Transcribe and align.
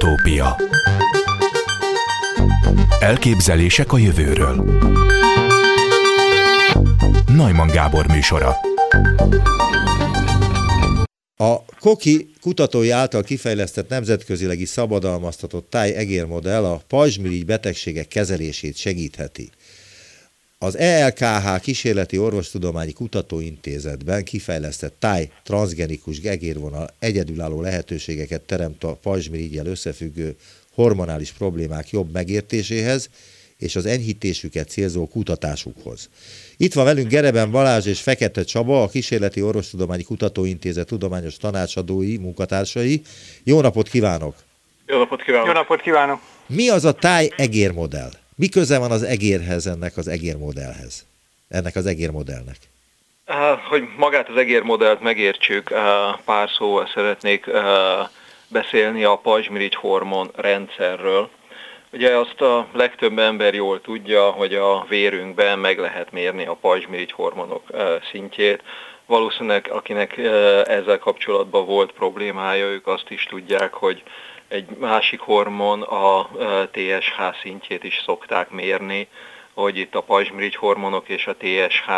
Utópia. 0.00 0.56
Elképzelések 3.00 3.92
a 3.92 3.98
jövőről. 3.98 4.64
Najman 7.26 7.66
Gábor 7.66 8.06
műsora. 8.06 8.56
A 11.36 11.64
Koki 11.80 12.30
kutatói 12.40 12.90
által 12.90 13.22
kifejlesztett 13.22 13.88
nemzetközileg 13.88 14.60
is 14.60 14.68
szabadalmaztatott 14.68 15.70
táj-egérmodell 15.70 16.64
a 16.64 16.82
pajzsmirigy 16.88 17.44
betegségek 17.44 18.08
kezelését 18.08 18.76
segítheti. 18.76 19.50
Az 20.60 20.76
ELKH 20.76 21.60
Kísérleti 21.60 22.18
Orvostudományi 22.18 22.92
Kutatóintézetben 22.92 24.24
kifejlesztett 24.24 24.94
táj 24.98 25.30
transgenikus 25.42 26.18
egérvonal 26.18 26.88
egyedülálló 26.98 27.60
lehetőségeket 27.60 28.42
teremt 28.42 28.84
a 28.84 28.98
pajzsmirigyel 29.02 29.66
összefüggő 29.66 30.36
hormonális 30.74 31.32
problémák 31.32 31.90
jobb 31.90 32.12
megértéséhez 32.12 33.10
és 33.58 33.76
az 33.76 33.86
enyhítésüket 33.86 34.68
célzó 34.68 35.08
kutatásukhoz. 35.08 36.08
Itt 36.56 36.72
van 36.72 36.84
velünk 36.84 37.08
Gereben 37.08 37.50
Balázs 37.50 37.86
és 37.86 38.00
Fekete 38.00 38.44
Csaba, 38.44 38.82
a 38.82 38.88
Kísérleti 38.88 39.42
Orvostudományi 39.42 40.02
Kutatóintézet 40.02 40.86
tudományos 40.86 41.36
tanácsadói, 41.36 42.16
munkatársai. 42.16 43.02
Jó 43.44 43.60
napot 43.60 43.88
kívánok! 43.88 44.34
Jó 44.86 44.98
napot 44.98 45.22
kívánok! 45.22 45.46
Jó 45.46 45.52
napot 45.52 45.80
kívánok! 45.80 46.20
Mi 46.46 46.68
az 46.68 46.84
a 46.84 46.92
táj 46.92 47.30
egérmodell? 47.36 48.10
Mi 48.38 48.48
köze 48.48 48.78
van 48.78 48.90
az 48.90 49.02
egérhez, 49.02 49.66
ennek 49.66 49.96
az 49.96 50.08
egérmodellhez? 50.08 51.06
Ennek 51.48 51.76
az 51.76 51.86
egérmodellnek? 51.86 52.56
Hogy 53.68 53.82
magát 53.96 54.28
az 54.28 54.36
egérmodellt 54.36 55.00
megértsük, 55.00 55.68
pár 56.24 56.50
szóval 56.58 56.90
szeretnék 56.94 57.50
beszélni 58.48 59.04
a 59.04 59.16
pajzsmirigy 59.16 59.74
hormon 59.74 60.30
rendszerről. 60.34 61.30
Ugye 61.92 62.16
azt 62.16 62.40
a 62.40 62.68
legtöbb 62.72 63.18
ember 63.18 63.54
jól 63.54 63.80
tudja, 63.80 64.30
hogy 64.30 64.54
a 64.54 64.86
vérünkben 64.88 65.58
meg 65.58 65.78
lehet 65.78 66.12
mérni 66.12 66.46
a 66.46 66.54
pajzsmirigy 66.60 67.12
hormonok 67.12 67.62
szintjét. 68.10 68.62
Valószínűleg 69.06 69.68
akinek 69.70 70.16
ezzel 70.68 70.98
kapcsolatban 70.98 71.66
volt 71.66 71.92
problémája, 71.92 72.66
ők 72.66 72.86
azt 72.86 73.10
is 73.10 73.26
tudják, 73.30 73.72
hogy 73.72 74.02
egy 74.48 74.68
másik 74.78 75.20
hormon, 75.20 75.82
a 75.82 76.28
TSH 76.70 77.40
szintjét 77.42 77.84
is 77.84 78.02
szokták 78.04 78.50
mérni, 78.50 79.08
hogy 79.54 79.76
itt 79.76 79.94
a 79.94 80.00
pajzsmirigy 80.00 80.54
hormonok 80.54 81.08
és 81.08 81.26
a 81.26 81.36
TSH 81.36 81.90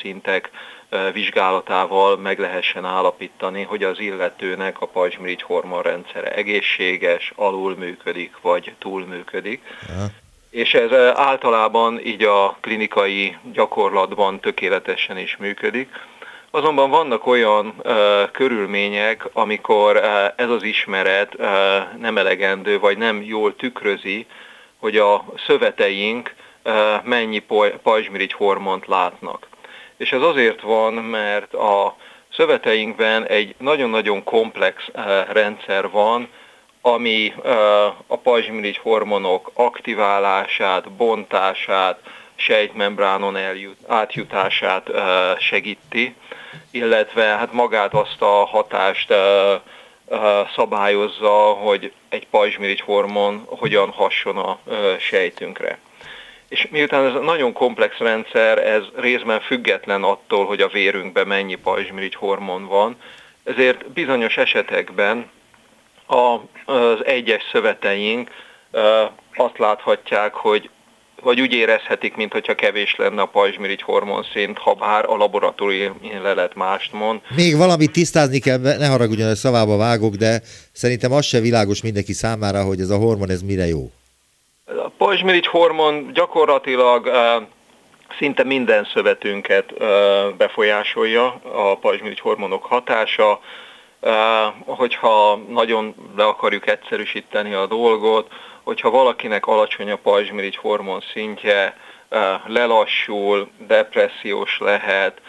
szintek 0.00 0.50
vizsgálatával 1.12 2.16
meg 2.16 2.38
lehessen 2.38 2.84
állapítani, 2.84 3.62
hogy 3.62 3.84
az 3.84 4.00
illetőnek 4.00 4.80
a 4.80 4.86
pajzsmirigy 4.86 5.42
hormonrendszere 5.42 6.34
egészséges, 6.34 7.32
alul 7.36 7.76
működik, 7.76 8.32
vagy 8.40 8.74
túl 8.78 9.06
működik. 9.06 9.62
Aha. 9.88 10.06
És 10.50 10.74
ez 10.74 10.92
általában 11.14 12.00
így 12.06 12.22
a 12.22 12.56
klinikai 12.60 13.36
gyakorlatban 13.52 14.40
tökéletesen 14.40 15.18
is 15.18 15.36
működik. 15.36 15.88
Azonban 16.52 16.90
vannak 16.90 17.26
olyan 17.26 17.74
uh, 17.84 18.30
körülmények, 18.30 19.28
amikor 19.32 19.96
uh, 19.96 20.24
ez 20.36 20.48
az 20.48 20.62
ismeret 20.62 21.34
uh, 21.34 21.46
nem 21.98 22.18
elegendő, 22.18 22.78
vagy 22.78 22.98
nem 22.98 23.22
jól 23.22 23.56
tükrözi, 23.56 24.26
hogy 24.78 24.96
a 24.96 25.24
szöveteink 25.46 26.34
uh, 26.64 26.74
mennyi 27.02 27.42
pajzsmirigy 27.82 28.32
hormont 28.32 28.86
látnak. 28.86 29.48
És 29.96 30.12
ez 30.12 30.22
azért 30.22 30.60
van, 30.60 30.94
mert 30.94 31.54
a 31.54 31.96
szöveteinkben 32.32 33.26
egy 33.26 33.54
nagyon-nagyon 33.58 34.24
komplex 34.24 34.88
uh, 34.94 35.02
rendszer 35.32 35.90
van, 35.90 36.28
ami 36.80 37.34
uh, 37.36 37.50
a 38.06 38.16
pajzsmirigy 38.22 38.78
hormonok 38.78 39.50
aktiválását, 39.54 40.90
bontását, 40.90 42.00
sejtmembránon 42.34 43.36
eljut, 43.36 43.76
átjutását 43.86 44.90
segíti 45.38 46.14
illetve 46.70 47.22
hát 47.22 47.52
magát 47.52 47.94
azt 47.94 48.22
a 48.22 48.44
hatást 48.44 49.14
szabályozza, 50.54 51.30
hogy 51.38 51.92
egy 52.08 52.26
pajzsmirigy 52.26 52.80
hormon 52.80 53.44
hogyan 53.46 53.90
hasson 53.90 54.36
a 54.36 54.58
sejtünkre. 54.98 55.78
És 56.48 56.68
miután 56.70 57.04
ez 57.04 57.22
nagyon 57.22 57.52
komplex 57.52 57.96
rendszer, 57.96 58.58
ez 58.58 58.82
részben 58.96 59.40
független 59.40 60.02
attól, 60.02 60.46
hogy 60.46 60.60
a 60.60 60.68
vérünkben 60.68 61.26
mennyi 61.26 61.54
pajzsmirigy 61.54 62.14
hormon 62.14 62.66
van, 62.66 62.96
ezért 63.44 63.90
bizonyos 63.90 64.36
esetekben 64.36 65.30
az 66.64 67.04
egyes 67.04 67.42
szöveteink 67.52 68.30
azt 69.34 69.58
láthatják, 69.58 70.34
hogy 70.34 70.70
vagy 71.22 71.40
úgy 71.40 71.52
érezhetik, 71.52 72.16
mintha 72.16 72.54
kevés 72.54 72.96
lenne 72.96 73.22
a 73.22 73.26
pajzsmirigy 73.26 73.82
hormonszint, 73.82 74.58
ha 74.58 74.74
bár 74.74 75.04
a 75.08 75.16
laboratóriumi 75.16 76.18
lelet 76.22 76.54
mást 76.54 76.92
mond. 76.92 77.20
Még 77.36 77.56
valamit 77.56 77.92
tisztázni 77.92 78.38
kell, 78.38 78.58
ne 78.58 78.86
haragudjon, 78.86 79.26
hogy 79.26 79.36
szavába 79.36 79.76
vágok, 79.76 80.14
de 80.14 80.40
szerintem 80.72 81.12
az 81.12 81.24
se 81.24 81.40
világos 81.40 81.82
mindenki 81.82 82.12
számára, 82.12 82.64
hogy 82.64 82.80
ez 82.80 82.90
a 82.90 82.96
hormon 82.96 83.30
ez 83.30 83.42
mire 83.42 83.66
jó. 83.66 83.90
A 84.66 84.88
pajzsmirigy 84.98 85.46
hormon 85.46 86.10
gyakorlatilag 86.12 87.10
szinte 88.18 88.44
minden 88.44 88.88
szövetünket 88.94 89.74
befolyásolja, 90.36 91.40
a 91.54 91.76
pajzsmirigy 91.80 92.20
hormonok 92.20 92.64
hatása. 92.64 93.40
Hogyha 94.64 95.40
nagyon 95.48 95.94
le 96.16 96.24
akarjuk 96.24 96.68
egyszerűsíteni 96.68 97.52
a 97.52 97.66
dolgot, 97.66 98.28
hogyha 98.70 98.90
valakinek 98.90 99.46
alacsony 99.46 99.90
a 99.90 99.96
pajzsmirigy 99.96 100.56
hormon 100.56 101.00
szintje, 101.12 101.76
lelassul, 102.46 103.50
depressziós 103.66 104.58
lehet, 104.58 105.20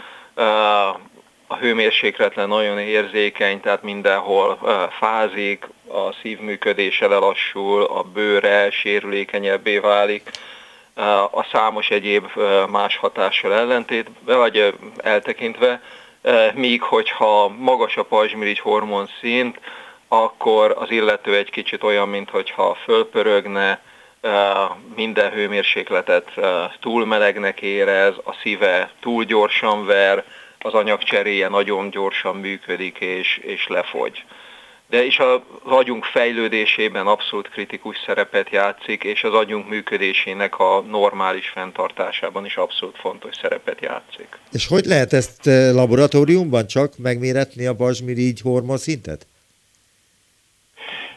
a 1.47 1.55
hőmérsékletre 1.55 2.45
nagyon 2.45 2.79
érzékeny, 2.79 3.59
tehát 3.59 3.83
mindenhol 3.83 4.59
fázik, 4.99 5.67
a 5.87 6.13
szívműködése 6.21 7.07
lelassul, 7.07 7.83
a 7.83 8.01
bőre 8.01 8.71
sérülékenyebbé 8.71 9.77
válik, 9.77 10.29
a 11.31 11.43
számos 11.51 11.89
egyéb 11.89 12.27
más 12.69 12.97
hatással 12.97 13.53
ellentétben, 13.53 14.37
vagy 14.37 14.73
eltekintve, 14.97 15.81
míg 16.53 16.81
hogyha 16.81 17.47
magas 17.47 17.97
a 17.97 18.03
pajzsmirigy 18.03 18.59
hormon 18.59 19.09
szint, 19.19 19.59
akkor 20.13 20.75
az 20.77 20.91
illető 20.91 21.35
egy 21.35 21.49
kicsit 21.49 21.83
olyan, 21.83 22.09
mintha 22.09 22.77
fölpörögne, 22.83 23.81
minden 24.95 25.31
hőmérsékletet 25.31 26.31
túl 26.79 27.05
melegnek 27.05 27.61
érez, 27.61 28.13
a 28.23 28.33
szíve 28.41 28.91
túl 29.01 29.23
gyorsan 29.23 29.85
ver, 29.85 30.23
az 30.59 30.73
anyagcseréje 30.73 31.47
nagyon 31.47 31.89
gyorsan 31.89 32.35
működik 32.35 32.97
és, 32.99 33.37
és 33.37 33.67
lefogy. 33.67 34.23
De 34.89 35.03
is 35.05 35.19
az 35.19 35.39
agyunk 35.63 36.03
fejlődésében 36.03 37.07
abszolút 37.07 37.49
kritikus 37.49 37.97
szerepet 38.05 38.49
játszik, 38.49 39.03
és 39.03 39.23
az 39.23 39.33
agyunk 39.33 39.69
működésének 39.69 40.59
a 40.59 40.81
normális 40.81 41.49
fenntartásában 41.49 42.45
is 42.45 42.55
abszolút 42.55 42.97
fontos 42.97 43.35
szerepet 43.41 43.81
játszik. 43.81 44.39
És 44.51 44.67
hogy 44.67 44.85
lehet 44.85 45.13
ezt 45.13 45.45
laboratóriumban 45.73 46.67
csak 46.67 46.97
megméretni 46.97 47.65
a 47.65 47.75
pazsmirigy 47.75 48.41
hormonszintet? 48.41 49.25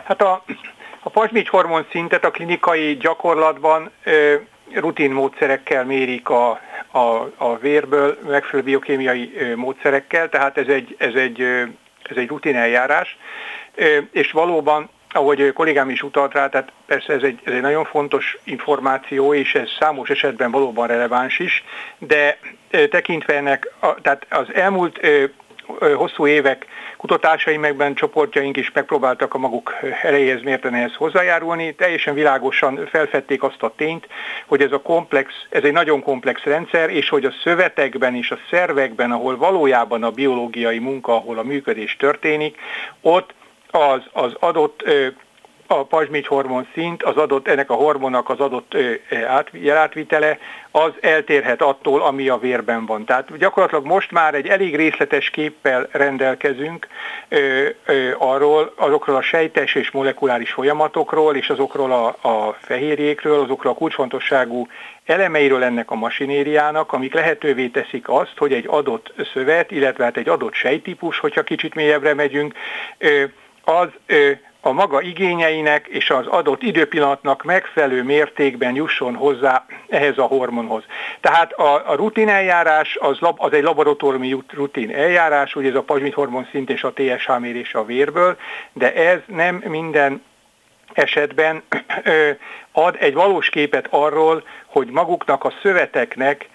Hát 0.04 0.22
a, 0.22 0.44
a 1.00 1.10
pajzsmirigy 1.10 1.48
hormon 1.48 1.86
szintet 1.90 2.24
a 2.24 2.30
klinikai 2.30 2.96
gyakorlatban 2.96 3.90
ö, 4.04 4.34
rutin 4.74 5.10
módszerekkel 5.10 5.84
mérik 5.84 6.28
a, 6.28 6.60
a, 6.90 7.30
a 7.36 7.56
vérből, 7.60 8.18
megfelelő 8.28 8.64
biokémiai 8.68 9.32
ö, 9.36 9.54
módszerekkel, 9.56 10.28
tehát 10.28 10.58
ez 10.58 10.66
egy, 10.66 10.94
ez 10.98 11.14
egy, 11.14 11.40
ö, 11.40 11.62
ez 12.02 12.16
egy 12.16 12.28
rutin 12.28 12.56
eljárás, 12.56 13.18
ö, 13.74 13.98
és 14.12 14.30
valóban 14.30 14.90
ahogy 15.14 15.52
kollégám 15.52 15.90
is 15.90 16.02
utalt 16.02 16.32
rá, 16.32 16.48
tehát 16.48 16.72
persze 16.86 17.12
ez 17.12 17.22
egy, 17.22 17.40
ez 17.44 17.52
egy 17.52 17.60
nagyon 17.60 17.84
fontos 17.84 18.38
információ, 18.44 19.34
és 19.34 19.54
ez 19.54 19.68
számos 19.78 20.08
esetben 20.10 20.50
valóban 20.50 20.86
releváns 20.86 21.38
is, 21.38 21.64
de 21.98 22.38
tekintve 22.90 23.34
ennek, 23.34 23.72
a, 23.78 23.94
tehát 23.94 24.26
az 24.30 24.54
elmúlt 24.54 25.00
hosszú 25.94 26.26
évek 26.26 26.66
kutatásaimekben 26.96 27.94
csoportjaink 27.94 28.56
is 28.56 28.72
megpróbáltak 28.72 29.34
a 29.34 29.38
maguk 29.38 29.74
erejéhez 30.02 30.42
mérten 30.42 30.74
ehhez 30.74 30.94
hozzájárulni. 30.94 31.74
Teljesen 31.74 32.14
világosan 32.14 32.86
felfedték 32.90 33.42
azt 33.42 33.62
a 33.62 33.72
tényt, 33.76 34.08
hogy 34.46 34.60
ez 34.60 34.72
a 34.72 34.80
komplex, 34.80 35.32
ez 35.48 35.62
egy 35.62 35.72
nagyon 35.72 36.02
komplex 36.02 36.42
rendszer, 36.42 36.90
és 36.90 37.08
hogy 37.08 37.24
a 37.24 37.34
szövetekben 37.42 38.14
és 38.14 38.30
a 38.30 38.38
szervekben, 38.50 39.12
ahol 39.12 39.36
valójában 39.36 40.02
a 40.02 40.10
biológiai 40.10 40.78
munka, 40.78 41.14
ahol 41.14 41.38
a 41.38 41.42
működés 41.42 41.96
történik, 41.96 42.58
ott 43.00 43.34
az, 43.70 44.02
az 44.12 44.34
adott 44.40 44.84
a 45.66 45.84
pajzsmirigy 45.84 46.26
hormon 46.26 46.66
szint, 46.74 47.02
az 47.02 47.16
adott, 47.16 47.48
ennek 47.48 47.70
a 47.70 47.74
hormonnak 47.74 48.28
az 48.28 48.40
adott 48.40 48.76
átvitele, 49.74 50.38
az 50.70 50.92
eltérhet 51.00 51.62
attól, 51.62 52.02
ami 52.02 52.28
a 52.28 52.38
vérben 52.38 52.86
van. 52.86 53.04
Tehát 53.04 53.38
gyakorlatilag 53.38 53.84
most 53.84 54.10
már 54.10 54.34
egy 54.34 54.48
elég 54.48 54.76
részletes 54.76 55.30
képpel 55.30 55.88
rendelkezünk 55.90 56.86
ö, 57.28 57.68
ö, 57.84 58.10
arról, 58.18 58.72
azokról 58.76 59.16
a 59.16 59.22
sejtes 59.22 59.74
és 59.74 59.90
molekuláris 59.90 60.52
folyamatokról, 60.52 61.36
és 61.36 61.48
azokról 61.48 61.92
a, 61.92 62.28
a 62.28 62.56
fehérjékről, 62.60 63.40
azokról 63.40 63.72
a 63.72 63.76
kulcsfontosságú 63.76 64.66
elemeiről 65.04 65.62
ennek 65.62 65.90
a 65.90 65.94
masinériának, 65.94 66.92
amik 66.92 67.14
lehetővé 67.14 67.66
teszik 67.66 68.08
azt, 68.08 68.34
hogy 68.36 68.52
egy 68.52 68.66
adott 68.68 69.12
szövet, 69.32 69.70
illetve 69.70 70.04
hát 70.04 70.16
egy 70.16 70.28
adott 70.28 70.54
sejtípus, 70.54 71.18
hogyha 71.18 71.42
kicsit 71.42 71.74
mélyebbre 71.74 72.14
megyünk, 72.14 72.54
az 73.64 73.88
a 74.66 74.72
maga 74.72 75.00
igényeinek 75.00 75.86
és 75.86 76.10
az 76.10 76.26
adott 76.26 76.62
időpillanatnak 76.62 77.42
megfelelő 77.42 78.02
mértékben 78.02 78.74
jusson 78.74 79.14
hozzá 79.14 79.66
ehhez 79.88 80.18
a 80.18 80.22
hormonhoz. 80.22 80.84
Tehát 81.20 81.52
a, 81.52 81.90
a 81.90 81.94
rutin 81.94 82.28
eljárás 82.28 82.96
az, 83.00 83.18
lab, 83.18 83.36
az 83.40 83.52
egy 83.52 83.62
laboratóriumi 83.62 84.36
rutin 84.52 84.94
eljárás, 84.94 85.54
ugye 85.54 85.68
ez 85.68 85.74
a 85.74 85.82
pazsmit 85.82 86.14
hormon 86.14 86.48
szint 86.50 86.70
és 86.70 86.84
a 86.84 86.92
TSH 86.92 87.38
mérés 87.38 87.74
a 87.74 87.84
vérből, 87.84 88.36
de 88.72 88.94
ez 88.94 89.18
nem 89.26 89.62
minden 89.66 90.22
esetben 90.92 91.62
ad 92.72 92.96
egy 93.00 93.14
valós 93.14 93.48
képet 93.48 93.86
arról, 93.90 94.42
hogy 94.66 94.90
maguknak 94.90 95.44
a 95.44 95.52
szöveteknek 95.62 96.48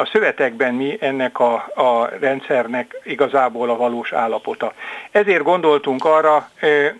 a 0.00 0.06
szövetekben 0.12 0.74
mi 0.74 0.96
ennek 1.00 1.38
a, 1.38 1.54
a 1.74 2.08
rendszernek 2.20 3.00
igazából 3.04 3.70
a 3.70 3.76
valós 3.76 4.12
állapota. 4.12 4.72
Ezért 5.10 5.42
gondoltunk 5.42 6.04
arra, 6.04 6.50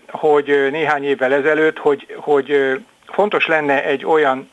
hogy 0.07 0.67
néhány 0.71 1.03
évvel 1.03 1.33
ezelőtt, 1.33 1.77
hogy, 1.77 2.15
hogy 2.15 2.79
fontos 3.05 3.47
lenne 3.47 3.83
egy 3.83 4.05
olyan 4.05 4.49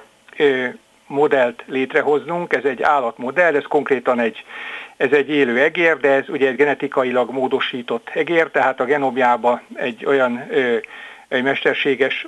modellt 1.06 1.62
létrehoznunk, 1.66 2.52
ez 2.52 2.64
egy 2.64 2.82
állatmodell, 2.82 3.54
ez 3.54 3.64
konkrétan 3.68 4.20
egy, 4.20 4.44
ez 4.96 5.12
egy 5.12 5.30
élő 5.30 5.58
egér, 5.58 5.96
de 5.96 6.08
ez 6.08 6.28
ugye 6.28 6.48
egy 6.48 6.56
genetikailag 6.56 7.30
módosított 7.30 8.10
egér, 8.14 8.50
tehát 8.50 8.80
a 8.80 8.84
genomjába 8.84 9.60
egy 9.74 10.04
olyan 10.06 10.50
egy 11.28 11.42
mesterséges 11.42 12.26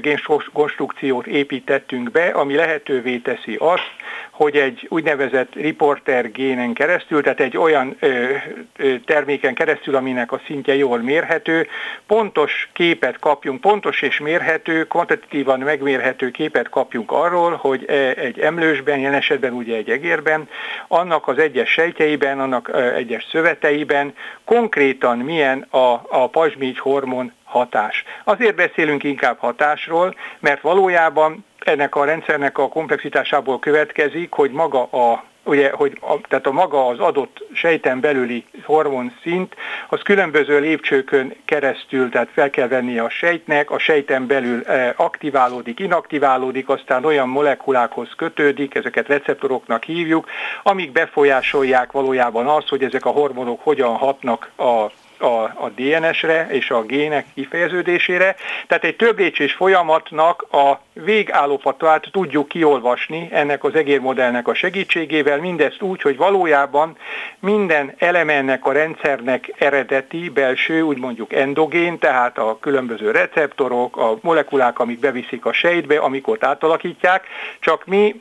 génkonstrukciót 0.00 1.26
építettünk 1.26 2.10
be, 2.10 2.26
ami 2.26 2.54
lehetővé 2.54 3.16
teszi 3.16 3.56
azt, 3.58 3.90
hogy 4.38 4.56
egy 4.56 4.86
úgynevezett 4.88 5.54
riporter 5.54 6.32
génen 6.32 6.72
keresztül, 6.72 7.22
tehát 7.22 7.40
egy 7.40 7.56
olyan 7.56 7.96
ö, 7.98 8.34
ö, 8.76 8.94
terméken 9.04 9.54
keresztül, 9.54 9.96
aminek 9.96 10.32
a 10.32 10.40
szintje 10.46 10.74
jól 10.74 10.98
mérhető, 10.98 11.66
pontos 12.06 12.68
képet 12.72 13.18
kapjunk, 13.18 13.60
pontos 13.60 14.02
és 14.02 14.18
mérhető, 14.18 14.86
kvantitatívan 14.86 15.60
megmérhető 15.60 16.30
képet 16.30 16.68
kapjunk 16.68 17.12
arról, 17.12 17.54
hogy 17.54 17.84
e, 17.88 17.92
egy 18.16 18.38
emlősben, 18.38 18.98
jelen 18.98 19.18
esetben 19.18 19.52
ugye 19.52 19.76
egy 19.76 19.90
egérben, 19.90 20.48
annak 20.88 21.28
az 21.28 21.38
egyes 21.38 21.70
sejtjeiben, 21.70 22.40
annak 22.40 22.70
egyes 22.96 23.26
szöveteiben 23.30 24.14
konkrétan 24.44 25.18
milyen 25.18 25.66
a, 25.70 26.00
a 26.08 26.28
pazsmígy 26.30 26.78
hormon 26.78 27.32
hatás. 27.48 28.04
Azért 28.24 28.54
beszélünk 28.54 29.04
inkább 29.04 29.38
hatásról, 29.38 30.14
mert 30.38 30.60
valójában 30.60 31.44
ennek 31.58 31.94
a 31.94 32.04
rendszernek 32.04 32.58
a 32.58 32.68
komplexitásából 32.68 33.58
következik, 33.58 34.32
hogy 34.32 34.50
maga 34.50 34.82
a 34.82 35.24
ugye, 35.48 35.70
hogy 35.72 35.98
a, 36.00 36.20
tehát 36.28 36.46
a 36.46 36.52
maga 36.52 36.86
az 36.86 36.98
adott 36.98 37.44
sejten 37.52 38.00
belüli 38.00 38.44
hormonszint, 38.64 39.54
az 39.88 40.00
különböző 40.02 40.60
lépcsőkön 40.60 41.34
keresztül, 41.44 42.08
tehát 42.10 42.28
fel 42.32 42.50
kell 42.50 42.68
venni 42.68 42.98
a 42.98 43.08
sejtnek, 43.08 43.70
a 43.70 43.78
sejten 43.78 44.26
belül 44.26 44.62
eh, 44.62 44.92
aktiválódik, 44.96 45.80
inaktiválódik, 45.80 46.68
aztán 46.68 47.04
olyan 47.04 47.28
molekulákhoz 47.28 48.08
kötődik, 48.16 48.74
ezeket 48.74 49.08
receptoroknak 49.08 49.84
hívjuk, 49.84 50.28
amik 50.62 50.92
befolyásolják 50.92 51.92
valójában 51.92 52.46
azt, 52.46 52.68
hogy 52.68 52.82
ezek 52.82 53.04
a 53.04 53.10
hormonok 53.10 53.60
hogyan 53.62 53.96
hatnak 53.96 54.50
a 54.56 54.86
a, 55.20 55.42
a 55.42 55.70
DNS-re 55.74 56.46
és 56.50 56.70
a 56.70 56.82
gének 56.82 57.26
kifejeződésére. 57.34 58.36
Tehát 58.66 58.84
egy 58.84 58.96
több 58.96 59.16
folyamatnak 59.56 60.46
a 60.52 60.80
végállapotát 60.92 62.08
tudjuk 62.12 62.48
kiolvasni 62.48 63.28
ennek 63.32 63.64
az 63.64 63.74
egérmodellnek 63.74 64.48
a 64.48 64.54
segítségével, 64.54 65.38
mindezt 65.38 65.82
úgy, 65.82 66.02
hogy 66.02 66.16
valójában 66.16 66.96
minden 67.38 67.94
eleme 67.98 68.32
ennek 68.32 68.66
a 68.66 68.72
rendszernek 68.72 69.54
eredeti, 69.58 70.28
belső, 70.28 70.80
úgy 70.80 70.98
mondjuk 70.98 71.32
endogén, 71.32 71.98
tehát 71.98 72.38
a 72.38 72.58
különböző 72.60 73.10
receptorok, 73.10 73.96
a 73.96 74.18
molekulák, 74.20 74.78
amik 74.78 74.98
beviszik 74.98 75.44
a 75.44 75.52
sejtbe, 75.52 75.98
amik 75.98 76.28
ott 76.28 76.44
átalakítják, 76.44 77.26
csak 77.60 77.86
mi 77.86 78.20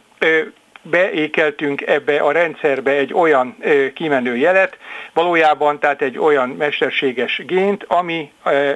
beékeltünk 0.90 1.82
ebbe 1.82 2.20
a 2.20 2.32
rendszerbe 2.32 2.92
egy 2.92 3.14
olyan 3.14 3.58
kimenő 3.94 4.36
jelet, 4.36 4.78
valójában 5.14 5.80
tehát 5.80 6.02
egy 6.02 6.18
olyan 6.18 6.50
mesterséges 6.50 7.42
gént, 7.46 7.84
ami 7.88 8.32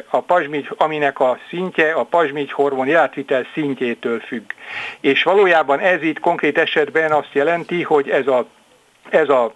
a 0.09 0.19
pazsmigy, 0.19 0.67
aminek 0.77 1.19
a 1.19 1.39
szintje 1.49 1.91
a 1.91 2.03
pazsmigy 2.03 2.51
hormon 2.51 2.87
jelentvitel 2.87 3.45
szintjétől 3.53 4.19
függ. 4.19 4.51
És 4.99 5.23
valójában 5.23 5.79
ez 5.79 6.03
itt 6.03 6.19
konkrét 6.19 6.57
esetben 6.57 7.11
azt 7.11 7.33
jelenti, 7.33 7.83
hogy 7.83 8.09
ez 8.09 8.27
a, 8.27 8.45
ez 9.09 9.29
a 9.29 9.53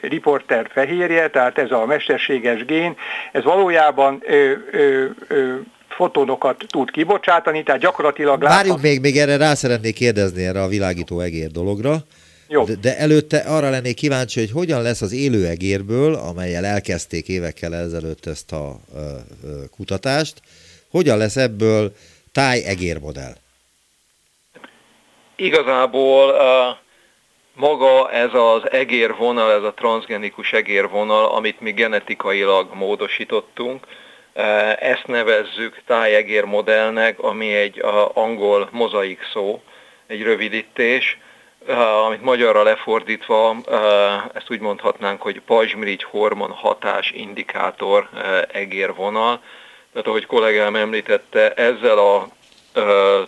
riporter 0.00 0.68
fehérje, 0.72 1.30
tehát 1.30 1.58
ez 1.58 1.70
a 1.70 1.86
mesterséges 1.86 2.64
gén, 2.64 2.96
ez 3.32 3.44
valójában 3.44 4.22
ö, 4.26 4.52
ö, 4.70 5.04
ö, 5.28 5.54
fotónokat 5.88 6.64
tud 6.68 6.90
kibocsátani, 6.90 7.62
tehát 7.62 7.80
gyakorlatilag... 7.80 8.42
Várjuk 8.42 8.80
még, 8.80 9.00
még 9.00 9.16
erre 9.16 9.36
rá 9.36 9.54
szeretnék 9.54 9.94
kérdezni 9.94 10.44
erre 10.44 10.62
a 10.62 10.68
világító 10.68 11.20
egér 11.20 11.50
dologra. 11.50 11.96
Jó. 12.48 12.64
De, 12.64 12.74
de 12.74 12.98
előtte 12.98 13.38
arra 13.38 13.70
lennék 13.70 13.94
kíváncsi, 13.94 14.40
hogy 14.40 14.50
hogyan 14.50 14.82
lesz 14.82 15.02
az 15.02 15.12
élő 15.12 15.46
egérből, 15.46 16.14
amelyel 16.14 16.64
elkezdték 16.64 17.28
évekkel 17.28 17.74
ezelőtt 17.74 18.26
ezt 18.26 18.52
a 18.52 18.76
ö, 18.94 18.98
ö, 19.44 19.64
kutatást, 19.76 20.42
hogyan 20.90 21.18
lesz 21.18 21.36
ebből 21.36 21.92
táj 22.32 22.64
egérmodell? 22.64 23.34
Igazából 25.36 26.28
uh, 26.30 26.76
maga 27.54 28.10
ez 28.10 28.30
az 28.32 28.70
egérvonal, 28.70 29.52
ez 29.52 29.62
a 29.62 29.74
transgenikus 29.74 30.52
egérvonal, 30.52 31.24
amit 31.24 31.60
mi 31.60 31.72
genetikailag 31.72 32.74
módosítottunk, 32.74 33.86
ezt 34.78 35.06
nevezzük 35.06 35.82
tájegér 35.86 36.44
modellnek, 36.44 37.20
ami 37.20 37.54
egy 37.54 37.82
angol 38.14 38.68
mozaik 38.72 39.20
szó, 39.32 39.62
egy 40.06 40.22
rövidítés, 40.22 41.18
amit 42.06 42.22
magyarra 42.22 42.62
lefordítva, 42.62 43.56
ezt 44.34 44.50
úgy 44.50 44.60
mondhatnánk, 44.60 45.22
hogy 45.22 45.40
pajzsmirigy 45.40 46.02
hormon 46.02 46.50
hatás 46.50 47.10
indikátor 47.10 48.08
egérvonal. 48.52 49.40
Tehát 49.92 50.08
ahogy 50.08 50.26
kollégám 50.26 50.76
említette, 50.76 51.52
ezzel 51.52 51.98
a 51.98 52.28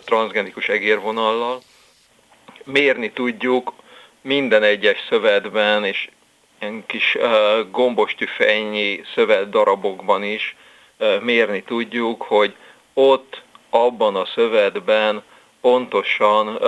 transgenikus 0.05 0.67
egérvonallal 0.67 1.59
mérni 2.63 3.11
tudjuk 3.11 3.73
minden 4.21 4.63
egyes 4.63 4.97
szövetben 5.09 5.85
és 5.85 6.09
ilyen 6.59 6.83
kis 6.85 7.17
gombostüfejnyi 7.71 9.01
szövet 9.13 9.49
darabokban 9.49 10.23
is 10.23 10.55
mérni 11.21 11.63
tudjuk, 11.63 12.21
hogy 12.21 12.55
ott 12.93 13.41
abban 13.69 14.15
a 14.15 14.25
szövetben 14.25 15.23
pontosan 15.61 16.47
uh, 16.47 16.61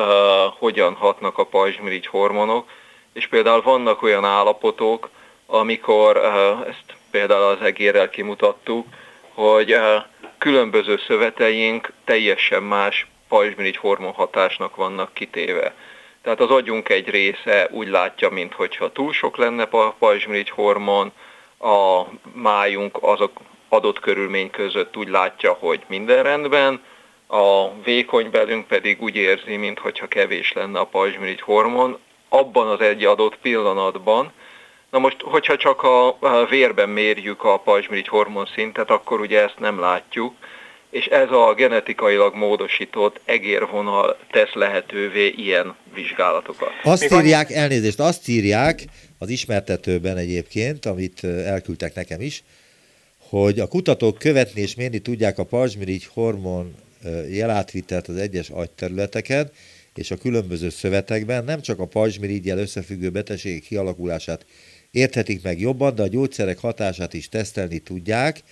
hogyan 0.57 0.93
hatnak 0.93 1.37
a 1.37 1.45
pajzsmirigy 1.45 2.05
hormonok, 2.05 2.69
és 3.13 3.27
például 3.27 3.61
vannak 3.61 4.01
olyan 4.01 4.25
állapotok, 4.25 5.09
amikor 5.45 6.17
uh, 6.17 6.67
ezt 6.67 6.97
például 7.11 7.43
az 7.43 7.61
egérrel 7.61 8.09
kimutattuk, 8.09 8.87
hogy 9.33 9.73
uh, 9.73 10.03
különböző 10.37 10.99
szöveteink 11.07 11.91
teljesen 12.05 12.63
más 12.63 13.07
pajzsmirigy 13.27 13.77
hormonhatásnak 13.77 14.75
vannak 14.75 15.13
kitéve. 15.13 15.73
Tehát 16.21 16.39
az 16.39 16.49
agyunk 16.49 16.89
egy 16.89 17.09
része 17.09 17.67
úgy 17.71 17.87
látja, 17.87 18.29
mintha 18.29 18.91
túl 18.91 19.13
sok 19.13 19.37
lenne 19.37 19.63
a 19.63 19.95
pajzsmirigy 19.99 20.49
hormon, 20.49 21.11
a 21.59 22.03
májunk 22.33 22.97
azok 23.01 23.31
adott 23.73 23.99
körülmény 23.99 24.49
között 24.49 24.97
úgy 24.97 25.07
látja, 25.07 25.51
hogy 25.51 25.81
minden 25.87 26.23
rendben, 26.23 26.81
a 27.27 27.73
vékony 27.83 28.29
belünk 28.31 28.67
pedig 28.67 29.01
úgy 29.01 29.15
érzi, 29.15 29.55
mintha 29.55 30.07
kevés 30.07 30.53
lenne 30.53 30.79
a 30.79 30.85
pajzsmirigy 30.85 31.41
hormon, 31.41 31.97
abban 32.29 32.67
az 32.67 32.81
egy 32.81 33.03
adott 33.03 33.37
pillanatban. 33.37 34.31
Na 34.91 34.99
most, 34.99 35.17
hogyha 35.21 35.57
csak 35.57 35.83
a 35.83 36.17
vérben 36.49 36.89
mérjük 36.89 37.43
a 37.43 37.57
pajzsmirigy 37.57 38.07
hormon 38.07 38.49
szintet, 38.55 38.89
akkor 38.89 39.19
ugye 39.19 39.41
ezt 39.41 39.59
nem 39.59 39.79
látjuk, 39.79 40.33
és 40.89 41.05
ez 41.05 41.31
a 41.31 41.53
genetikailag 41.53 42.35
módosított 42.35 43.19
egérvonal 43.25 44.17
tesz 44.31 44.53
lehetővé 44.53 45.27
ilyen 45.27 45.75
vizsgálatokat. 45.93 46.69
Azt 46.83 47.13
írják, 47.13 47.51
elnézést, 47.51 47.99
azt 47.99 48.27
írják 48.27 48.83
az 49.19 49.29
ismertetőben 49.29 50.17
egyébként, 50.17 50.85
amit 50.85 51.23
elküldtek 51.23 51.93
nekem 51.93 52.21
is, 52.21 52.43
hogy 53.39 53.59
a 53.59 53.67
kutatók 53.67 54.17
követni 54.17 54.61
és 54.61 54.75
mérni 54.75 54.99
tudják 54.99 55.37
a 55.37 55.43
pajzsmirigy 55.43 56.05
hormon 56.05 56.75
jelátvitelt 57.29 58.07
az 58.07 58.15
egyes 58.15 58.49
agyterületeken, 58.49 59.51
és 59.95 60.11
a 60.11 60.17
különböző 60.17 60.69
szövetekben 60.69 61.43
nem 61.43 61.61
csak 61.61 61.79
a 61.79 61.85
pajzsmirigyel 61.85 62.57
összefüggő 62.57 63.09
betegségek 63.09 63.61
kialakulását 63.61 64.45
érthetik 64.91 65.43
meg 65.43 65.59
jobban, 65.59 65.95
de 65.95 66.01
a 66.01 66.07
gyógyszerek 66.07 66.57
hatását 66.57 67.13
is 67.13 67.29
tesztelni 67.29 67.79
tudják, 67.79 68.43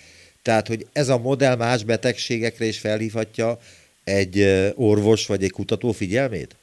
tehát, 0.42 0.68
hogy 0.68 0.88
ez 0.94 1.10
a 1.10 1.18
modell 1.18 1.56
más 1.56 1.84
betegségekre 1.84 2.66
is 2.66 2.80
felhívhatja 2.80 3.60
egy 4.04 4.42
orvos 4.76 5.26
vagy 5.26 5.44
egy 5.44 5.52
kutató 5.52 5.92
figyelmét? 5.92 6.56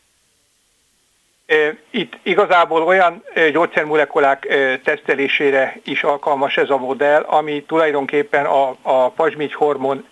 Itt 1.90 2.18
igazából 2.22 2.82
olyan 2.82 3.24
gyógyszermolekulák 3.52 4.46
tesztelésére 4.84 5.76
is 5.84 6.02
alkalmas 6.02 6.56
ez 6.56 6.70
a 6.70 6.76
modell, 6.76 7.22
ami 7.22 7.62
tulajdonképpen 7.62 8.44
a, 8.44 8.76
a 8.82 9.08
pazsmigy 9.08 9.54
hormon 9.54 10.06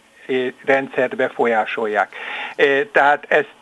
rendszert 0.65 1.17
befolyásolják. 1.17 2.15
Tehát 2.93 3.25
ezt 3.29 3.55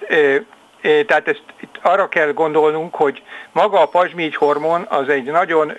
tehát 1.06 1.28
ezt 1.28 1.42
itt 1.60 1.78
arra 1.82 2.08
kell 2.08 2.32
gondolnunk, 2.32 2.94
hogy 2.94 3.22
maga 3.52 3.80
a 3.80 3.86
pazsmigy 3.86 4.36
hormon 4.36 4.86
az 4.88 5.08
egy 5.08 5.24
nagyon 5.24 5.72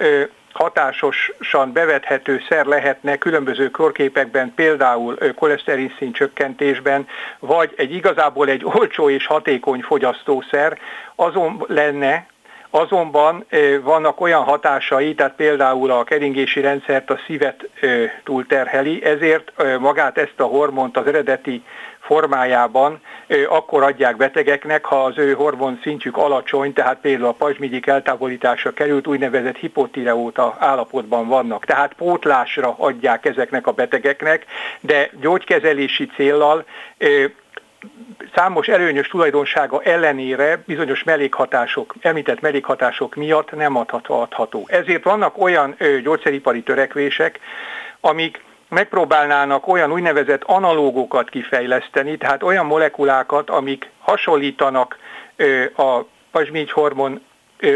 hatásosan 0.55 1.71
bevethető 1.73 2.41
szer 2.49 2.65
lehetne 2.65 3.17
különböző 3.17 3.69
korképekben, 3.71 4.53
például 4.53 5.17
koleszterin 5.35 5.93
szint 5.97 6.15
csökkentésben, 6.15 7.07
vagy 7.39 7.73
egy 7.77 7.93
igazából 7.93 8.49
egy 8.49 8.65
olcsó 8.65 9.09
és 9.09 9.25
hatékony 9.25 9.81
fogyasztószer, 9.81 10.77
azon 11.15 11.63
lenne, 11.67 12.25
Azonban 12.69 13.45
vannak 13.83 14.21
olyan 14.21 14.43
hatásai, 14.43 15.15
tehát 15.15 15.35
például 15.35 15.91
a 15.91 16.03
keringési 16.03 16.61
rendszert, 16.61 17.09
a 17.09 17.19
szívet 17.25 17.69
túlterheli, 18.23 19.03
ezért 19.03 19.51
magát 19.79 20.17
ezt 20.17 20.39
a 20.39 20.43
hormont 20.43 20.97
az 20.97 21.07
eredeti 21.07 21.63
formájában 22.05 23.01
akkor 23.49 23.83
adják 23.83 24.17
betegeknek, 24.17 24.85
ha 24.85 25.03
az 25.03 25.17
ő 25.17 25.33
hormon 25.33 25.79
szintjük 25.83 26.17
alacsony, 26.17 26.73
tehát 26.73 26.97
például 27.01 27.29
a 27.29 27.31
pajzsmirigyik 27.31 27.87
eltávolításra 27.87 28.71
került 28.71 29.07
úgynevezett 29.07 29.55
hipotireóta 29.55 30.55
állapotban 30.59 31.27
vannak. 31.27 31.65
Tehát 31.65 31.93
pótlásra 31.93 32.75
adják 32.77 33.25
ezeknek 33.25 33.67
a 33.67 33.71
betegeknek, 33.71 34.45
de 34.79 35.09
gyógykezelési 35.21 36.05
céllal 36.05 36.65
számos 38.35 38.67
előnyös 38.67 39.07
tulajdonsága 39.07 39.81
ellenére 39.81 40.63
bizonyos 40.65 41.03
mellékhatások, 41.03 41.95
említett 42.01 42.41
mellékhatások 42.41 43.15
miatt 43.15 43.51
nem 43.51 43.75
adható. 44.07 44.65
Ezért 44.67 45.03
vannak 45.03 45.41
olyan 45.41 45.75
gyógyszeripari 46.03 46.61
törekvések, 46.61 47.39
amik 47.99 48.43
megpróbálnának 48.69 49.67
olyan 49.67 49.91
úgynevezett 49.91 50.43
analógokat 50.43 51.29
kifejleszteni, 51.29 52.17
tehát 52.17 52.43
olyan 52.43 52.65
molekulákat, 52.65 53.49
amik 53.49 53.89
hasonlítanak 53.99 54.97
a 55.77 55.99
pazsmigy 56.31 56.71
hormon 56.71 57.21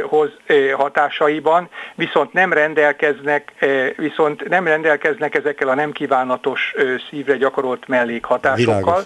hoz 0.04 0.30
hatásaiban, 0.74 1.70
viszont 1.96 2.34
nem 2.34 2.54
rendelkeznek, 2.54 3.54
viszont 3.98 4.50
nem 4.50 4.68
rendelkeznek 4.68 5.36
ezekkel 5.36 5.68
a 5.68 5.76
nem 5.76 5.92
kívánatos 5.92 6.74
szívre 7.10 7.38
gyakorolt 7.38 7.88
mellékhatásokkal. 7.88 8.80
Világos 8.80 9.04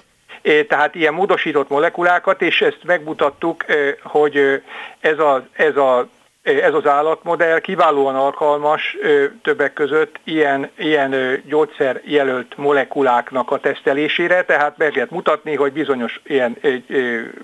tehát 0.67 0.95
ilyen 0.95 1.13
módosított 1.13 1.69
molekulákat, 1.69 2.41
és 2.41 2.61
ezt 2.61 2.79
megmutattuk, 2.83 3.65
hogy 4.03 4.63
ez, 4.99 5.19
a, 5.19 5.47
ez 5.53 5.75
a 5.75 6.07
ez 6.43 6.73
az 6.73 6.85
állatmodell 6.85 7.59
kiválóan 7.59 8.15
alkalmas 8.15 8.97
többek 9.41 9.73
között 9.73 10.19
ilyen, 10.23 10.69
ilyen 10.77 11.41
gyógyszerjelölt 11.47 12.57
molekuláknak 12.57 13.51
a 13.51 13.59
tesztelésére, 13.59 14.43
tehát 14.43 14.77
meg 14.77 14.93
lehet 14.95 15.09
mutatni, 15.09 15.55
hogy 15.55 15.73
bizonyos 15.73 16.21
ilyen, 16.25 16.57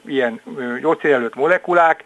ilyen 0.07 0.41
gyógyszerjelölt 0.81 1.35
molekulák 1.35 2.03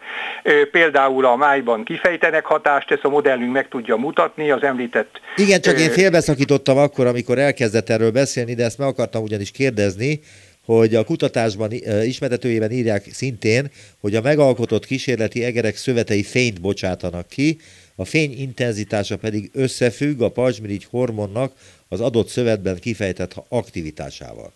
például 0.70 1.24
a 1.24 1.36
májban 1.36 1.84
kifejtenek 1.84 2.44
hatást, 2.44 2.90
ezt 2.90 3.04
a 3.04 3.08
modellünk 3.08 3.52
meg 3.52 3.68
tudja 3.68 3.96
mutatni, 3.96 4.50
az 4.50 4.62
említett... 4.62 5.20
Igen, 5.36 5.60
csak 5.60 5.80
én 5.80 5.90
félbeszakítottam 5.90 6.78
akkor, 6.78 7.06
amikor 7.06 7.38
elkezdett 7.38 7.88
erről 7.88 8.10
beszélni, 8.10 8.54
de 8.54 8.64
ezt 8.64 8.78
meg 8.78 8.88
akartam 8.88 9.22
ugyanis 9.22 9.50
kérdezni, 9.50 10.20
hogy 10.64 10.94
a 10.94 11.04
kutatásban 11.04 11.72
ismertetőjében 12.04 12.70
írják 12.70 13.12
szintén, 13.12 13.70
hogy 14.00 14.14
a 14.14 14.20
megalkotott 14.20 14.86
kísérleti 14.86 15.44
egerek 15.44 15.76
szövetei 15.76 16.22
fényt 16.22 16.60
bocsátanak 16.60 17.28
ki, 17.28 17.58
a 17.96 18.04
fény 18.04 18.40
intenzitása 18.40 19.16
pedig 19.16 19.50
összefügg 19.52 20.20
a 20.20 20.28
pajzsmirigy 20.28 20.86
hormonnak 20.90 21.52
az 21.88 22.00
adott 22.00 22.28
szövetben 22.28 22.78
kifejtett 22.78 23.34
aktivitásával. 23.48 24.52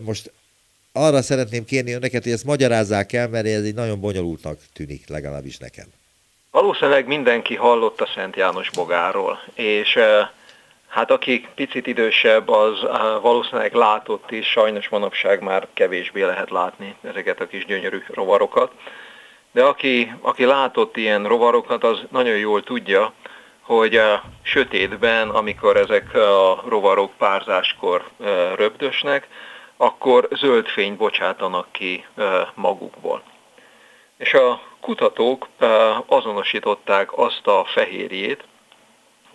Most 0.00 0.32
arra 0.92 1.22
szeretném 1.22 1.64
kérni 1.64 1.92
önöket, 1.92 2.22
hogy 2.22 2.32
ezt 2.32 2.44
magyarázzák 2.44 3.12
el, 3.12 3.28
mert 3.28 3.46
ez 3.46 3.64
egy 3.64 3.74
nagyon 3.74 4.00
bonyolultnak 4.00 4.58
tűnik, 4.72 5.08
legalábbis 5.08 5.58
nekem. 5.58 5.86
Valószínűleg 6.50 7.06
mindenki 7.06 7.54
hallott 7.54 8.00
a 8.00 8.08
Szent 8.14 8.36
János 8.36 8.70
bogáról, 8.70 9.38
és 9.54 9.98
Hát 10.96 11.10
aki 11.10 11.48
picit 11.54 11.86
idősebb, 11.86 12.48
az 12.48 12.80
valószínűleg 13.20 13.74
látott 13.74 14.30
is, 14.30 14.46
sajnos 14.46 14.88
manapság 14.88 15.42
már 15.42 15.66
kevésbé 15.74 16.22
lehet 16.22 16.50
látni 16.50 16.94
ezeket 17.02 17.40
a 17.40 17.46
kis 17.46 17.64
gyönyörű 17.64 18.02
rovarokat. 18.08 18.72
De 19.52 19.64
aki, 19.64 20.12
aki 20.20 20.44
látott 20.44 20.96
ilyen 20.96 21.26
rovarokat, 21.26 21.84
az 21.84 22.00
nagyon 22.10 22.36
jól 22.36 22.62
tudja, 22.62 23.12
hogy 23.60 23.96
a 23.96 24.22
sötétben, 24.42 25.28
amikor 25.30 25.76
ezek 25.76 26.14
a 26.14 26.62
rovarok 26.68 27.12
párzáskor 27.18 28.04
röpdösnek, 28.54 29.28
akkor 29.76 30.28
zöld 30.30 30.66
fényt 30.66 30.96
bocsátanak 30.96 31.66
ki 31.70 32.04
magukból. 32.54 33.22
És 34.16 34.34
a 34.34 34.60
kutatók 34.80 35.48
azonosították 36.06 37.18
azt 37.18 37.46
a 37.46 37.64
fehérjét, 37.64 38.44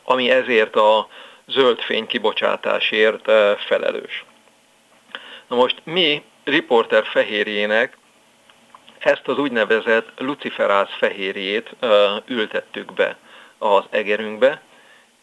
ami 0.04 0.30
ezért 0.30 0.76
a 0.76 1.08
zöld 1.48 1.80
fény 1.80 2.08
kibocsátásért 2.08 3.28
eh, 3.28 3.56
felelős. 3.68 4.26
Na 5.48 5.56
most 5.56 5.76
mi 5.84 6.24
riporter 6.44 7.06
fehérjének 7.06 7.98
ezt 9.00 9.28
az 9.28 9.38
úgynevezett 9.38 10.08
luciferáz 10.18 10.88
fehérjét 11.00 11.70
eh, 11.80 11.90
ültettük 12.26 12.94
be 12.94 13.18
az 13.58 13.84
egerünkbe, 13.90 14.62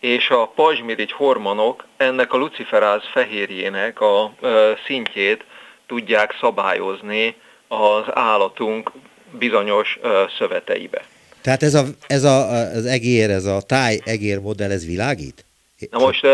és 0.00 0.30
a 0.30 0.46
pajzsmirigy 0.46 1.12
hormonok 1.12 1.84
ennek 1.96 2.32
a 2.32 2.36
luciferáz 2.36 3.02
fehérjének 3.12 4.00
a 4.00 4.32
eh, 4.42 4.78
szintjét 4.86 5.44
tudják 5.86 6.36
szabályozni 6.40 7.36
az 7.68 8.04
állatunk 8.10 8.92
bizonyos 9.30 9.98
szöveteibe. 10.38 11.04
Tehát 11.40 11.62
ez, 11.62 11.74
a, 11.74 11.84
ez 12.06 12.24
a, 12.24 12.50
az 12.50 12.86
egér, 12.86 13.30
ez 13.30 13.44
a 13.44 13.60
táj 13.60 14.00
egér 14.04 14.40
modell, 14.40 14.70
ez 14.70 14.86
világít? 14.86 15.47
Na 15.90 15.98
most 15.98 16.26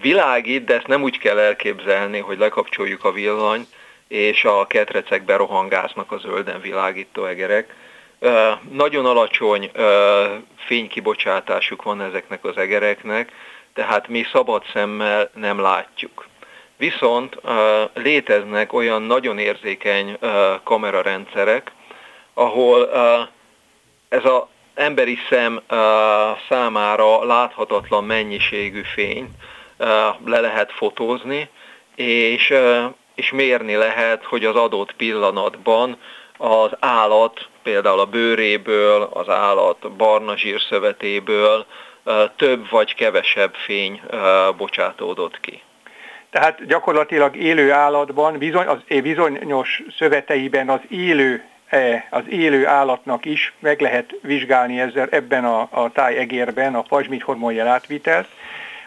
világít, 0.00 0.64
de 0.64 0.74
ezt 0.74 0.86
nem 0.86 1.02
úgy 1.02 1.18
kell 1.18 1.38
elképzelni, 1.38 2.18
hogy 2.18 2.38
lekapcsoljuk 2.38 3.04
a 3.04 3.12
villanyt, 3.12 3.66
és 4.08 4.44
a 4.44 4.66
ketrecekbe 4.66 5.36
rohangásznak 5.36 6.12
a 6.12 6.18
zölden 6.18 6.60
világító 6.60 7.24
egerek. 7.24 7.74
Nagyon 8.70 9.06
alacsony 9.06 9.70
fénykibocsátásuk 10.56 11.82
van 11.82 12.00
ezeknek 12.00 12.44
az 12.44 12.56
egereknek, 12.56 13.32
tehát 13.74 14.08
mi 14.08 14.26
szabad 14.32 14.62
szemmel 14.72 15.30
nem 15.34 15.60
látjuk. 15.60 16.26
Viszont 16.76 17.40
léteznek 17.94 18.72
olyan 18.72 19.02
nagyon 19.02 19.38
érzékeny 19.38 20.18
kamerarendszerek, 20.62 21.72
ahol 22.34 22.90
ez 24.08 24.24
a 24.24 24.48
emberi 24.80 25.18
szem 25.28 25.60
számára 26.48 27.24
láthatatlan 27.24 28.04
mennyiségű 28.04 28.82
fényt 28.94 29.30
le 30.24 30.40
lehet 30.40 30.72
fotózni, 30.72 31.48
és, 31.94 32.54
és 33.14 33.30
mérni 33.30 33.74
lehet, 33.74 34.24
hogy 34.24 34.44
az 34.44 34.56
adott 34.56 34.92
pillanatban 34.92 35.96
az 36.36 36.70
állat, 36.78 37.48
például 37.62 38.00
a 38.00 38.06
bőréből, 38.06 39.08
az 39.12 39.28
állat 39.28 39.92
barna 39.92 40.36
zsírszövetéből 40.36 41.66
több 42.36 42.70
vagy 42.70 42.94
kevesebb 42.94 43.54
fény 43.54 44.00
bocsátódott 44.56 45.40
ki. 45.40 45.62
Tehát 46.30 46.66
gyakorlatilag 46.66 47.36
élő 47.36 47.72
állatban, 47.72 48.38
bizony, 48.38 48.66
az 48.66 48.78
bizonyos 49.02 49.82
szöveteiben 49.98 50.68
az 50.68 50.80
élő 50.88 51.49
az 52.10 52.22
élő 52.28 52.66
állatnak 52.66 53.24
is 53.24 53.52
meg 53.58 53.80
lehet 53.80 54.14
vizsgálni 54.22 54.80
ezzel 54.80 55.08
ebben 55.10 55.44
a, 55.44 55.68
a 55.70 55.90
tájegérben 55.92 56.74
a 56.74 56.82
pajzsmit 56.82 57.22
hormonjel 57.22 57.66
átvitelt. 57.66 58.28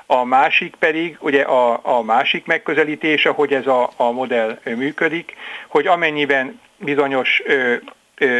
A 0.05 0.23
másik 0.23 0.75
pedig, 0.75 1.17
ugye 1.19 1.41
a, 1.41 1.79
a 1.97 2.01
másik 2.01 2.45
megközelítése, 2.45 3.29
hogy 3.29 3.53
ez 3.53 3.67
a, 3.67 3.91
a 3.95 4.11
modell 4.11 4.59
működik, 4.63 5.35
hogy 5.67 5.87
amennyiben 5.87 6.59
bizonyos 6.77 7.41
ö, 7.45 7.75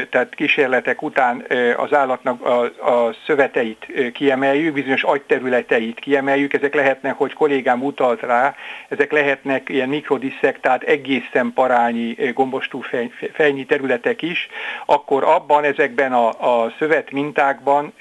tehát 0.10 0.36
kísérletek 0.36 1.02
után 1.02 1.46
az 1.76 1.94
állatnak 1.94 2.46
a, 2.46 2.64
a 2.92 3.16
szöveteit 3.26 3.88
kiemeljük, 4.14 4.74
bizonyos 4.74 5.04
agyterületeit 5.04 6.00
kiemeljük, 6.00 6.54
ezek 6.54 6.74
lehetnek, 6.76 7.18
hogy 7.18 7.34
kollégám 7.34 7.84
utalt 7.84 8.22
rá, 8.22 8.56
ezek 8.88 9.12
lehetnek 9.12 9.70
ilyen 9.70 9.90
mikrodisszektált 9.90 10.84
egészen 10.84 11.54
parányi 11.54 12.16
gombostú 12.34 12.82
fej, 12.82 13.12
fejnyi 13.34 13.66
területek 13.66 14.22
is, 14.22 14.48
akkor 14.86 15.24
abban 15.24 15.64
ezekben 15.64 16.14
a, 16.14 16.28
a 16.64 16.74
szövet 16.80 17.12
mintákban 17.12 17.94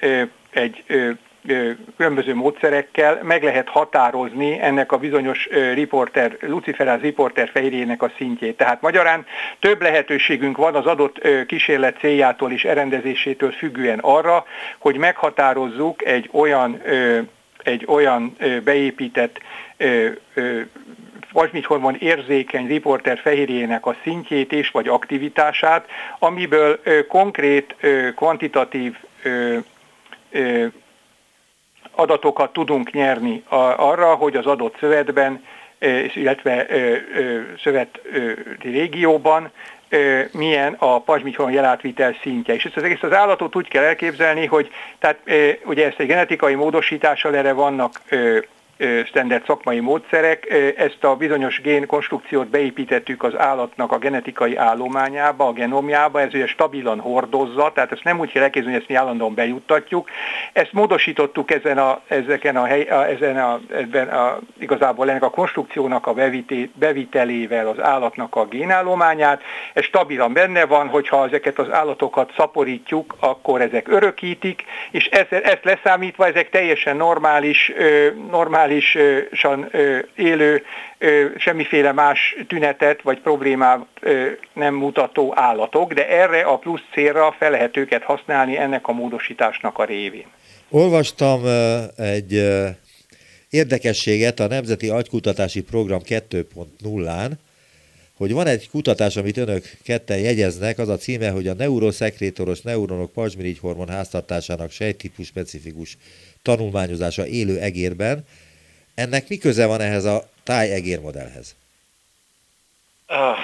egy 0.49 0.83
különböző 1.97 2.35
módszerekkel 2.35 3.19
meg 3.23 3.43
lehet 3.43 3.69
határozni 3.69 4.59
ennek 4.61 4.91
a 4.91 4.97
bizonyos 4.97 5.49
riporter, 5.73 6.37
luciferáz 6.39 7.01
riporter 7.01 7.49
fehérjének 7.49 8.01
a 8.01 8.11
szintjét. 8.17 8.57
Tehát 8.57 8.81
magyarán 8.81 9.25
több 9.59 9.81
lehetőségünk 9.81 10.57
van 10.57 10.75
az 10.75 10.85
adott 10.85 11.27
kísérlet 11.47 11.97
céljától 11.97 12.51
és 12.51 12.63
elrendezésétől 12.63 13.51
függően 13.51 13.99
arra, 13.99 14.45
hogy 14.77 14.97
meghatározzuk 14.97 16.05
egy 16.05 16.29
olyan, 16.31 16.81
egy 17.63 17.85
olyan 17.87 18.35
beépített 18.63 19.39
vasmithormon 21.31 21.95
érzékeny 21.95 22.67
riporter 22.67 23.19
fehérjének 23.19 23.85
a 23.85 23.95
szintjét 24.03 24.51
és 24.51 24.69
vagy 24.69 24.87
aktivitását, 24.87 25.89
amiből 26.19 26.79
konkrét 27.07 27.75
kvantitatív 28.15 28.95
adatokat 31.95 32.53
tudunk 32.53 32.91
nyerni 32.91 33.43
arra, 33.77 34.15
hogy 34.15 34.35
az 34.35 34.45
adott 34.45 34.75
szövetben, 34.79 35.43
illetve 36.13 36.67
szöveti 37.63 37.99
régióban 38.61 39.51
milyen 40.31 40.75
a 40.79 40.99
pajzsmikron 40.99 41.51
jelátvitel 41.51 42.15
szintje. 42.21 42.53
És 42.53 42.65
ezt 42.65 42.77
az 42.77 42.83
egész 42.83 43.03
az 43.03 43.13
állatot 43.13 43.55
úgy 43.55 43.67
kell 43.67 43.83
elképzelni, 43.83 44.45
hogy 44.45 44.71
tehát 44.99 45.19
ugye 45.65 45.85
ezt 45.85 45.99
egy 45.99 46.07
genetikai 46.07 46.55
módosítással 46.55 47.35
erre 47.35 47.53
vannak 47.53 48.01
standard 49.05 49.45
szakmai 49.45 49.79
módszerek. 49.79 50.49
Ezt 50.77 51.03
a 51.03 51.15
bizonyos 51.15 51.61
génkonstrukciót 51.61 52.47
beépítettük 52.47 53.23
az 53.23 53.37
állatnak 53.37 53.91
a 53.91 53.97
genetikai 53.97 54.55
állományába, 54.55 55.47
a 55.47 55.51
genomjába, 55.51 56.21
ez 56.21 56.33
ugye 56.33 56.47
stabilan 56.47 56.99
hordozza, 56.99 57.71
tehát 57.73 57.91
ezt 57.91 58.03
nem 58.03 58.19
úgy 58.19 58.31
kell 58.31 58.43
elképzelni, 58.43 58.73
hogy 58.73 58.81
ezt 58.81 58.91
mi 58.91 58.95
állandóan 58.95 59.33
bejuttatjuk. 59.33 60.09
Ezt 60.53 60.73
módosítottuk 60.73 61.51
ezen 61.51 61.77
a, 61.77 62.01
ezeken 62.07 62.55
a, 62.55 62.65
hely, 62.65 62.81
a, 62.81 63.07
ezen 63.07 63.37
a, 63.37 63.59
ebben 63.73 64.07
a, 64.07 64.39
igazából 64.59 65.09
ennek 65.09 65.23
a 65.23 65.29
konstrukciónak 65.29 66.07
a 66.07 66.13
bevité, 66.13 66.69
bevitelével 66.73 67.67
az 67.67 67.79
állatnak 67.79 68.35
a 68.35 68.45
génállományát. 68.45 69.41
Ez 69.73 69.83
stabilan 69.83 70.33
benne 70.33 70.65
van, 70.65 70.87
hogyha 70.87 71.25
ezeket 71.25 71.59
az 71.59 71.71
állatokat 71.71 72.31
szaporítjuk, 72.37 73.15
akkor 73.19 73.61
ezek 73.61 73.87
örökítik, 73.87 74.63
és 74.91 75.05
ezt, 75.05 75.31
ezt 75.31 75.63
leszámítva 75.63 76.27
ezek 76.27 76.49
teljesen 76.49 76.95
normális, 76.95 77.71
normális 78.29 78.61
normálisan 78.67 79.71
élő, 80.15 80.63
semmiféle 81.37 81.91
más 81.91 82.35
tünetet 82.47 83.01
vagy 83.01 83.19
problémát 83.19 83.85
nem 84.53 84.73
mutató 84.73 85.33
állatok, 85.35 85.93
de 85.93 86.09
erre 86.09 86.41
a 86.41 86.57
plusz 86.57 86.81
célra 86.93 87.35
fel 87.39 87.51
lehet 87.51 87.77
őket 87.77 88.03
használni 88.03 88.57
ennek 88.57 88.87
a 88.87 88.91
módosításnak 88.91 89.77
a 89.77 89.85
révén. 89.85 90.25
Olvastam 90.69 91.41
egy 91.97 92.43
érdekességet 93.49 94.39
a 94.39 94.47
Nemzeti 94.47 94.89
Agykutatási 94.89 95.61
Program 95.61 95.99
2.0-án, 96.05 97.31
hogy 98.17 98.33
van 98.33 98.47
egy 98.47 98.69
kutatás, 98.69 99.15
amit 99.15 99.37
önök 99.37 99.63
ketten 99.83 100.19
jegyeznek, 100.19 100.77
az 100.77 100.89
a 100.89 100.97
címe, 100.97 101.29
hogy 101.29 101.47
a 101.47 101.53
neuroszekrétoros 101.53 102.61
neuronok 102.61 103.11
pajzsmirigy 103.11 103.59
hormon 103.59 103.89
háztartásának 103.89 104.71
sejttípus 104.71 105.27
specifikus 105.27 105.97
tanulmányozása 106.41 107.27
élő 107.27 107.59
egérben, 107.59 108.25
ennek 108.95 109.29
mi 109.29 109.37
köze 109.37 109.67
van 109.67 109.81
ehhez 109.81 110.05
a 110.05 110.23
tájegér 110.43 110.99
modellhez? 110.99 111.55
Uh, 113.09 113.37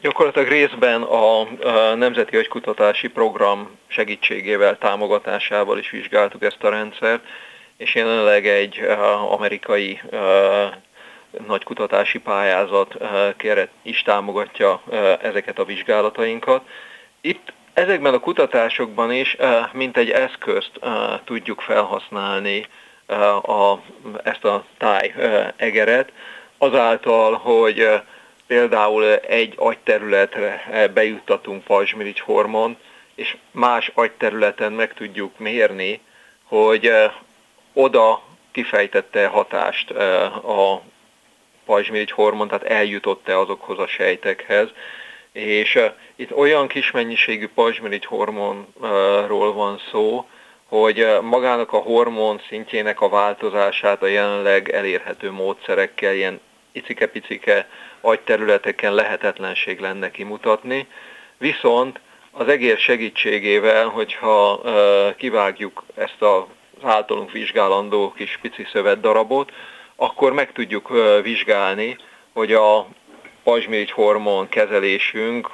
gyakorlatilag 0.00 0.48
részben 0.48 1.02
a, 1.02 1.40
a 1.40 1.94
Nemzeti 1.94 2.36
Agykutatási 2.36 3.08
Program 3.08 3.78
segítségével, 3.86 4.78
támogatásával 4.78 5.78
is 5.78 5.90
vizsgáltuk 5.90 6.42
ezt 6.42 6.62
a 6.62 6.70
rendszert, 6.70 7.24
és 7.76 7.94
jelenleg 7.94 8.46
egy 8.46 8.80
uh, 8.80 9.32
amerikai 9.32 10.00
uh, 10.10 10.20
nagy 11.46 11.64
kutatási 11.64 12.18
pályázat 12.18 12.94
uh, 12.94 13.36
keret 13.36 13.70
is 13.82 14.02
támogatja 14.02 14.82
ezeket 15.22 15.58
a 15.58 15.64
vizsgálatainkat. 15.64 16.62
Itt 17.20 17.52
ezekben 17.72 18.14
a 18.14 18.18
kutatásokban 18.18 19.12
is, 19.12 19.36
mint 19.72 19.96
egy 19.96 20.10
eszközt 20.10 20.70
tudjuk 21.24 21.60
felhasználni 21.60 22.66
a, 23.06 23.82
ezt 24.22 24.44
a 24.44 24.64
táj 24.78 25.14
egeret, 25.56 26.12
azáltal, 26.58 27.34
hogy 27.34 27.88
például 28.46 29.14
egy 29.14 29.54
agyterületre 29.56 30.90
bejuttatunk 30.94 31.64
pajzsmirigy 31.64 32.20
hormon, 32.20 32.76
és 33.14 33.36
más 33.50 33.90
agyterületen 33.94 34.72
meg 34.72 34.94
tudjuk 34.94 35.38
mérni, 35.38 36.00
hogy 36.44 36.92
oda 37.72 38.22
kifejtette 38.52 39.26
hatást 39.26 39.90
a 39.90 40.82
pajzsmirigy 41.64 42.10
hormon, 42.10 42.48
tehát 42.48 42.64
eljutott-e 42.64 43.38
azokhoz 43.38 43.78
a 43.78 43.86
sejtekhez, 43.86 44.68
és 45.32 45.78
itt 46.16 46.32
olyan 46.36 46.68
kis 46.68 46.90
mennyiségű 46.90 47.48
pajzsmirigy 47.48 48.04
hormonról 48.04 49.52
van 49.52 49.80
szó, 49.90 50.26
hogy 50.68 51.06
magának 51.22 51.72
a 51.72 51.76
hormon 51.78 52.40
szintjének 52.48 53.00
a 53.00 53.08
változását 53.08 54.02
a 54.02 54.06
jelenleg 54.06 54.68
elérhető 54.70 55.30
módszerekkel 55.30 56.14
ilyen 56.14 56.40
icike-picike 56.72 57.68
agyterületeken 58.00 58.94
lehetetlenség 58.94 59.80
lenne 59.80 60.10
kimutatni, 60.10 60.86
viszont 61.38 62.00
az 62.30 62.48
egér 62.48 62.78
segítségével, 62.78 63.88
hogyha 63.88 64.60
kivágjuk 65.16 65.84
ezt 65.94 66.22
az 66.22 66.42
általunk 66.82 67.30
vizsgálandó 67.30 68.12
kis 68.12 68.38
pici 68.42 68.66
szövet 68.72 69.00
darabot, 69.00 69.52
akkor 69.96 70.32
meg 70.32 70.52
tudjuk 70.52 70.92
vizsgálni, 71.22 71.96
hogy 72.32 72.52
a 72.52 72.86
pajzsmirigy 73.42 73.90
hormon 73.90 74.48
kezelésünk 74.48 75.50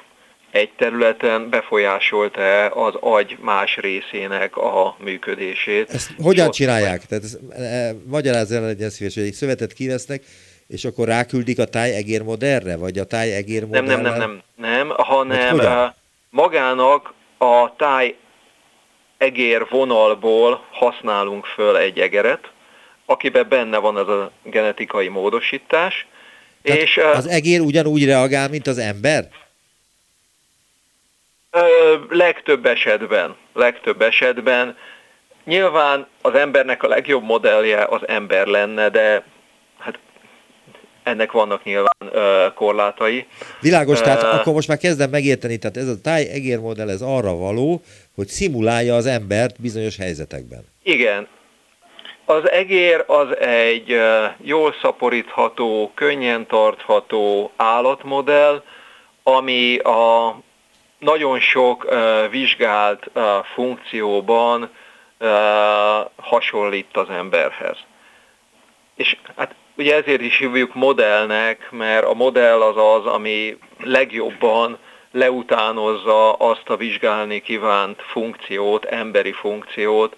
egy 0.53 0.71
területen 0.77 1.51
befolyásolta 1.51 2.67
az 2.67 2.95
agy 3.01 3.37
más 3.41 3.77
részének 3.77 4.57
a 4.57 4.97
működését. 4.99 5.91
Ezt 5.91 6.11
hogyan 6.23 6.51
csinálják? 6.51 7.07
Tehát 7.07 7.25
ez, 7.25 7.39
e, 7.51 7.95
magyarázz 8.07 8.53
el 8.53 8.63
legyen 8.63 8.91
szíves, 8.91 9.15
hogy 9.15 9.23
egy 9.23 9.33
szövetet 9.33 9.73
kivesznek, 9.73 10.23
és 10.69 10.85
akkor 10.85 11.09
ráküldik 11.09 11.59
a 11.59 11.65
tájegér 11.65 12.23
modellre, 12.23 12.77
vagy 12.77 12.99
a 12.99 13.05
tájegér 13.05 13.65
modellre? 13.65 13.87
Nem, 13.87 14.01
nem, 14.01 14.19
nem, 14.19 14.43
nem, 14.57 14.69
nem, 14.71 14.89
hanem 14.89 15.59
hát 15.59 15.97
magának 16.31 17.13
a 17.39 17.77
táj 17.77 18.17
egér 19.19 19.67
vonalból 19.71 20.65
használunk 20.71 21.47
föl 21.47 21.77
egy 21.77 21.99
egeret, 21.99 22.51
akiben 23.07 23.49
benne 23.49 23.79
van 23.79 23.97
az 23.97 24.09
a 24.09 24.33
genetikai 24.43 25.09
módosítás. 25.09 26.07
Tehát 26.63 26.81
és 26.81 27.01
az 27.15 27.27
egér 27.27 27.61
ugyanúgy 27.61 28.05
reagál, 28.05 28.49
mint 28.49 28.67
az 28.67 28.79
ember? 28.79 29.29
Ö, 31.55 31.97
legtöbb 32.09 32.67
esetben, 32.67 33.37
legtöbb 33.53 34.03
esetben. 34.03 34.77
Nyilván 35.45 36.07
az 36.23 36.35
embernek 36.35 36.83
a 36.83 36.89
legjobb 36.89 37.23
modellje 37.23 37.85
az 37.85 38.09
ember 38.09 38.47
lenne, 38.47 38.89
de 38.89 39.25
hát 39.79 39.99
ennek 41.03 41.33
vannak 41.33 41.65
nyilván 41.65 42.11
ö, 42.11 42.47
korlátai. 42.55 43.27
Világos, 43.61 43.99
uh, 43.99 44.05
tehát 44.05 44.23
akkor 44.23 44.53
most 44.53 44.69
már 44.69 44.79
kezdem 44.79 45.11
megérteni, 45.11 45.59
tehát 45.59 45.77
ez 45.77 45.89
a 45.89 46.01
táj 46.01 46.29
egér 46.29 46.59
modell 46.59 46.89
ez 46.89 47.03
arra 47.03 47.37
való, 47.37 47.83
hogy 48.15 48.27
szimulálja 48.27 48.95
az 48.95 49.07
embert 49.07 49.61
bizonyos 49.61 49.97
helyzetekben. 49.97 50.65
Igen. 50.83 51.29
Az 52.25 52.51
egér 52.51 53.05
az 53.07 53.37
egy 53.39 53.97
jól 54.41 54.75
szaporítható, 54.83 55.91
könnyen 55.95 56.47
tartható 56.47 57.51
állatmodell, 57.57 58.63
ami 59.23 59.79
a 59.79 60.37
nagyon 61.03 61.41
sok 61.41 61.95
vizsgált 62.31 63.11
funkcióban 63.55 64.71
hasonlít 66.17 66.97
az 66.97 67.11
emberhez. 67.11 67.77
És 68.95 69.17
hát 69.37 69.55
ugye 69.77 69.95
ezért 69.95 70.21
is 70.21 70.39
hívjuk 70.39 70.75
modellnek, 70.75 71.69
mert 71.71 72.05
a 72.05 72.15
modell 72.15 72.61
az 72.61 72.77
az, 72.77 73.07
ami 73.07 73.59
legjobban 73.79 74.79
leutánozza 75.11 76.33
azt 76.33 76.69
a 76.69 76.77
vizsgálni 76.77 77.41
kívánt 77.41 78.03
funkciót, 78.03 78.85
emberi 78.85 79.33
funkciót 79.33 80.17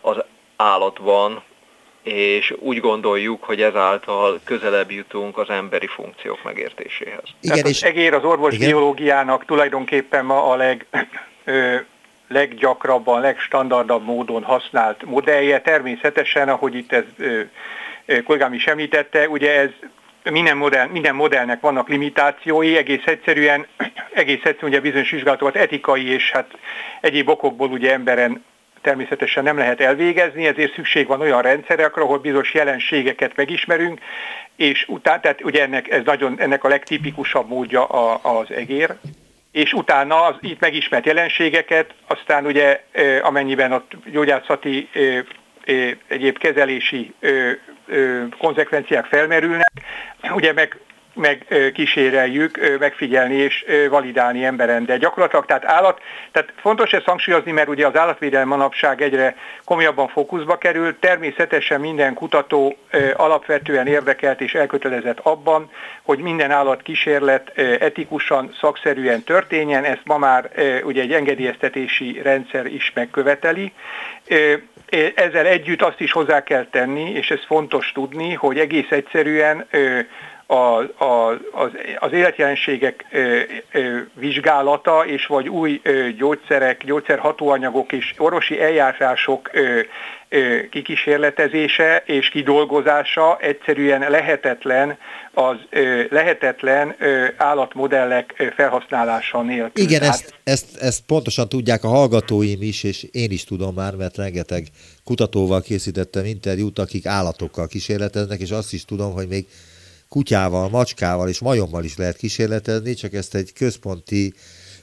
az 0.00 0.24
állatban, 0.56 1.42
és 2.02 2.54
úgy 2.58 2.80
gondoljuk, 2.80 3.44
hogy 3.44 3.62
ezáltal 3.62 4.40
közelebb 4.44 4.90
jutunk 4.90 5.38
az 5.38 5.50
emberi 5.50 5.86
funkciók 5.86 6.42
megértéséhez. 6.44 7.22
Igen, 7.40 7.56
Tehát 7.56 7.68
és 7.68 7.82
az 7.82 7.88
egér 7.88 8.14
az 8.14 8.24
orvosbiológiának 8.24 9.44
tulajdonképpen 9.44 10.24
ma 10.24 10.50
a 10.50 10.56
leg, 10.56 10.86
ö, 11.44 11.76
leggyakrabban, 12.28 13.20
legstandardabb 13.20 14.04
módon 14.04 14.42
használt 14.42 15.04
modellje. 15.04 15.60
Természetesen, 15.60 16.48
ahogy 16.48 16.74
itt 16.74 16.92
ez 16.92 17.04
ö, 17.18 17.40
ö, 18.06 18.22
kollégám 18.22 18.52
is 18.52 18.66
említette, 18.66 19.28
ugye 19.28 19.60
ez 19.60 19.70
minden, 20.30 20.56
modell, 20.56 20.86
minden 20.86 21.14
modellnek 21.14 21.60
vannak 21.60 21.88
limitációi, 21.88 22.76
egész 22.76 23.06
egyszerűen, 23.06 23.66
egész 24.12 24.44
egyszerűen 24.44 24.72
ugye 24.72 24.80
bizonyos 24.80 25.10
vizsgálatokat 25.10 25.56
etikai 25.56 26.06
és 26.06 26.30
hát 26.30 26.50
egyéb 27.00 27.28
okokból 27.28 27.68
ugye 27.70 27.92
emberen 27.92 28.44
természetesen 28.82 29.42
nem 29.42 29.58
lehet 29.58 29.80
elvégezni, 29.80 30.46
ezért 30.46 30.74
szükség 30.74 31.06
van 31.06 31.20
olyan 31.20 31.42
rendszerekre, 31.42 32.02
ahol 32.02 32.18
bizonyos 32.18 32.54
jelenségeket 32.54 33.36
megismerünk, 33.36 34.00
és 34.56 34.84
utána, 34.88 35.20
tehát 35.20 35.44
ugye 35.44 35.62
ennek, 35.62 35.90
ez 35.90 36.04
nagyon, 36.04 36.34
ennek 36.38 36.64
a 36.64 36.68
legtipikusabb 36.68 37.48
módja 37.48 37.84
a, 37.84 38.20
az 38.38 38.50
egér, 38.50 38.94
és 39.52 39.72
utána 39.72 40.22
az 40.22 40.34
itt 40.40 40.60
megismert 40.60 41.06
jelenségeket, 41.06 41.94
aztán 42.06 42.46
ugye 42.46 42.84
amennyiben 43.22 43.72
ott 43.72 43.92
gyógyászati 44.10 44.88
egyéb 46.08 46.38
kezelési 46.38 47.14
konzekvenciák 48.38 49.04
felmerülnek, 49.04 49.72
ugye 50.34 50.52
meg 50.52 50.78
megkíséreljük, 51.14 52.78
megfigyelni 52.78 53.34
és 53.34 53.64
validálni 53.90 54.44
emberen. 54.44 54.84
De 54.84 54.96
gyakorlatilag, 54.96 55.46
tehát 55.46 55.64
állat, 55.64 56.00
tehát 56.32 56.52
fontos 56.56 56.92
ezt 56.92 57.04
hangsúlyozni, 57.04 57.52
mert 57.52 57.68
ugye 57.68 57.86
az 57.86 57.96
állatvédelem 57.96 58.48
manapság 58.48 59.02
egyre 59.02 59.36
komolyabban 59.64 60.08
fókuszba 60.08 60.58
kerül. 60.58 60.98
Természetesen 60.98 61.80
minden 61.80 62.14
kutató 62.14 62.76
alapvetően 63.14 63.86
érdekelt 63.86 64.40
és 64.40 64.54
elkötelezett 64.54 65.18
abban, 65.22 65.70
hogy 66.02 66.18
minden 66.18 66.50
állatkísérlet 66.50 67.58
etikusan, 67.58 68.54
szakszerűen 68.60 69.22
történjen. 69.22 69.84
Ezt 69.84 70.04
ma 70.04 70.18
már 70.18 70.50
ugye 70.84 71.02
egy 71.02 71.12
engedélyeztetési 71.12 72.20
rendszer 72.22 72.66
is 72.66 72.92
megköveteli. 72.94 73.72
Ezzel 75.14 75.46
együtt 75.46 75.82
azt 75.82 76.00
is 76.00 76.12
hozzá 76.12 76.42
kell 76.42 76.66
tenni, 76.70 77.10
és 77.10 77.30
ez 77.30 77.40
fontos 77.46 77.92
tudni, 77.92 78.32
hogy 78.34 78.58
egész 78.58 78.90
egyszerűen 78.90 79.66
a, 80.46 80.54
a, 81.04 81.28
az, 81.52 81.70
az 81.98 82.12
életjelenségek 82.12 83.04
ö, 83.10 83.40
ö, 83.72 83.98
vizsgálata 84.14 85.04
és 85.06 85.26
vagy 85.26 85.48
új 85.48 85.80
ö, 85.82 86.08
gyógyszerek, 86.10 86.84
gyógyszerhatóanyagok 86.84 87.92
és 87.92 88.14
orvosi 88.18 88.60
eljárások 88.60 89.50
ö, 89.52 89.80
ö, 90.28 90.68
kikísérletezése 90.70 92.02
és 92.06 92.28
kidolgozása 92.28 93.38
egyszerűen 93.40 94.10
lehetetlen 94.10 94.98
az 95.32 95.56
ö, 95.70 96.02
lehetetlen 96.10 96.94
ö, 96.98 97.26
állatmodellek 97.36 98.34
ö, 98.36 98.46
felhasználása 98.56 99.42
nélkül. 99.42 99.84
Igen, 99.84 100.02
ezt, 100.02 100.34
ezt, 100.44 100.76
ezt 100.76 101.02
pontosan 101.06 101.48
tudják 101.48 101.84
a 101.84 101.88
hallgatóim 101.88 102.62
is, 102.62 102.82
és 102.82 103.02
én 103.02 103.30
is 103.30 103.44
tudom 103.44 103.74
már, 103.74 103.94
mert 103.94 104.16
rengeteg 104.16 104.66
kutatóval 105.04 105.60
készítettem 105.60 106.24
interjút, 106.24 106.78
akik 106.78 107.06
állatokkal 107.06 107.66
kísérleteznek, 107.66 108.40
és 108.40 108.50
azt 108.50 108.72
is 108.72 108.84
tudom, 108.84 109.12
hogy 109.12 109.28
még 109.28 109.46
kutyával, 110.12 110.68
macskával 110.68 111.28
és 111.28 111.38
majommal 111.38 111.84
is 111.84 111.96
lehet 111.96 112.16
kísérletezni, 112.16 112.94
csak 112.94 113.12
ezt 113.12 113.34
egy 113.34 113.52
központi 113.52 114.34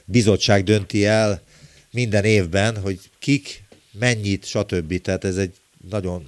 bizottság 0.04 0.64
dönti 0.64 1.06
el 1.06 1.42
minden 1.90 2.24
évben, 2.24 2.76
hogy 2.76 2.98
kik, 3.18 3.62
mennyit, 3.98 4.44
stb. 4.44 5.00
Tehát 5.00 5.24
ez 5.24 5.36
egy 5.36 5.52
nagyon 5.90 6.26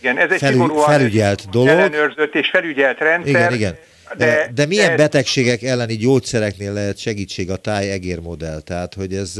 igen, 0.00 0.18
ez 0.18 0.30
egy 0.30 0.38
felü- 0.38 0.82
felügyelt 0.86 1.48
dolog. 1.50 1.68
Ellenőrzött 1.68 2.34
és 2.34 2.48
felügyelt 2.50 2.98
rendszer. 2.98 3.30
Igen, 3.30 3.54
igen. 3.54 3.76
De, 4.16 4.50
de 4.54 4.66
milyen 4.66 4.90
de... 4.90 4.96
betegségek 4.96 5.62
elleni 5.62 5.96
gyógyszereknél 5.96 6.72
lehet 6.72 6.98
segítség 6.98 7.50
a 7.50 7.56
táj 7.56 8.16
modell? 8.22 8.60
Tehát, 8.60 8.94
hogy 8.94 9.14
ez, 9.14 9.32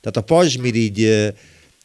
tehát 0.00 0.16
a 0.16 0.20
pazsmirigy 0.20 1.32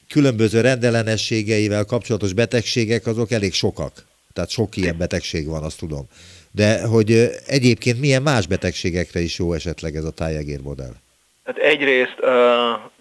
különböző 0.09 0.61
rendellenességeivel 0.61 1.83
kapcsolatos 1.83 2.33
betegségek 2.33 3.07
azok 3.07 3.31
elég 3.31 3.53
sokak. 3.53 4.05
Tehát 4.33 4.49
sok 4.49 4.77
ilyen 4.77 4.97
betegség 4.97 5.47
van, 5.47 5.63
azt 5.63 5.77
tudom 5.77 6.07
de 6.55 6.87
hogy 6.87 7.29
egyébként 7.47 7.99
milyen 7.99 8.21
más 8.21 8.47
betegségekre 8.47 9.19
is 9.19 9.39
jó 9.39 9.53
esetleg 9.53 9.95
ez 9.95 10.03
a 10.03 10.11
tájegér 10.11 10.61
modell? 10.61 10.93
Hát 11.45 11.57
egyrészt, 11.57 12.15
uh, 12.19 12.29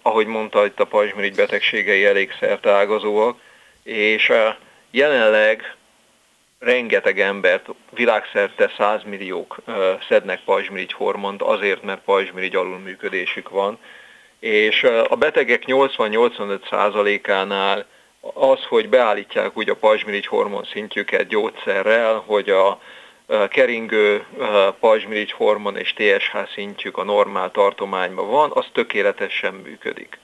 ahogy 0.01 0.25
mondta, 0.25 0.65
itt 0.65 0.79
a 0.79 0.85
pajzsmirigy 0.85 1.35
betegségei 1.35 2.05
elég 2.05 2.31
szertágazóak, 2.39 3.37
és 3.83 4.29
uh, 4.29 4.37
jelenleg 4.91 5.75
rengeteg 6.59 7.19
embert, 7.19 7.65
világszerte 7.93 8.71
százmilliók 8.77 9.61
uh, 9.67 9.75
szednek 10.09 10.39
pajzsmirigy 10.45 10.93
hormont 10.93 11.41
azért, 11.41 11.83
mert 11.83 12.01
pajzsmirigy 12.01 12.55
alulműködésük 12.55 13.49
van, 13.49 13.77
és 14.39 14.83
uh, 14.83 15.03
a 15.09 15.15
betegek 15.15 15.63
80-85%-ánál 15.67 17.85
az, 18.33 18.63
hogy 18.63 18.89
beállítják 18.89 19.57
úgy 19.57 19.69
a 19.69 19.75
pajzsmirigy 19.75 20.25
hormon 20.25 20.67
szintjüket 20.71 21.27
gyógyszerrel, 21.27 22.23
hogy 22.25 22.49
a 22.49 22.79
keringő 23.49 24.25
pajzsmirigy 24.79 25.31
hormon 25.31 25.77
és 25.77 25.93
TSH 25.93 26.37
szintjük 26.53 26.97
a 26.97 27.03
normál 27.03 27.51
tartományban 27.51 28.29
van, 28.29 28.51
az 28.53 28.65
tökéletesen 28.71 29.53
működik. 29.53 30.19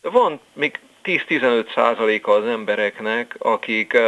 Van 0.00 0.40
még 0.52 0.78
10-15 1.04 1.74
százaléka 1.74 2.32
az 2.32 2.46
embereknek, 2.46 3.36
akik 3.38 3.98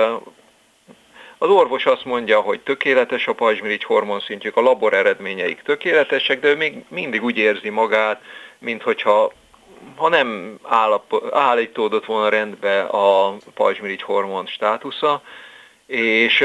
az 1.38 1.48
orvos 1.48 1.86
azt 1.86 2.04
mondja, 2.04 2.40
hogy 2.40 2.60
tökéletes 2.60 3.26
a 3.26 3.32
pajzsmirigy 3.32 3.84
hormonszintjük, 3.84 4.56
a 4.56 4.60
labor 4.60 4.94
eredményeik 4.94 5.62
tökéletesek, 5.62 6.40
de 6.40 6.48
ő 6.48 6.56
még 6.56 6.84
mindig 6.88 7.22
úgy 7.22 7.38
érzi 7.38 7.68
magát, 7.68 8.22
mint 8.58 8.82
hogyha 8.82 9.32
ha 9.96 10.08
nem 10.08 10.58
állap, 10.62 11.24
állítódott 11.30 12.04
volna 12.04 12.28
rendbe 12.28 12.82
a 12.82 13.36
pajzsmirigy 13.54 14.02
hormon 14.02 14.46
státusza, 14.46 15.22
és 15.86 16.44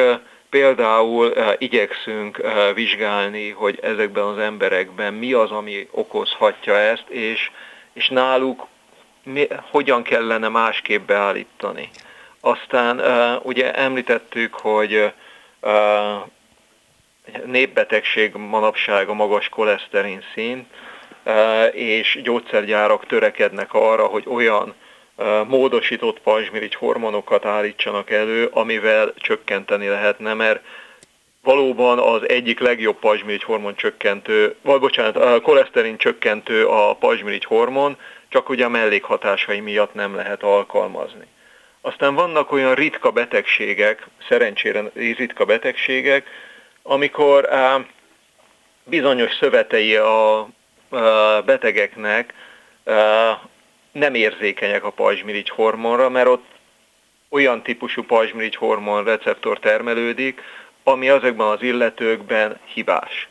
Például 0.50 1.28
uh, 1.28 1.54
igyekszünk 1.58 2.40
uh, 2.44 2.74
vizsgálni, 2.74 3.50
hogy 3.50 3.80
ezekben 3.82 4.24
az 4.24 4.38
emberekben 4.38 5.14
mi 5.14 5.34
az, 5.34 5.52
ami 5.52 5.88
okozhatja 5.92 6.76
ezt, 6.78 7.10
és, 7.10 7.52
és 7.94 8.10
náluk 8.10 8.68
mi, 9.24 9.48
hogyan 9.72 10.04
kellene 10.04 10.48
másképp 10.48 11.08
beállítani. 11.08 11.90
Aztán 12.42 13.00
uh, 13.00 13.46
ugye 13.46 13.74
említettük, 13.74 14.54
hogy 14.54 15.14
népbetegség 17.46 18.34
manapság 18.34 19.10
a 19.10 19.14
magas 19.14 19.50
koleszterin 19.50 20.24
szint, 20.34 20.68
és 21.72 22.20
gyógyszergyárak 22.24 23.06
törekednek 23.06 23.74
arra, 23.74 24.06
hogy 24.06 24.24
olyan 24.28 24.76
módosított 25.48 26.20
pajzsmirigy 26.20 26.76
hormonokat 26.76 27.46
állítsanak 27.46 28.10
elő, 28.10 28.46
amivel 28.52 29.14
csökkenteni 29.16 29.88
lehetne, 29.88 30.34
mert 30.34 30.64
valóban 31.44 32.00
az 32.00 32.30
egyik 32.30 32.60
legjobb 32.60 33.00
pajzsmirigy 33.00 33.44
hormon 33.44 33.76
csökkentő, 33.76 34.56
vagy 34.62 34.80
bocsánat, 34.80 35.16
a 35.16 35.42
koleszterin 35.42 35.98
csökkentő 35.98 36.68
a 36.68 36.96
pajzsmirigy 36.96 37.46
hormon, 37.46 37.98
csak 38.30 38.50
ugye 38.50 38.66
a 38.66 38.70
mellékhatásai 38.70 39.60
miatt 39.60 39.94
nem 39.94 40.16
lehet 40.16 40.44
alkalmazni. 40.44 41.26
Aztán 41.82 42.16
vannak 42.16 42.52
olyan 42.52 42.76
ritka 42.76 43.12
betegségek, 43.12 44.08
szerencsére 44.30 44.84
ritka 44.94 45.46
betegségek, 45.46 46.28
amikor 46.84 47.50
bizonyos 48.84 49.36
szövetei 49.40 49.96
a 49.96 50.48
betegeknek 51.46 52.34
nem 53.98 54.14
érzékenyek 54.14 54.84
a 54.84 54.90
pajzsmirigy 54.90 55.50
hormonra, 55.50 56.10
mert 56.10 56.28
ott 56.28 56.46
olyan 57.30 57.64
típusú 57.64 58.04
pajzsmirigy 58.04 58.56
hormon 58.56 59.04
receptor 59.04 59.60
termelődik, 59.60 60.42
ami 60.84 61.10
azokban 61.10 61.52
az 61.52 61.62
illetőkben 61.62 62.60
hibás. 62.74 63.30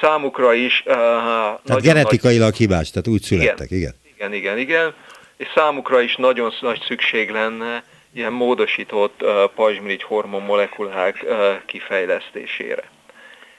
Számukra 0.00 0.54
is... 0.54 0.82
Uh, 0.86 0.94
tehát 0.94 1.80
genetikailag 1.80 2.50
nagy... 2.50 2.56
hibás, 2.56 2.90
tehát 2.90 3.08
úgy 3.08 3.22
születtek, 3.22 3.70
igen. 3.70 3.94
Igen, 4.14 4.32
igen, 4.32 4.58
igen. 4.58 4.94
És 5.36 5.46
számukra 5.54 6.00
is 6.00 6.16
nagyon 6.16 6.52
nagy 6.60 6.80
szükség 6.86 7.30
lenne 7.30 7.82
ilyen 8.14 8.32
módosított 8.32 9.22
uh, 9.22 9.30
pajzsmirigy 9.54 10.02
hormon 10.02 10.42
molekulák 10.42 11.24
uh, 11.24 11.36
kifejlesztésére. 11.66 12.82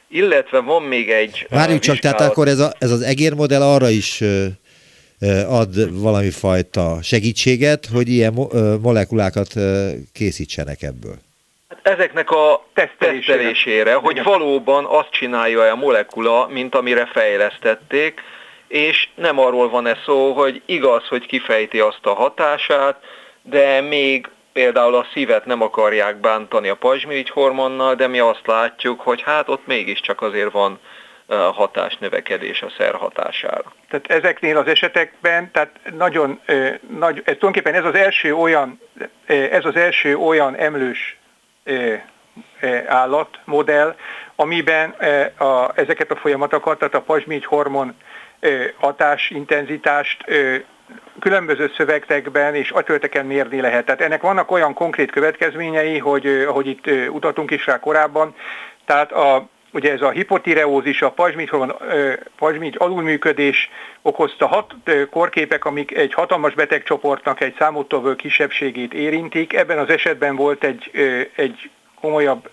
Illetve 0.07 0.59
van 0.59 0.83
még 0.83 1.09
egy... 1.09 1.47
Várjuk 1.49 1.79
csak, 1.79 1.97
tehát 1.97 2.21
akkor 2.21 2.47
ez, 2.47 2.59
a, 2.59 2.73
ez 2.79 2.91
az 2.91 3.01
egérmodell 3.01 3.61
arra 3.61 3.89
is 3.89 4.21
uh, 4.21 4.45
ad 5.47 6.01
valami 6.01 6.29
fajta 6.29 6.97
segítséget, 7.01 7.85
hogy 7.85 8.09
ilyen 8.09 8.33
molekulákat 8.81 9.53
készítsenek 10.13 10.81
ebből. 10.81 11.15
Hát 11.69 11.87
ezeknek 11.87 12.31
a 12.31 12.65
tesztelésére, 12.73 13.21
tesztelésére 13.23 13.93
hogy 13.93 14.23
valóban 14.23 14.85
azt 14.85 15.11
csinálja 15.11 15.71
a 15.71 15.75
molekula, 15.75 16.47
mint 16.47 16.75
amire 16.75 17.05
fejlesztették, 17.05 18.21
és 18.67 19.07
nem 19.15 19.39
arról 19.39 19.69
van 19.69 19.87
ez 19.87 19.97
szó, 20.05 20.33
hogy 20.33 20.61
igaz, 20.65 21.07
hogy 21.07 21.25
kifejti 21.25 21.79
azt 21.79 22.05
a 22.05 22.13
hatását, 22.13 22.99
de 23.41 23.81
még 23.81 24.29
például 24.53 24.95
a 24.95 25.07
szívet 25.13 25.45
nem 25.45 25.61
akarják 25.61 26.19
bántani 26.19 26.67
a 26.67 26.75
pajzsmirigy 26.75 27.29
hormonnal, 27.29 27.95
de 27.95 28.07
mi 28.07 28.19
azt 28.19 28.45
látjuk, 28.45 28.99
hogy 28.99 29.21
hát 29.21 29.49
ott 29.49 29.67
mégiscsak 29.67 30.21
azért 30.21 30.51
van 30.51 30.79
hatásnövekedés 31.35 32.61
a 32.61 32.69
szer 32.77 32.93
hatására. 32.93 33.73
Tehát 33.89 34.07
ezeknél 34.07 34.57
az 34.57 34.67
esetekben, 34.67 35.51
tehát 35.51 35.79
nagyon 35.97 36.39
nagy, 36.99 37.17
ez 37.17 37.23
tulajdonképpen 37.23 37.73
ez 37.73 37.85
az 37.85 37.95
első 37.95 38.33
olyan, 38.33 38.79
ez 39.25 39.65
az 39.65 39.75
első 39.75 40.15
olyan 40.15 40.55
emlős 40.55 41.17
állatmodell, 42.87 43.95
amiben 44.35 44.89
a, 45.37 45.71
ezeket 45.75 46.11
a 46.11 46.15
folyamatokat, 46.15 46.77
tehát 46.77 46.93
a 46.93 47.01
pajzsmirigy 47.01 47.45
hormon 47.45 47.95
hatás, 48.77 49.29
intenzitást 49.29 50.25
különböző 51.19 51.71
szövegekben 51.75 52.55
és 52.55 52.71
agytölteken 52.71 53.25
mérni 53.25 53.61
lehet. 53.61 53.85
Tehát 53.85 54.01
ennek 54.01 54.21
vannak 54.21 54.51
olyan 54.51 54.73
konkrét 54.73 55.11
következményei, 55.11 55.97
hogy 55.97 56.27
ahogy 56.27 56.67
itt 56.67 57.09
utatunk 57.09 57.51
is 57.51 57.65
rá 57.65 57.79
korábban, 57.79 58.35
tehát 58.85 59.11
a, 59.11 59.47
ugye 59.73 59.91
ez 59.91 60.01
a 60.01 60.09
hipotireózis, 60.09 61.01
a 61.01 61.13
pajzsmirigy 62.35 62.75
alulműködés 62.77 63.69
okozta 64.01 64.47
hat 64.47 64.73
korképek, 65.11 65.65
amik 65.65 65.95
egy 65.95 66.13
hatalmas 66.13 66.53
betegcsoportnak 66.53 67.41
egy 67.41 67.55
számottevő 67.57 68.15
kisebbségét 68.15 68.93
érintik. 68.93 69.53
Ebben 69.53 69.77
az 69.77 69.89
esetben 69.89 70.35
volt 70.35 70.63
egy, 70.63 70.91
egy 71.35 71.69
komolyabb 72.01 72.49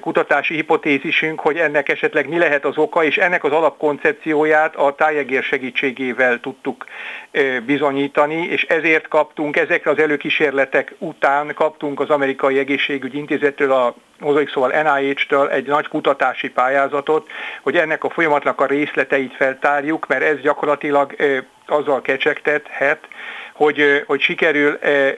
kutatási 0.00 0.54
hipotézisünk, 0.54 1.40
hogy 1.40 1.56
ennek 1.56 1.88
esetleg 1.88 2.28
mi 2.28 2.38
lehet 2.38 2.64
az 2.64 2.76
oka, 2.76 3.04
és 3.04 3.18
ennek 3.18 3.44
az 3.44 3.52
alapkoncepcióját 3.52 4.76
a 4.76 4.94
tájegér 4.94 5.42
segítségével 5.42 6.40
tudtuk 6.40 6.84
bizonyítani, 7.66 8.46
és 8.46 8.62
ezért 8.62 9.08
kaptunk, 9.08 9.56
ezekre 9.56 9.90
az 9.90 9.98
előkísérletek 9.98 10.94
után 10.98 11.54
kaptunk 11.54 12.00
az 12.00 12.10
Amerikai 12.10 12.58
Egészségügyi 12.58 13.18
Intézettől, 13.18 13.72
a 13.72 13.94
mozaik 14.18 14.50
szóval 14.50 14.82
NIH-től 14.82 15.48
egy 15.48 15.66
nagy 15.66 15.88
kutatási 15.88 16.50
pályázatot, 16.50 17.28
hogy 17.62 17.76
ennek 17.76 18.04
a 18.04 18.10
folyamatnak 18.10 18.60
a 18.60 18.66
részleteit 18.66 19.34
feltárjuk, 19.34 20.06
mert 20.06 20.22
ez 20.22 20.40
gyakorlatilag 20.40 21.16
azzal 21.66 22.02
kecsegtethet, 22.02 23.08
hogy, 23.60 24.02
hogy 24.06 24.20
sikerül 24.20 24.74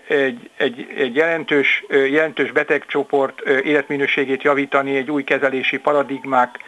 egy, 0.08 0.50
egy, 0.56 0.86
egy 0.96 1.14
jelentős, 1.14 1.84
jelentős 1.88 2.52
betegcsoport 2.52 3.40
életminőségét 3.40 4.42
javítani 4.42 4.96
egy 4.96 5.10
új 5.10 5.24
kezelési 5.24 5.78
paradigmák 5.78 6.58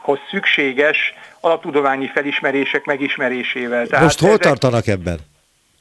hoz 0.00 0.18
szükséges 0.30 1.14
alaptudományi 1.40 2.10
felismerések 2.14 2.84
megismerésével. 2.84 3.86
Tehát 3.86 4.04
Most 4.04 4.20
hol 4.20 4.38
tartanak 4.38 4.86
ebben? 4.86 5.18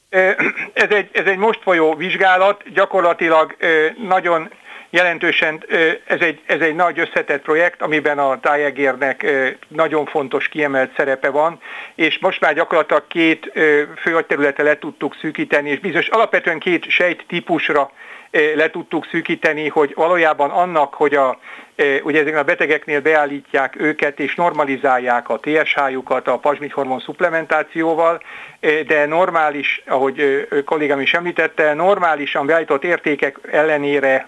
Ez 0.74 0.90
egy, 0.90 1.10
ez 1.12 1.26
egy 1.26 1.38
most 1.38 1.60
folyó 1.64 1.96
vizsgálat, 1.96 2.64
gyakorlatilag 2.74 3.56
nagyon 4.08 4.50
jelentősen 4.90 5.64
ez 6.06 6.20
egy, 6.20 6.42
ez 6.46 6.62
egy 6.62 6.76
nagy 6.76 7.00
összetett 7.00 7.42
projekt, 7.42 7.82
amiben 7.82 8.20
a 8.20 8.40
tájegérnek 8.40 9.26
nagyon 9.68 10.06
fontos 10.06 10.48
kiemelt 10.48 10.96
szerepe 10.96 11.30
van, 11.30 11.60
és 11.96 12.20
most 12.20 12.42
már 12.42 12.54
gyakorlatilag 12.54 13.08
két 13.08 13.52
fő 13.98 14.24
területe 14.28 14.64
le 14.64 14.78
tudtuk 14.78 15.16
szűkíteni, 15.22 15.70
és 15.70 15.80
bizonyos 15.80 16.08
alapvetően 16.08 16.60
két 16.60 16.90
sejt 16.90 17.24
típusra 17.28 17.92
le 18.56 18.70
tudtuk 18.70 19.08
szűkíteni, 19.12 19.68
hogy 19.68 19.94
valójában 19.96 20.50
annak, 20.50 20.94
hogy 20.94 21.14
a, 21.14 21.40
ugye 22.04 22.20
ezeknek 22.20 22.42
a 22.42 22.44
betegeknél 22.44 23.02
beállítják 23.02 23.76
őket 23.80 24.20
és 24.20 24.36
normalizálják 24.36 25.30
a 25.30 25.40
TSH-jukat 25.40 26.28
a 26.28 26.38
pazsmithormon 26.38 27.00
szuplementációval, 27.00 28.22
de 28.88 29.06
normális, 29.06 29.84
ahogy 29.88 30.48
kollégám 30.66 31.00
is 31.00 31.14
említette, 31.14 31.74
normálisan 31.74 32.46
beállított 32.46 32.84
értékek 32.84 33.40
ellenére 33.52 34.28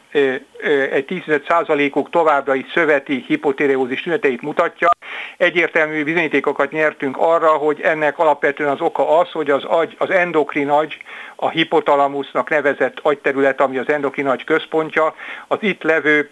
egy 0.91 1.05
15%-uk 1.07 2.09
továbbra 2.09 2.55
is 2.55 2.65
szöveti 2.73 3.23
hipotireózis 3.27 4.01
tüneteit 4.01 4.41
mutatja. 4.41 4.89
Egyértelmű 5.37 6.03
bizonyítékokat 6.03 6.71
nyertünk 6.71 7.17
arra, 7.17 7.49
hogy 7.49 7.81
ennek 7.81 8.19
alapvetően 8.19 8.69
az 8.69 8.81
oka 8.81 9.19
az, 9.19 9.31
hogy 9.31 9.49
az, 9.49 9.63
agy, 9.63 9.95
az 9.97 10.09
endokrin 10.09 10.69
agy, 10.69 10.97
a 11.35 11.49
hipotalamusznak 11.49 12.49
nevezett 12.49 12.99
agyterület, 13.01 13.61
ami 13.61 13.77
az 13.77 13.89
endokrin 13.89 14.27
agy 14.27 14.43
központja, 14.43 15.15
az 15.47 15.57
itt 15.61 15.83
levő 15.83 16.29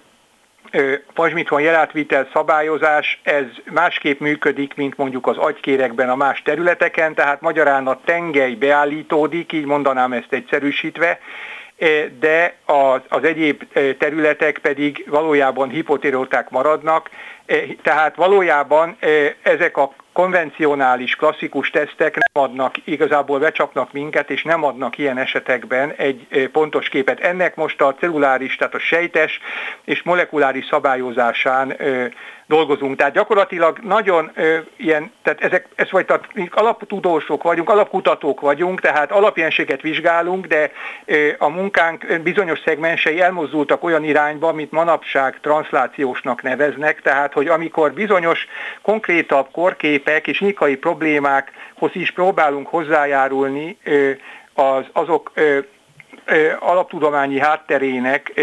pazsmitvan 1.13 1.61
jelátvitel 1.61 2.27
szabályozás, 2.33 3.19
ez 3.23 3.45
másképp 3.71 4.19
működik, 4.19 4.75
mint 4.75 4.97
mondjuk 4.97 5.27
az 5.27 5.37
agykérekben 5.37 6.09
a 6.09 6.15
más 6.15 6.41
területeken, 6.41 7.13
tehát 7.13 7.41
magyarán 7.41 7.87
a 7.87 7.99
tengely 8.05 8.53
beállítódik, 8.53 9.51
így 9.51 9.65
mondanám 9.65 10.13
ezt 10.13 10.33
egyszerűsítve, 10.33 11.19
de 12.19 12.55
az, 13.09 13.23
egyéb 13.23 13.63
területek 13.97 14.57
pedig 14.57 15.05
valójában 15.09 15.69
hipotireóták 15.69 16.49
maradnak, 16.49 17.09
tehát 17.83 18.15
valójában 18.15 18.97
ezek 19.41 19.77
a 19.77 19.93
konvencionális, 20.13 21.15
klasszikus 21.15 21.69
tesztek 21.69 22.17
adnak, 22.33 22.75
igazából 22.83 23.39
becsapnak 23.39 23.93
minket, 23.93 24.29
és 24.29 24.43
nem 24.43 24.63
adnak 24.63 24.97
ilyen 24.97 25.17
esetekben 25.17 25.91
egy 25.97 26.49
pontos 26.51 26.89
képet. 26.89 27.19
Ennek 27.19 27.55
most 27.55 27.81
a 27.81 27.95
celluláris, 27.99 28.55
tehát 28.55 28.73
a 28.73 28.79
sejtes 28.79 29.39
és 29.85 30.03
molekuláris 30.03 30.65
szabályozásán 30.65 31.75
dolgozunk. 32.49 32.95
Tehát 32.95 33.13
gyakorlatilag 33.13 33.77
nagyon 33.77 34.31
ö, 34.35 34.57
ilyen, 34.77 35.11
tehát 35.23 35.41
ezek, 35.41 35.67
ez 35.75 35.91
vagy 35.91 36.05
tehát 36.05 36.25
alaptudósok 36.49 37.43
vagyunk, 37.43 37.69
alapkutatók 37.69 38.39
vagyunk, 38.41 38.81
tehát 38.81 39.11
alapjenséget 39.11 39.81
vizsgálunk, 39.81 40.45
de 40.45 40.71
ö, 41.05 41.29
a 41.37 41.49
munkánk 41.49 42.19
bizonyos 42.23 42.59
szegmensei 42.65 43.21
elmozdultak 43.21 43.83
olyan 43.83 44.03
irányba, 44.03 44.47
amit 44.47 44.71
manapság 44.71 45.39
transzlációsnak 45.39 46.41
neveznek, 46.41 47.01
tehát 47.01 47.33
hogy 47.33 47.47
amikor 47.47 47.93
bizonyos 47.93 48.47
konkrétabb 48.81 49.47
korképek 49.51 50.27
és 50.27 50.39
nyikai 50.39 50.75
problémákhoz 50.75 51.91
is 51.93 52.11
próbálunk 52.19 52.67
hozzájárulni, 52.67 53.77
az, 54.53 54.85
azok 54.93 55.31
alaptudományi 56.59 57.39
hátterének 57.39 58.41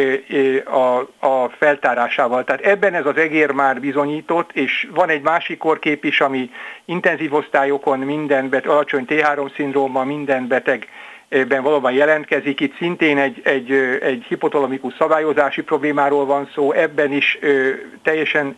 a, 0.65 1.27
a 1.27 1.49
feltárásával. 1.59 2.45
Tehát 2.45 2.65
ebben 2.65 2.95
ez 2.95 3.07
az 3.07 3.17
egér 3.17 3.51
már 3.51 3.81
bizonyított, 3.81 4.53
és 4.53 4.89
van 4.95 5.09
egy 5.09 5.23
másik 5.23 5.59
korkép 5.59 6.05
is, 6.05 6.21
ami 6.21 6.51
intenzív 6.85 7.35
osztályokon 7.35 7.99
minden 7.99 8.49
beteg, 8.49 8.71
alacsony 8.71 9.05
T3 9.09 9.55
szindróma 9.55 10.05
minden 10.05 10.47
beteg 10.47 10.89
ben 11.29 11.63
valóban 11.63 11.93
jelentkezik. 11.93 12.61
Itt 12.61 12.77
szintén 12.77 13.19
egy, 13.19 13.41
egy, 13.45 13.71
egy 14.03 14.25
hipotalamikus 14.29 14.95
szabályozási 14.99 15.63
problémáról 15.63 16.27
van 16.27 16.51
szó, 16.55 16.73
ebben 16.73 17.13
is 17.13 17.39
teljesen 18.03 18.57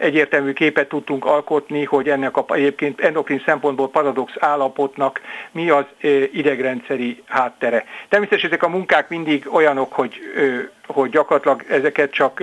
egyértelmű 0.00 0.52
képet 0.52 0.88
tudtunk 0.88 1.24
alkotni, 1.24 1.84
hogy 1.84 2.08
ennek 2.08 2.36
a 2.36 2.44
egyébként 2.48 3.00
endokrin 3.00 3.42
szempontból 3.44 3.88
paradox 3.88 4.32
állapotnak 4.38 5.20
mi 5.50 5.70
az 5.70 5.84
idegrendszeri 6.32 7.22
háttere. 7.26 7.84
Természetesen 8.08 8.50
ezek 8.50 8.62
a 8.62 8.68
munkák 8.68 9.08
mindig 9.08 9.54
olyanok, 9.54 9.92
hogy, 9.92 10.20
hogy 10.86 11.10
gyakorlatilag 11.10 11.64
ezeket 11.68 12.10
csak 12.10 12.42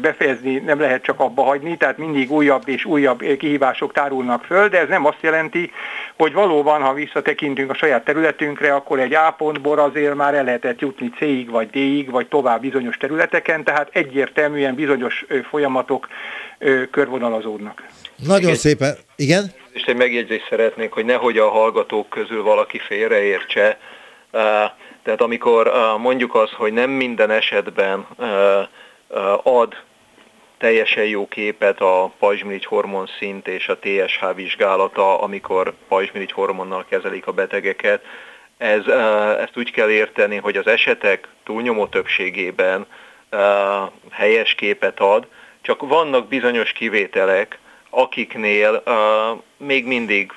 befejezni 0.00 0.56
nem 0.56 0.80
lehet 0.80 1.02
csak 1.02 1.20
abba 1.20 1.42
hagyni, 1.42 1.76
tehát 1.76 1.98
mindig 1.98 2.30
újabb 2.30 2.68
és 2.68 2.84
újabb 2.84 3.18
kihívások 3.18 3.92
tárulnak 3.92 4.44
föl, 4.44 4.68
de 4.68 4.80
ez 4.80 4.88
nem 4.88 5.06
azt 5.06 5.20
jelenti, 5.20 5.72
hogy 6.16 6.32
valóban, 6.32 6.82
ha 6.82 6.92
visszatekintünk 6.92 7.70
a 7.70 7.74
saját 7.74 8.04
területünkre, 8.04 8.74
akkor 8.74 8.98
egy 8.98 9.14
A 9.14 9.34
pontból 9.38 9.78
azért 9.78 10.14
már 10.14 10.34
el 10.34 10.44
lehetett 10.44 10.80
jutni 10.80 11.10
C-ig 11.16 11.50
vagy 11.50 11.70
D-ig, 11.70 12.10
vagy 12.10 12.26
tovább 12.26 12.60
bizonyos 12.60 12.96
területeken, 12.96 13.64
tehát 13.64 13.88
egyértelműen 13.92 14.74
bizonyos 14.74 15.24
folyamatok 15.48 16.08
körvonalazódnak. 16.90 17.82
Nagyon 18.26 18.42
igen. 18.42 18.54
szépen, 18.54 18.96
igen? 19.16 19.52
És 19.72 19.82
egy 19.82 19.96
megjegyzést 19.96 20.46
szeretnék, 20.48 20.92
hogy 20.92 21.04
nehogy 21.04 21.38
a 21.38 21.48
hallgatók 21.48 22.08
közül 22.08 22.42
valaki 22.42 22.78
félreértse. 22.78 23.78
Tehát 25.02 25.20
amikor 25.20 25.72
mondjuk 25.98 26.34
az, 26.34 26.50
hogy 26.50 26.72
nem 26.72 26.90
minden 26.90 27.30
esetben 27.30 28.06
ad 29.42 29.74
teljesen 30.58 31.04
jó 31.04 31.28
képet 31.28 31.80
a 31.80 32.12
pajzsmirigy 32.18 32.64
hormon 32.64 33.08
szint 33.18 33.48
és 33.48 33.68
a 33.68 33.78
TSH 33.78 34.34
vizsgálata, 34.34 35.20
amikor 35.20 35.74
pajzsmirigy 35.88 36.32
hormonnal 36.32 36.84
kezelik 36.88 37.26
a 37.26 37.32
betegeket. 37.32 38.02
Ez, 38.56 38.86
ezt 39.38 39.56
úgy 39.56 39.70
kell 39.70 39.90
érteni, 39.90 40.36
hogy 40.36 40.56
az 40.56 40.66
esetek 40.66 41.28
túlnyomó 41.44 41.86
többségében 41.86 42.86
helyes 44.10 44.54
képet 44.54 45.00
ad, 45.00 45.26
csak 45.64 45.88
vannak 45.88 46.28
bizonyos 46.28 46.72
kivételek, 46.72 47.58
akiknél 47.90 48.82
még 49.56 49.86
mindig 49.86 50.32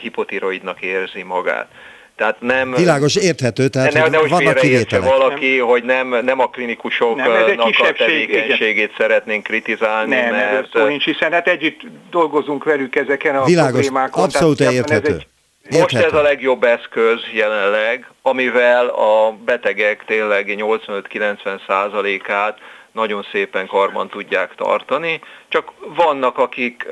hipotiroidnak 0.00 0.80
érzi 0.80 1.22
magát. 1.22 1.68
Tehát 2.16 2.40
nem, 2.40 2.74
Világos, 2.74 3.16
érthető, 3.16 3.68
tehát 3.68 3.92
ne, 3.92 4.08
ne, 4.08 4.18
vannak 4.18 4.54
kivételek. 4.54 5.08
valaki, 5.08 5.58
hogy 5.58 5.84
nem, 5.84 6.24
nem 6.24 6.40
a 6.40 6.46
klinikusoknak 6.46 7.58
a 7.58 7.92
tevékenységét 7.96 8.76
igen. 8.76 8.94
szeretnénk 8.98 9.42
kritizálni, 9.42 10.14
nem, 10.14 10.30
mert... 10.30 10.70
Szó 10.72 10.84
nincs, 10.84 11.04
hiszen 11.04 11.32
hát 11.32 11.48
együtt 11.48 11.80
dolgozunk 12.10 12.64
velük 12.64 12.96
ezeken 12.96 13.36
a 13.36 13.44
Világos, 13.44 13.80
problémákon. 13.80 14.24
abszolút 14.24 14.56
tehát 14.56 14.72
érthető. 14.72 15.12
Ez 15.12 15.74
egy, 15.74 15.80
Most 15.80 15.94
ez 15.96 16.12
a 16.12 16.22
legjobb 16.22 16.64
eszköz 16.64 17.20
jelenleg, 17.32 18.10
amivel 18.22 18.86
a 18.86 19.36
betegek 19.44 20.04
tényleg 20.06 20.54
85-90 20.58 21.60
százalékát 21.66 22.58
nagyon 22.96 23.26
szépen 23.32 23.66
karban 23.66 24.08
tudják 24.08 24.54
tartani, 24.54 25.20
csak 25.48 25.72
vannak 25.96 26.38
akik, 26.38 26.86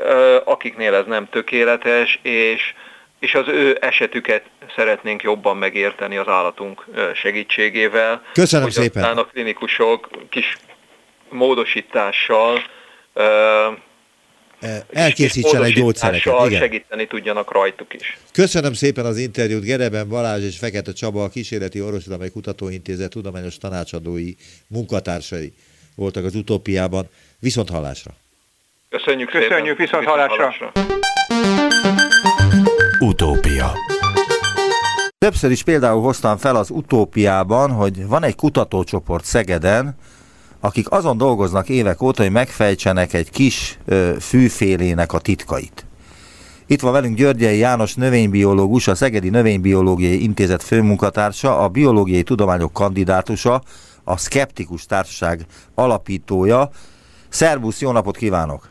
akiknél 0.45 0.95
ez 0.95 1.07
nem 1.07 1.29
tökéletes, 1.29 2.19
és, 2.23 2.75
és 3.21 3.35
az 3.35 3.49
ő 3.49 3.79
esetüket 3.81 4.45
szeretnénk 4.77 5.23
jobban 5.23 5.57
megérteni 5.57 6.17
az 6.17 6.29
állatunk 6.29 6.85
segítségével. 7.15 8.23
Köszönöm 8.33 8.65
hogy 8.65 8.73
szépen! 8.73 9.03
Aztán 9.03 9.19
a 9.19 9.25
klinikusok 9.25 10.09
kis 10.29 10.57
módosítással 11.29 12.63
elkészítsen 14.93 15.63
egy 15.63 15.75
gyógyszereket. 15.75 16.47
Igen. 16.47 16.61
segíteni 16.61 17.07
tudjanak 17.07 17.53
rajtuk 17.53 17.95
is. 17.95 18.19
Köszönöm 18.33 18.73
szépen 18.73 19.05
az 19.05 19.19
interjút 19.19 19.65
Gereben 19.65 20.09
Balázs 20.09 20.45
és 20.45 20.59
Fekete 20.59 20.93
Csaba, 20.93 21.25
a 21.25 21.29
Kísérleti 21.29 21.81
Orvostudományi 21.81 22.31
Kutatóintézet 22.31 23.11
tudományos 23.11 23.57
tanácsadói 23.59 24.33
munkatársai 24.67 25.53
voltak 25.95 26.25
az 26.25 26.35
utópiában. 26.35 27.09
Viszont 27.39 27.71
hallásra! 27.71 28.11
Köszönjük, 28.89 29.31
Köszönjük 29.31 29.79
viszont, 29.79 30.05
viszont 30.05 30.29
hallásra. 30.29 30.73
Utópia 33.01 33.73
Többször 35.25 35.51
is 35.51 35.63
például 35.63 36.03
hoztam 36.03 36.37
fel 36.37 36.57
az 36.57 36.71
utópiában, 36.71 37.71
hogy 37.71 38.07
van 38.07 38.23
egy 38.23 38.35
kutatócsoport 38.35 39.25
Szegeden, 39.25 39.97
akik 40.61 40.91
azon 40.91 41.17
dolgoznak 41.17 41.69
évek 41.69 42.03
óta, 42.03 42.23
hogy 42.23 42.33
megfejtsenek 42.33 43.13
egy 43.13 43.31
kis 43.31 43.79
ö, 43.85 44.13
fűfélének 44.21 45.13
a 45.13 45.19
titkait. 45.19 45.87
Itt 46.67 46.81
van 46.81 46.93
velünk 46.93 47.17
Györgyei 47.17 47.59
János 47.59 47.95
növénybiológus, 47.95 48.89
a 48.89 48.95
Szegedi 48.95 49.29
Növénybiológiai 49.29 50.23
Intézet 50.23 50.63
főmunkatársa, 50.63 51.59
a 51.59 51.69
biológiai 51.69 52.23
tudományok 52.23 52.73
kandidátusa, 52.73 53.63
a 54.05 54.17
Skeptikus 54.17 54.87
Társaság 54.87 55.41
alapítója. 55.75 56.69
Szervusz, 57.29 57.81
jó 57.81 57.93
napot 57.93 58.17
kívánok! 58.17 58.69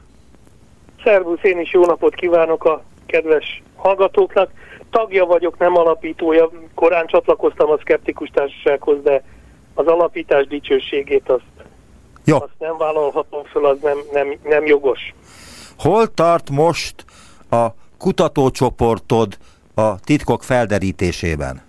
Szervusz, 1.04 1.44
én 1.44 1.60
is 1.60 1.74
jó 1.74 1.86
napot 1.86 2.16
kívánok 2.16 2.66
a 2.66 2.84
kedves 3.06 3.64
hallgatóknak. 3.76 4.52
Tagja 4.90 5.26
vagyok, 5.26 5.58
nem 5.58 5.78
alapítója. 5.78 6.50
Korán 6.76 7.08
csatlakoztam 7.08 7.70
a 7.70 7.78
Skeptikus 7.78 8.30
Társasághoz, 8.34 9.04
de 9.04 9.24
az 9.74 9.86
alapítás 9.86 10.48
dicsőségét 10.48 11.30
azt, 11.30 11.68
jó. 12.26 12.36
azt 12.36 12.60
nem 12.60 12.78
vállalhatom 12.78 13.44
föl, 13.44 13.66
az 13.66 13.78
nem, 13.82 13.98
nem, 14.12 14.38
nem 14.44 14.66
jogos. 14.66 15.14
Hol 15.78 16.14
tart 16.14 16.50
most 16.50 17.06
a 17.50 17.66
kutatócsoportod 17.98 19.38
a 19.76 20.00
titkok 20.00 20.44
felderítésében? 20.44 21.62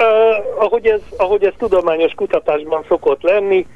Uh, 0.00 0.62
ahogy, 0.62 0.86
ez, 0.86 1.00
ahogy 1.16 1.44
ez 1.44 1.52
tudományos 1.58 2.12
kutatásban 2.14 2.84
szokott 2.88 3.22
lenni, 3.22 3.66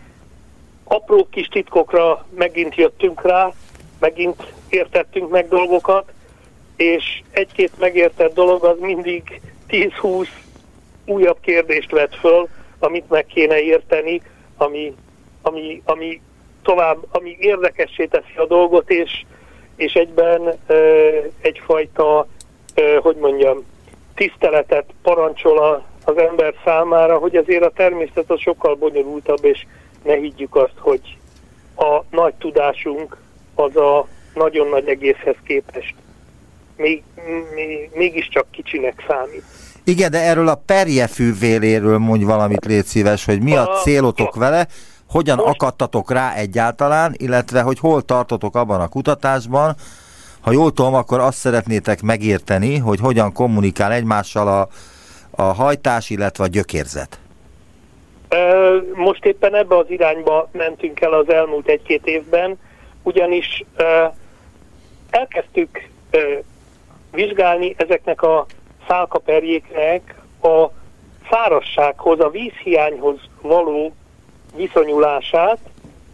apró 0.85 1.27
kis 1.31 1.47
titkokra 1.47 2.27
megint 2.35 2.75
jöttünk 2.75 3.23
rá, 3.23 3.53
megint 3.99 4.53
értettünk 4.69 5.31
meg 5.31 5.49
dolgokat, 5.49 6.13
és 6.77 7.23
egy-két 7.31 7.79
megértett 7.79 8.35
dolog 8.35 8.65
az 8.65 8.77
mindig 8.81 9.41
10-20 9.69 10.27
újabb 11.07 11.37
kérdést 11.41 11.91
vet 11.91 12.17
föl, 12.17 12.49
amit 12.79 13.11
meg 13.11 13.27
kéne 13.27 13.61
érteni, 13.61 14.23
ami, 14.57 14.95
ami, 15.43 15.83
ami 15.85 16.21
tovább, 16.63 16.99
ami 17.11 17.37
érdekessé 17.41 18.05
teszi 18.07 18.37
a 18.37 18.47
dolgot, 18.47 18.91
és, 18.91 19.25
és 19.77 19.93
egyben 19.93 20.59
ö, 20.67 21.09
egyfajta, 21.41 22.27
ö, 22.75 22.99
hogy 23.03 23.17
mondjam, 23.17 23.65
tiszteletet 24.15 24.85
parancsol 25.03 25.59
a, 25.59 25.85
az 26.05 26.17
ember 26.17 26.55
számára, 26.65 27.19
hogy 27.19 27.37
azért 27.37 27.65
a 27.65 27.71
természet 27.75 28.31
az 28.31 28.41
sokkal 28.41 28.75
bonyolultabb, 28.75 29.45
és 29.45 29.67
ne 30.03 30.15
higgyük 30.15 30.57
azt, 30.57 30.79
hogy 30.79 31.17
a 31.77 32.03
nagy 32.11 32.35
tudásunk 32.35 33.17
az 33.55 33.77
a 33.77 34.07
nagyon 34.35 34.69
nagy 34.69 34.89
egészhez 34.89 35.37
képest 35.45 35.95
még, 36.77 37.03
még, 37.55 37.91
mégiscsak 37.95 38.47
kicsinek 38.51 39.05
számít. 39.09 39.43
Igen, 39.85 40.11
de 40.11 40.21
erről 40.23 40.49
a 40.49 40.63
perjefűvéléről 40.67 41.99
mondj 41.99 42.25
valamit, 42.25 42.65
légy 42.65 42.85
szíves, 42.85 43.25
hogy 43.25 43.43
mi 43.43 43.57
a 43.57 43.67
célotok 43.67 44.35
vele, 44.35 44.67
hogyan 45.09 45.37
Most... 45.37 45.49
akadtatok 45.49 46.11
rá 46.11 46.35
egyáltalán, 46.35 47.15
illetve 47.17 47.61
hogy 47.61 47.79
hol 47.79 48.03
tartotok 48.03 48.57
abban 48.57 48.81
a 48.81 48.89
kutatásban, 48.89 49.77
ha 50.41 50.53
jól 50.53 50.73
tudom, 50.73 50.95
akkor 50.95 51.21
azt 51.21 51.39
szeretnétek 51.39 52.03
megérteni, 52.03 52.79
hogy 52.79 53.01
hogyan 53.01 53.33
kommunikál 53.33 53.93
egymással 53.93 54.49
a, 54.49 54.69
a 55.37 55.43
hajtás, 55.43 56.11
illetve 56.11 56.45
a 56.45 56.47
gyökérzet. 56.47 57.19
Most 58.95 59.25
éppen 59.25 59.55
ebbe 59.55 59.77
az 59.77 59.91
irányba 59.91 60.49
mentünk 60.53 61.01
el 61.01 61.13
az 61.13 61.31
elmúlt 61.31 61.69
egy-két 61.69 62.07
évben, 62.07 62.59
ugyanis 63.03 63.65
elkezdtük 65.11 65.89
vizsgálni 67.13 67.75
ezeknek 67.77 68.23
a 68.23 68.47
szálkaperjéknek 68.89 70.15
a 70.43 70.71
szárassághoz, 71.31 72.21
a 72.21 72.31
vízhiányhoz 72.31 73.21
való 73.41 73.93
viszonyulását, 74.57 75.59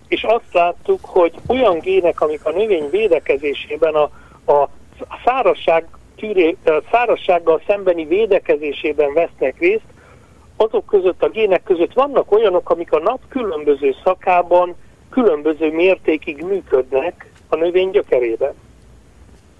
és 0.08 0.22
azt 0.22 0.52
láttuk, 0.52 1.04
hogy 1.04 1.34
olyan 1.46 1.78
gének, 1.78 2.20
amik 2.20 2.44
a 2.44 2.50
növény 2.50 2.90
védekezésében, 2.90 3.94
a, 3.94 4.10
a 4.52 4.68
szárasság 5.24 5.86
tűré, 6.20 6.56
szárassággal 6.90 7.62
szembeni 7.66 8.04
védekezésében 8.04 9.12
vesznek 9.12 9.58
részt, 9.58 9.84
azok 10.56 10.86
között, 10.86 11.22
a 11.22 11.28
gének 11.28 11.62
között 11.62 11.92
vannak 11.92 12.32
olyanok, 12.32 12.70
amik 12.70 12.92
a 12.92 12.98
nap 12.98 13.20
különböző 13.28 13.94
szakában 14.04 14.74
különböző 15.10 15.72
mértékig 15.72 16.42
működnek 16.42 17.30
a 17.48 17.56
növény 17.56 17.90
gyökerében. 17.90 18.52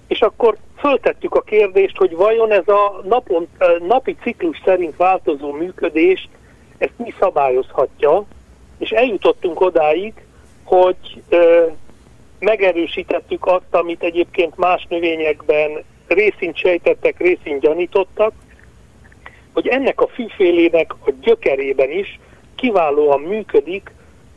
És 0.07 0.21
akkor 0.21 0.57
föltettük 0.77 1.35
a 1.35 1.41
kérdést, 1.41 1.97
hogy 1.97 2.15
vajon 2.15 2.51
ez 2.51 2.67
a 2.67 3.01
napon, 3.03 3.47
napi 3.87 4.15
ciklus 4.21 4.61
szerint 4.65 4.95
változó 4.95 5.51
működést, 5.51 6.29
ezt 6.77 6.97
mi 6.97 7.13
szabályozhatja, 7.19 8.25
és 8.77 8.89
eljutottunk 8.89 9.61
odáig, 9.61 10.13
hogy 10.63 11.21
ö, 11.29 11.65
megerősítettük 12.39 13.45
azt, 13.45 13.73
amit 13.75 14.03
egyébként 14.03 14.57
más 14.57 14.85
növényekben 14.89 15.83
részint 16.13 16.57
sejtettek, 16.57 17.19
részint 17.19 17.59
gyanítottak, 17.59 18.33
hogy 19.53 19.67
ennek 19.67 20.01
a 20.01 20.07
fűfélének 20.07 20.93
a 21.05 21.11
gyökerében 21.21 21.91
is 21.91 22.19
kiválóan 22.55 23.21
működik 23.21 23.91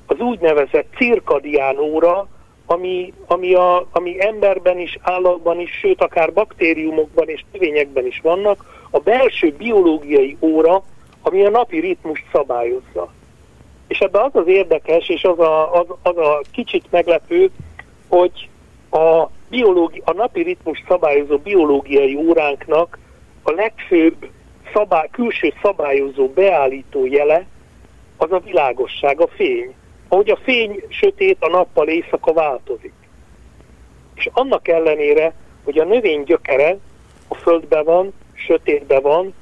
az 0.07 0.19
úgynevezett 0.19 0.95
cirkadián 0.97 1.79
óra, 1.79 2.29
ami, 2.67 3.13
ami, 3.27 3.55
a, 3.55 3.87
ami 3.93 4.27
emberben 4.27 4.79
is, 4.79 4.99
állatban 5.03 5.61
is, 5.61 5.71
sőt 5.71 6.03
akár 6.03 6.33
baktériumokban 6.33 7.29
és 7.29 7.45
növényekben 7.53 8.07
is 8.07 8.21
vannak, 8.21 8.87
a 8.91 8.99
belső 8.99 9.55
biológiai 9.59 10.37
óra, 10.41 10.83
ami 11.23 11.45
a 11.45 11.51
napi 11.51 11.81
ritmust 11.81 12.25
szabályozza. 12.33 13.13
És 13.87 13.99
ebben 13.99 14.23
az 14.23 14.35
az 14.35 14.47
érdekes, 14.47 15.09
és 15.09 15.25
az 15.25 15.39
a, 15.39 15.73
az, 15.81 15.87
az 16.03 16.17
a 16.17 16.41
kicsit 16.53 16.85
meglepő, 16.91 17.51
hogy 18.09 18.49
a, 18.91 19.31
biológi, 19.49 20.03
a 20.05 20.13
napi 20.13 20.43
ritmus 20.43 20.83
szabályozó 20.89 21.39
biológiai 21.39 22.15
óránknak 22.15 22.99
a 23.43 23.51
legfőbb 23.51 24.29
szabály, 24.73 25.09
külső 25.11 25.53
szabályozó 25.63 26.29
beállító 26.29 27.07
jele 27.07 27.47
az 28.17 28.33
a 28.33 28.39
világosság, 28.39 29.21
a 29.21 29.27
fény. 29.27 29.75
Ahogy 30.09 30.31
a 30.31 30.39
fény 30.43 30.83
sötét, 30.89 31.37
a 31.41 31.49
nappal 31.49 31.89
éjszaka 31.89 32.33
változik. 32.33 32.93
És 34.15 34.29
annak 34.33 34.69
ellenére, 34.69 35.35
hogy 35.65 35.79
a 35.79 35.85
növény 35.85 36.23
gyökere 36.23 36.77
a 37.29 37.35
földben 37.35 37.85
van, 37.85 38.13
sötétben 38.35 39.03
van, 39.03 39.35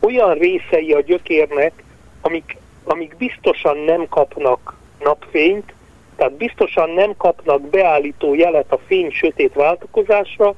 olyan 0.00 0.34
részei 0.34 0.92
a 0.92 1.00
gyökérnek, 1.00 1.84
amik, 2.20 2.56
amik 2.84 3.16
biztosan 3.16 3.78
nem 3.78 4.08
kapnak 4.08 4.76
napfényt, 5.00 5.72
tehát 6.18 6.32
biztosan 6.32 6.90
nem 6.90 7.16
kapnak 7.16 7.60
beállító 7.60 8.34
jelet 8.34 8.72
a 8.72 8.78
fény-sötét 8.86 9.54
váltakozásra, 9.54 10.54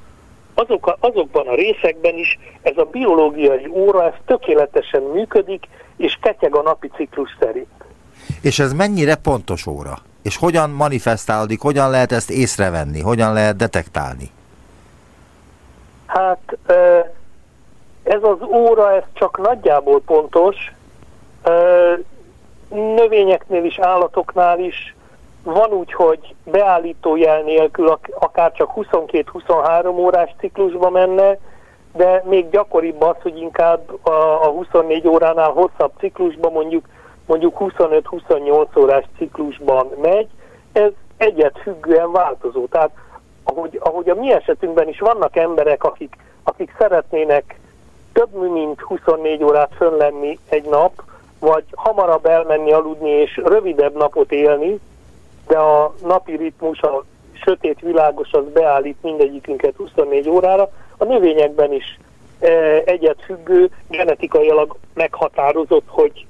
azok 0.55 0.87
a, 0.87 0.97
azokban 1.01 1.47
a 1.47 1.55
részekben 1.55 2.19
is 2.19 2.39
ez 2.63 2.77
a 2.77 2.85
biológiai 2.85 3.69
óra 3.69 4.07
ez 4.07 4.13
tökéletesen 4.27 5.03
működik, 5.03 5.69
és 5.97 6.19
ketyeg 6.23 6.55
a 6.55 6.63
napi 6.63 6.91
ciklus 6.97 7.37
szerint. 7.41 7.85
És 8.43 8.59
ez 8.59 8.73
mennyire 8.73 9.15
pontos 9.15 9.67
óra? 9.67 9.99
És 10.23 10.37
hogyan 10.37 10.71
manifestálódik, 10.71 11.61
hogyan 11.61 11.91
lehet 11.91 12.13
ezt 12.13 12.31
észrevenni, 12.31 13.01
hogyan 13.01 13.33
lehet 13.33 13.57
detektálni? 13.57 14.31
Hát 16.07 16.59
ez 18.03 18.23
az 18.23 18.43
óra, 18.43 18.97
ez 18.97 19.03
csak 19.13 19.39
nagyjából 19.39 20.01
pontos. 20.01 20.57
Növényeknél 22.69 23.65
is, 23.65 23.79
állatoknál 23.79 24.61
is 24.61 24.95
van 25.43 25.71
úgy, 25.71 25.93
hogy 25.93 26.35
beállító 26.45 27.17
jel 27.17 27.43
nélkül 27.43 27.99
akár 28.19 28.53
csak 28.53 28.71
22-23 28.77 29.99
órás 29.99 30.31
ciklusba 30.39 30.91
menne, 30.91 31.39
de 31.93 32.23
még 32.25 32.51
gyakoribb 32.51 33.03
az, 33.03 33.17
hogy 33.23 33.39
inkább 33.39 34.07
a 34.43 34.47
24 34.47 35.09
óránál 35.09 35.51
hosszabb 35.51 35.93
ciklusban 35.99 36.53
mondjuk 36.53 36.85
mondjuk 37.31 37.57
25-28 37.59 38.79
órás 38.79 39.05
ciklusban 39.17 39.91
megy, 40.03 40.29
ez 40.73 40.91
egyet 41.17 41.59
függően 41.63 42.13
változó. 42.13 42.67
Tehát 42.67 42.91
ahogy, 43.45 43.79
ahogy 43.83 44.09
a 44.09 44.15
mi 44.15 44.33
esetünkben 44.33 44.89
is 44.89 45.01
vannak 45.01 45.37
emberek, 45.37 45.85
akik, 45.85 46.17
akik 46.43 46.75
szeretnének 46.79 47.61
több 48.13 48.53
mint 48.53 48.81
24 48.81 49.45
órát 49.45 49.73
fönn 49.77 49.97
lenni 49.97 50.39
egy 50.49 50.65
nap, 50.65 51.03
vagy 51.39 51.65
hamarabb 51.75 52.27
elmenni 52.27 52.73
aludni 52.73 53.11
és 53.11 53.37
rövidebb 53.45 53.97
napot 53.97 54.33
élni, 54.33 54.81
de 55.51 55.59
a 55.59 55.95
napi 56.03 56.37
ritmus, 56.37 56.81
a 56.81 57.05
sötét 57.33 57.81
világos 57.81 58.33
az 58.33 58.45
beállít 58.53 58.97
mindegyikünket 59.03 59.77
24 59.77 60.29
órára. 60.29 60.71
A 60.97 61.05
növényekben 61.05 61.73
is 61.73 61.99
e, 62.41 62.49
egyet 62.85 63.23
függő, 63.25 63.71
genetikailag 63.89 64.77
meghatározott, 64.95 65.87
hogy, 65.87 66.27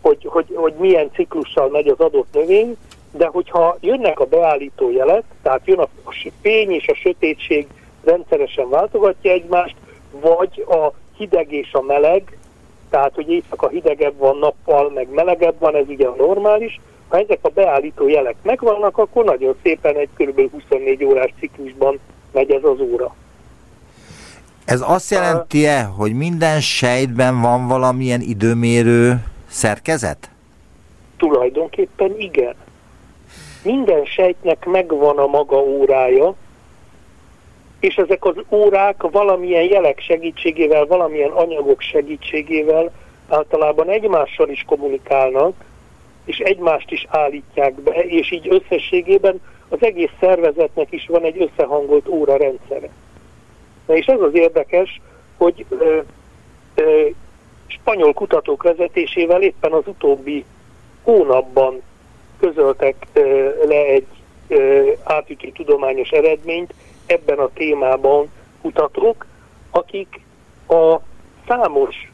hogy, 0.00 0.28
hogy, 0.30 0.46
hogy 0.54 0.74
milyen 0.78 1.10
ciklussal 1.14 1.68
megy 1.68 1.88
az 1.88 2.00
adott 2.00 2.32
növény, 2.32 2.76
de 3.12 3.26
hogyha 3.26 3.76
jönnek 3.80 4.20
a 4.20 4.24
beállító 4.24 4.90
jelek, 4.90 5.24
tehát 5.42 5.60
jön 5.64 5.78
a 5.78 5.88
fény 6.40 6.70
és 6.70 6.88
a 6.88 6.94
sötétség 6.94 7.66
rendszeresen 8.04 8.68
váltogatja 8.68 9.30
egymást, 9.30 9.76
vagy 10.20 10.64
a 10.68 10.92
hideg 11.16 11.52
és 11.52 11.72
a 11.72 11.80
meleg, 11.80 12.38
tehát 12.90 13.14
hogy 13.14 13.30
éjszaka 13.30 13.68
hidegebb 13.68 14.18
van 14.18 14.38
nappal, 14.38 14.90
meg 14.94 15.08
melegebb 15.10 15.58
van, 15.58 15.74
ez 15.74 15.88
ugye 15.88 16.06
a 16.06 16.14
normális, 16.18 16.80
ha 17.08 17.18
ezek 17.18 17.38
a 17.42 17.48
beállító 17.48 18.08
jelek 18.08 18.36
megvannak, 18.42 18.98
akkor 18.98 19.24
nagyon 19.24 19.56
szépen 19.62 19.96
egy 19.96 20.08
kb. 20.16 20.50
24 20.50 21.04
órás 21.04 21.32
ciklusban 21.38 21.98
megy 22.32 22.50
ez 22.50 22.64
az 22.64 22.80
óra. 22.80 23.14
Ez 24.64 24.80
azt 24.86 25.10
jelenti-e, 25.10 25.82
hogy 25.82 26.12
minden 26.12 26.60
sejtben 26.60 27.40
van 27.40 27.68
valamilyen 27.68 28.20
időmérő 28.20 29.24
szerkezet? 29.48 30.30
Tulajdonképpen 31.16 32.14
igen. 32.18 32.54
Minden 33.62 34.04
sejtnek 34.04 34.64
megvan 34.64 35.18
a 35.18 35.26
maga 35.26 35.56
órája, 35.56 36.34
és 37.80 37.94
ezek 37.94 38.24
az 38.24 38.34
órák 38.50 39.02
valamilyen 39.10 39.62
jelek 39.62 40.00
segítségével, 40.00 40.86
valamilyen 40.86 41.30
anyagok 41.30 41.80
segítségével 41.80 42.90
általában 43.28 43.88
egymással 43.88 44.48
is 44.48 44.64
kommunikálnak, 44.66 45.54
és 46.26 46.38
egymást 46.38 46.90
is 46.90 47.06
állítják 47.08 47.74
be, 47.74 47.90
és 47.90 48.30
így 48.30 48.48
összességében 48.50 49.40
az 49.68 49.78
egész 49.80 50.10
szervezetnek 50.20 50.92
is 50.92 51.06
van 51.06 51.22
egy 51.22 51.42
összehangolt 51.42 52.08
óra 52.08 52.36
rendszere. 52.36 52.88
Na 53.86 53.96
és 53.96 54.06
ez 54.06 54.20
az 54.20 54.34
érdekes, 54.34 55.00
hogy 55.36 55.66
ö, 55.68 56.00
ö, 56.74 57.06
spanyol 57.66 58.12
kutatók 58.12 58.62
vezetésével 58.62 59.42
éppen 59.42 59.72
az 59.72 59.86
utóbbi 59.86 60.44
hónapban 61.02 61.82
közöltek 62.40 62.94
ö, 63.12 63.50
le 63.66 63.84
egy 63.84 64.06
ö, 64.48 64.90
átütő 65.04 65.48
tudományos 65.48 66.10
eredményt 66.10 66.74
ebben 67.06 67.38
a 67.38 67.50
témában 67.54 68.30
kutatók, 68.60 69.26
akik 69.70 70.20
a 70.68 70.96
számos 71.48 72.12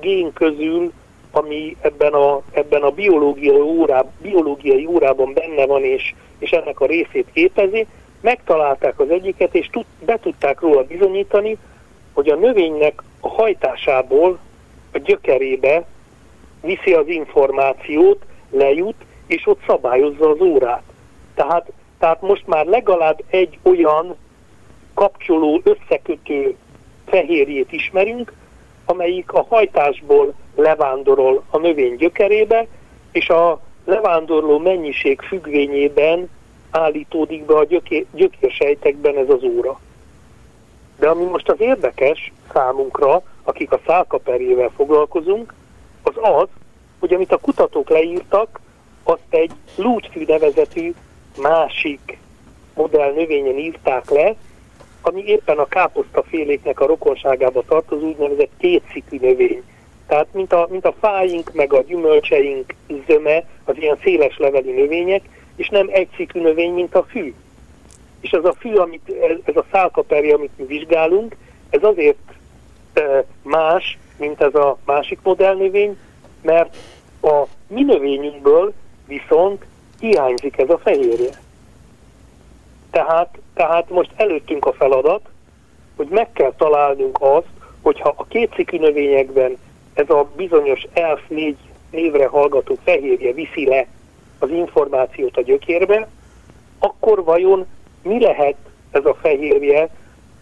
gén 0.00 0.32
közül 0.32 0.92
ami 1.32 1.76
ebben 1.80 2.12
a, 2.12 2.42
ebben 2.50 2.82
a 2.82 2.90
biológiai, 2.90 3.60
órá, 3.60 4.04
biológiai 4.22 4.86
órában 4.86 5.32
benne 5.32 5.66
van, 5.66 5.84
és, 5.84 6.14
és 6.38 6.50
ennek 6.50 6.80
a 6.80 6.86
részét 6.86 7.26
képezi, 7.32 7.86
megtalálták 8.20 9.00
az 9.00 9.10
egyiket, 9.10 9.54
és 9.54 9.68
tud, 9.70 9.84
be 10.04 10.18
tudták 10.18 10.60
róla 10.60 10.82
bizonyítani, 10.82 11.56
hogy 12.12 12.28
a 12.28 12.36
növénynek 12.36 13.02
a 13.20 13.28
hajtásából 13.28 14.38
a 14.92 14.98
gyökerébe 14.98 15.84
viszi 16.60 16.92
az 16.92 17.08
információt, 17.08 18.22
lejut, 18.50 19.04
és 19.26 19.46
ott 19.46 19.60
szabályozza 19.66 20.28
az 20.28 20.40
órát. 20.40 20.82
Tehát, 21.34 21.72
tehát 21.98 22.20
most 22.20 22.46
már 22.46 22.66
legalább 22.66 23.22
egy 23.30 23.58
olyan 23.62 24.16
kapcsoló, 24.94 25.60
összekötő 25.64 26.56
fehérjét 27.06 27.72
ismerünk, 27.72 28.32
amelyik 28.84 29.32
a 29.32 29.46
hajtásból 29.48 30.34
levándorol 30.54 31.42
a 31.50 31.58
növény 31.58 31.96
gyökerébe, 31.96 32.66
és 33.12 33.28
a 33.28 33.60
levándorló 33.84 34.58
mennyiség 34.58 35.20
függvényében 35.20 36.30
állítódik 36.70 37.44
be 37.44 37.56
a 37.56 37.64
gyöké, 37.64 38.06
gyökérsejtekben 38.12 39.16
ez 39.16 39.28
az 39.28 39.42
óra. 39.42 39.80
De 40.98 41.08
ami 41.08 41.24
most 41.24 41.48
az 41.48 41.60
érdekes 41.60 42.32
számunkra, 42.52 43.22
akik 43.42 43.72
a 43.72 43.80
szálkaperjével 43.86 44.70
foglalkozunk, 44.76 45.54
az 46.02 46.14
az, 46.20 46.48
hogy 46.98 47.12
amit 47.12 47.32
a 47.32 47.38
kutatók 47.38 47.88
leírtak, 47.88 48.60
azt 49.02 49.26
egy 49.28 49.52
lútfű 49.76 50.24
nevezetű 50.26 50.94
másik 51.40 52.18
modell 52.74 53.12
növényen 53.12 53.58
írták 53.58 54.10
le, 54.10 54.34
ami 55.00 55.24
éppen 55.26 55.58
a 55.58 55.66
káposztaféléknek 55.66 56.80
a 56.80 56.86
rokonságába 56.86 57.62
tartozó 57.66 58.06
úgynevezett 58.06 58.50
kétszikű 58.58 59.18
növény. 59.20 59.62
Tehát 60.12 60.32
mint 60.32 60.52
a, 60.52 60.66
mint 60.70 60.84
a 60.84 60.94
fáink, 61.00 61.52
meg 61.52 61.72
a 61.72 61.82
gyümölcseink 61.82 62.74
zöme, 63.06 63.44
az 63.64 63.76
ilyen 63.76 63.98
széles 64.02 64.38
leveli 64.38 64.70
növények, 64.70 65.22
és 65.56 65.68
nem 65.68 65.88
egy 65.90 66.08
szikű 66.16 66.40
növény, 66.40 66.72
mint 66.72 66.94
a 66.94 67.02
fű. 67.02 67.34
És 68.20 68.30
ez 68.30 68.44
a 68.44 68.54
fű, 68.58 68.74
amit, 68.74 69.12
ez 69.44 69.56
a 69.56 69.64
szálkaperje, 69.70 70.34
amit 70.34 70.58
mi 70.58 70.64
vizsgálunk, 70.64 71.36
ez 71.70 71.82
azért 71.82 72.18
e, 72.92 73.24
más, 73.42 73.98
mint 74.16 74.40
ez 74.40 74.54
a 74.54 74.78
másik 74.84 75.18
modellnövény, 75.22 75.98
mert 76.42 76.76
a 77.22 77.42
mi 77.68 77.82
növényünkből 77.82 78.72
viszont 79.06 79.64
hiányzik 80.00 80.58
ez 80.58 80.70
a 80.70 80.78
fehérje. 80.78 81.38
Tehát, 82.90 83.38
tehát 83.54 83.90
most 83.90 84.10
előttünk 84.16 84.66
a 84.66 84.72
feladat, 84.72 85.28
hogy 85.96 86.08
meg 86.10 86.32
kell 86.32 86.52
találnunk 86.56 87.16
azt, 87.20 87.48
hogyha 87.82 88.14
a 88.16 88.24
kétszikű 88.24 88.78
növényekben 88.78 89.58
ez 89.94 90.10
a 90.10 90.28
bizonyos 90.36 90.86
ELF 90.92 91.20
4 91.28 91.56
névre 91.90 92.26
hallgató 92.26 92.78
fehérje 92.84 93.32
viszi 93.32 93.66
le 93.66 93.86
az 94.38 94.50
információt 94.50 95.36
a 95.36 95.42
gyökérbe, 95.42 96.08
akkor 96.78 97.24
vajon 97.24 97.66
mi 98.02 98.20
lehet 98.20 98.56
ez 98.90 99.04
a 99.04 99.14
fehérje 99.14 99.88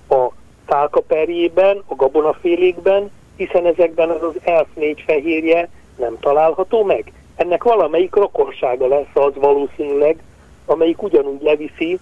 a 0.08 0.28
tálkaperjében, 0.66 1.82
a 1.86 1.94
gabonafélékben, 1.94 3.10
hiszen 3.36 3.66
ezekben 3.66 4.10
az 4.10 4.22
az 4.22 4.34
ELF 4.44 4.68
4 4.74 5.02
fehérje 5.06 5.68
nem 5.96 6.18
található 6.20 6.84
meg. 6.84 7.12
Ennek 7.36 7.62
valamelyik 7.62 8.14
rokonsága 8.14 8.86
lesz 8.86 9.14
az 9.14 9.32
valószínűleg, 9.34 10.22
amelyik 10.66 11.02
ugyanúgy 11.02 11.42
leviszi 11.42 11.98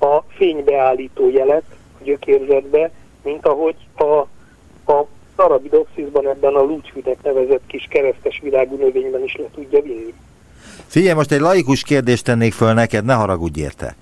a 0.00 0.18
fénybeállító 0.28 1.28
jelet 1.30 1.64
a 2.00 2.04
gyökérzetbe, 2.04 2.90
mint 3.22 3.46
ahogy 3.46 3.76
a, 3.96 4.04
a 4.92 5.06
Arabidopsisban 5.38 6.28
ebben 6.28 6.54
a 6.54 6.60
lúcsvidek 6.60 7.22
nevezett 7.22 7.62
kis 7.66 7.86
keresztes 7.90 8.40
világú 8.42 8.76
növényben 8.76 9.24
is 9.24 9.36
le 9.36 9.46
tudja 9.54 9.82
vinni. 9.82 10.14
Figyelj, 10.86 11.14
most 11.14 11.32
egy 11.32 11.40
laikus 11.40 11.82
kérdést 11.82 12.24
tennék 12.24 12.52
föl 12.52 12.72
neked, 12.72 13.04
ne 13.04 13.14
haragudj 13.14 13.60
érte. 13.60 13.96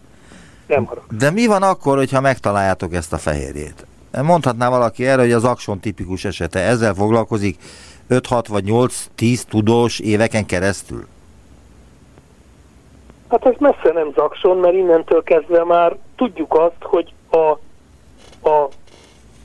Nem 0.67 0.85
haragudj. 0.85 1.17
De 1.17 1.31
mi 1.31 1.47
van 1.47 1.63
akkor, 1.63 1.97
hogyha 1.97 2.21
megtaláljátok 2.21 2.95
ezt 2.95 3.13
a 3.13 3.19
fehérjét? 3.19 3.87
Mondhatná 4.23 4.69
valaki 4.69 5.07
erre, 5.07 5.21
hogy 5.21 5.33
az 5.33 5.45
akson 5.45 5.81
tipikus 5.81 6.25
esete 6.25 6.61
ezzel 6.61 6.95
foglalkozik 6.95 7.57
5-6 8.11 8.45
vagy 8.49 8.65
8-10 9.19 9.41
tudós 9.43 9.99
éveken 9.99 10.47
keresztül? 10.47 11.07
Hát 13.29 13.47
ez 13.47 13.55
messze 13.59 13.93
nem 13.93 14.13
zakson, 14.15 14.57
mert 14.57 14.75
innentől 14.75 15.23
kezdve 15.23 15.65
már 15.65 15.97
tudjuk 16.17 16.55
azt, 16.55 16.83
hogy 16.83 17.13
a, 17.31 17.51
a 18.49 18.69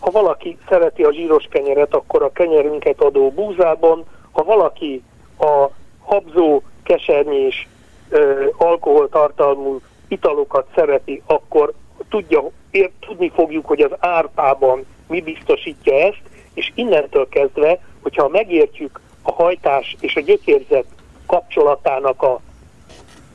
ha 0.01 0.11
valaki 0.11 0.57
szereti 0.69 1.03
a 1.03 1.13
zsíros 1.13 1.47
kenyeret, 1.49 1.93
akkor 1.93 2.23
a 2.23 2.31
kenyerünket 2.31 3.01
adó 3.01 3.29
búzában, 3.29 4.05
ha 4.31 4.43
valaki 4.43 5.03
a 5.39 5.69
habzó, 5.99 6.61
kesernyés, 6.83 7.67
ö, 8.09 8.45
alkoholtartalmú 8.57 9.79
italokat 10.07 10.67
szereti, 10.75 11.21
akkor 11.25 11.73
tudja, 12.09 12.43
ér, 12.71 12.91
tudni 12.99 13.31
fogjuk, 13.35 13.65
hogy 13.65 13.81
az 13.81 13.91
árpában 13.99 14.85
mi 15.07 15.21
biztosítja 15.21 15.93
ezt, 15.93 16.21
és 16.53 16.71
innentől 16.75 17.29
kezdve, 17.29 17.79
hogyha 18.01 18.27
megértjük 18.27 18.99
a 19.21 19.31
hajtás 19.31 19.95
és 19.99 20.15
a 20.15 20.21
gyökérzet 20.21 20.85
kapcsolatának 21.25 22.21
a, 22.21 22.39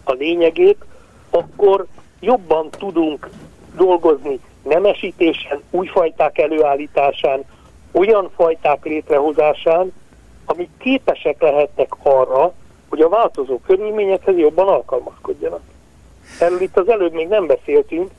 a 0.04 0.12
lényegét, 0.12 0.84
akkor 1.30 1.86
jobban 2.20 2.70
tudunk 2.70 3.30
dolgozni 3.76 4.40
nemesítésen, 4.68 5.62
új 5.70 5.86
fajták 5.86 6.38
előállításán, 6.38 7.44
olyan 7.92 8.30
fajták 8.34 8.84
létrehozásán, 8.84 9.92
amik 10.44 10.70
képesek 10.78 11.40
lehetnek 11.40 11.88
arra, 12.02 12.52
hogy 12.88 13.00
a 13.00 13.08
változó 13.08 13.58
körülményekhez 13.58 14.36
jobban 14.36 14.68
alkalmazkodjanak. 14.68 15.60
Erről 16.40 16.60
itt 16.60 16.76
az 16.76 16.88
előbb 16.88 17.12
még 17.12 17.28
nem 17.28 17.46
beszéltünk, 17.46 18.10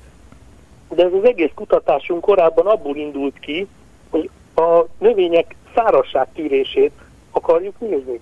de 0.89 1.03
ez 1.03 1.13
az 1.13 1.23
egész 1.23 1.51
kutatásunk 1.55 2.21
korábban 2.21 2.67
abból 2.67 2.95
indult 2.95 3.39
ki, 3.39 3.67
hogy 4.09 4.29
a 4.55 4.85
növények 4.97 5.55
szárasság 5.75 6.27
tűrését 6.33 6.91
akarjuk 7.31 7.79
nézni. 7.79 8.19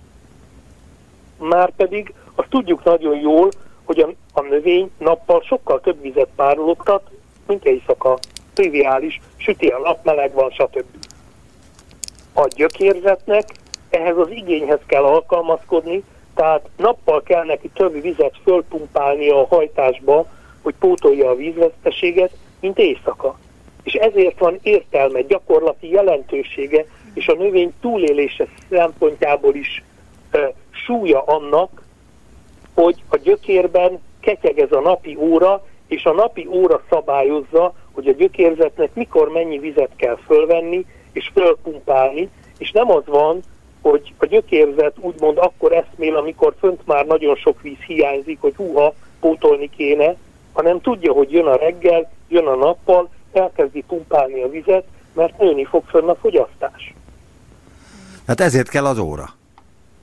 Márpedig 1.38 2.14
azt 2.34 2.48
tudjuk 2.48 2.84
nagyon 2.84 3.18
jól, 3.18 3.50
hogy 3.84 3.98
a, 3.98 4.12
a 4.32 4.40
növény 4.40 4.90
nappal 4.98 5.42
sokkal 5.42 5.80
több 5.80 6.02
vizet 6.02 6.28
párologtat, 6.36 7.10
mint 7.46 7.64
éjszaka. 7.64 8.18
Triviális, 8.54 9.20
süti 9.36 9.66
a 9.66 9.78
nap, 9.78 10.04
meleg 10.04 10.32
van, 10.32 10.50
stb. 10.50 10.84
A 12.32 12.46
gyökérzetnek 12.54 13.48
ehhez 13.90 14.16
az 14.16 14.30
igényhez 14.30 14.80
kell 14.86 15.02
alkalmazkodni, 15.02 16.02
tehát 16.34 16.68
nappal 16.76 17.22
kell 17.22 17.44
neki 17.44 17.70
több 17.74 18.02
vizet 18.02 18.34
fölpumpálni 18.44 19.28
a 19.28 19.46
hajtásba, 19.46 20.26
hogy 20.62 20.74
pótolja 20.78 21.30
a 21.30 21.34
vízveszteséget, 21.34 22.30
mint 22.60 22.78
éjszaka. 22.78 23.38
És 23.82 23.92
ezért 23.92 24.38
van 24.38 24.58
értelme, 24.62 25.20
gyakorlati 25.20 25.90
jelentősége, 25.90 26.84
és 27.14 27.28
a 27.28 27.34
növény 27.34 27.72
túlélése 27.80 28.46
szempontjából 28.70 29.54
is 29.54 29.84
e, 30.30 30.52
súlya 30.70 31.22
annak, 31.22 31.82
hogy 32.74 33.02
a 33.08 33.16
gyökérben 33.16 34.00
ketyeg 34.20 34.58
ez 34.58 34.72
a 34.72 34.80
napi 34.80 35.16
óra, 35.20 35.66
és 35.88 36.04
a 36.04 36.12
napi 36.12 36.46
óra 36.50 36.82
szabályozza, 36.90 37.74
hogy 37.92 38.06
a 38.08 38.12
gyökérzetnek 38.12 38.94
mikor 38.94 39.28
mennyi 39.28 39.58
vizet 39.58 39.90
kell 39.96 40.16
fölvenni 40.26 40.84
és 41.12 41.30
fölpumpálni, 41.34 42.28
és 42.58 42.70
nem 42.70 42.90
az 42.90 43.02
van, 43.06 43.40
hogy 43.82 44.14
a 44.18 44.26
gyökérzet 44.26 44.94
úgymond 45.00 45.38
akkor 45.38 45.72
eszmél, 45.72 46.16
amikor 46.16 46.54
fönt 46.58 46.86
már 46.86 47.06
nagyon 47.06 47.36
sok 47.36 47.62
víz 47.62 47.78
hiányzik, 47.86 48.40
hogy 48.40 48.54
húha, 48.56 48.94
pótolni 49.20 49.70
kéne, 49.76 50.14
hanem 50.52 50.80
tudja, 50.80 51.12
hogy 51.12 51.32
jön 51.32 51.46
a 51.46 51.56
reggel, 51.56 52.10
jön 52.28 52.46
a 52.46 52.54
nappal, 52.54 53.08
elkezdi 53.32 53.84
pumpálni 53.88 54.42
a 54.42 54.48
vizet, 54.48 54.84
mert 55.12 55.38
nőni 55.38 55.64
fog 55.64 55.84
fönn 55.86 56.08
a 56.08 56.14
fogyasztás. 56.14 56.94
Hát 58.26 58.40
ezért 58.40 58.68
kell 58.68 58.84
az 58.84 58.98
óra. 58.98 59.28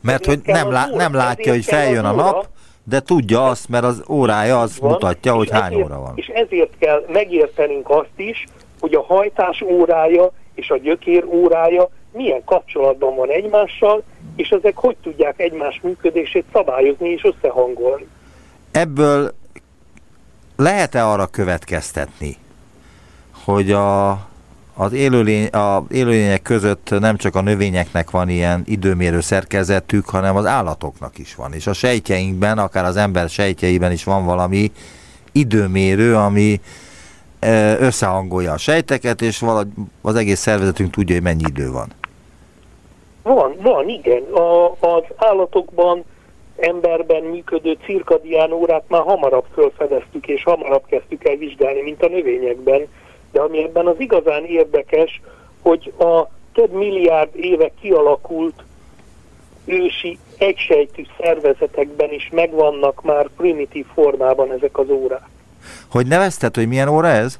Mert 0.02 0.22
ezért 0.26 0.46
hogy 0.46 0.54
nem, 0.54 0.72
lá- 0.72 0.94
nem 0.94 1.14
látja, 1.14 1.52
hogy 1.52 1.66
feljön 1.66 2.06
a 2.06 2.12
nap, 2.12 2.48
de 2.84 3.00
tudja 3.00 3.46
azt, 3.46 3.70
mert 3.70 3.84
az 3.84 4.04
órája 4.10 4.60
az 4.60 4.80
van, 4.80 4.92
mutatja, 4.92 5.34
hogy 5.34 5.50
hány 5.50 5.74
ezért, 5.74 5.86
óra 5.86 6.00
van. 6.00 6.14
És 6.16 6.28
ezért 6.28 6.78
kell 6.78 7.06
megértenünk 7.08 7.90
azt 7.90 8.14
is, 8.16 8.46
hogy 8.80 8.94
a 8.94 9.04
hajtás 9.04 9.62
órája 9.62 10.32
és 10.54 10.70
a 10.70 10.78
gyökér 10.78 11.26
órája 11.26 11.90
milyen 12.12 12.44
kapcsolatban 12.46 13.16
van 13.16 13.30
egymással, 13.30 14.04
és 14.36 14.50
ezek 14.50 14.78
hogy 14.78 14.96
tudják 15.02 15.40
egymás 15.40 15.80
működését 15.84 16.46
szabályozni 16.54 17.10
és 17.10 17.24
összehangolni. 17.24 18.08
Ebből 18.72 19.34
lehet-e 20.56 21.08
arra 21.08 21.28
következtetni, 21.28 22.38
hogy 23.44 23.72
a, 23.72 24.12
az 24.76 24.94
élőlény, 24.94 25.46
a 25.46 25.84
élőlények 25.90 26.42
között 26.42 26.90
nem 27.00 27.18
csak 27.18 27.36
a 27.36 27.42
növényeknek 27.42 28.12
van 28.12 28.30
ilyen 28.30 28.64
időmérő 28.66 29.20
szerkezetük, 29.20 30.10
hanem 30.10 30.36
az 30.36 30.46
állatoknak 30.46 31.18
is 31.18 31.36
van. 31.36 31.54
És 31.54 31.68
a 31.68 31.74
sejtjeinkben, 31.74 32.58
akár 32.58 32.86
az 32.86 32.96
ember 32.98 33.30
sejtjeiben 33.30 33.92
is 33.92 34.04
van 34.04 34.26
valami 34.26 34.72
időmérő, 35.32 36.16
ami 36.16 36.62
összehangolja 37.80 38.52
a 38.52 38.58
sejteket, 38.58 39.22
és 39.22 39.40
valahogy 39.40 39.68
az 40.02 40.16
egész 40.16 40.40
szervezetünk 40.40 40.92
tudja, 40.92 41.16
hogy 41.16 41.24
mennyi 41.24 41.44
idő 41.48 41.72
van. 41.72 41.88
Van, 43.24 43.56
van, 43.62 43.90
igen. 43.90 44.24
A, 44.24 44.66
az 44.66 45.04
állatokban, 45.16 46.04
emberben 46.58 47.24
működő 47.24 47.78
cirkadián 47.86 48.52
órát 48.52 48.84
már 48.88 49.02
hamarabb 49.02 49.46
felfedeztük, 49.56 50.28
és 50.28 50.44
hamarabb 50.44 50.84
kezdtük 50.86 51.24
el 51.24 51.36
vizsgálni, 51.36 51.82
mint 51.82 52.04
a 52.04 52.08
növényekben. 52.08 52.88
De 53.34 53.42
ami 53.42 53.64
ebben 53.64 53.88
az 53.88 54.00
igazán 54.00 54.46
érdekes, 54.46 55.22
hogy 55.62 55.94
a 56.00 56.28
több 56.54 56.72
milliárd 56.72 57.36
éve 57.36 57.72
kialakult 57.82 58.64
ősi 59.66 60.18
egysejtű 60.38 61.04
szervezetekben 61.20 62.12
is 62.12 62.30
megvannak 62.32 63.04
már 63.04 63.30
primitív 63.38 63.86
formában 63.94 64.52
ezek 64.52 64.78
az 64.78 64.90
órák. 64.90 65.28
Hogy 65.92 66.08
nevezted, 66.08 66.56
hogy 66.56 66.68
milyen 66.68 66.88
óra 66.88 67.08
ez? 67.08 67.40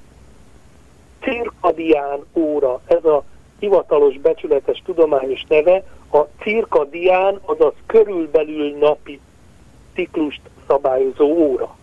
Cirkadián 1.22 2.26
óra. 2.34 2.82
Ez 2.86 3.06
a 3.06 3.24
hivatalos 3.60 4.18
becsületes 4.18 4.82
tudományos 4.86 5.44
neve. 5.48 5.84
A 6.12 6.20
cirkadián, 6.42 7.40
azaz 7.46 7.74
körülbelül 7.86 8.78
napi 8.78 9.20
ciklust 9.94 10.42
szabályozó 10.68 11.26
óra. 11.26 11.76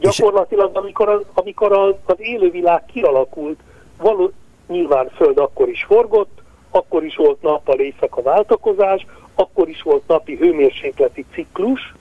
Gyakorlatilag, 0.00 0.76
amikor 0.76 1.08
az, 1.08 1.20
amikor 1.34 1.72
az, 1.72 1.94
az 2.04 2.16
élővilág 2.18 2.84
kialakult, 2.86 3.60
való, 3.98 4.30
nyilván 4.66 5.08
Föld 5.08 5.38
akkor 5.38 5.68
is 5.68 5.84
forgott, 5.84 6.42
akkor 6.70 7.04
is 7.04 7.16
volt 7.16 7.42
nappal 7.42 7.78
éjszaka 7.78 8.22
váltakozás, 8.22 9.06
akkor 9.34 9.68
is 9.68 9.82
volt 9.82 10.02
napi 10.06 10.36
hőmérsékleti 10.36 11.24
ciklus, 11.32 11.94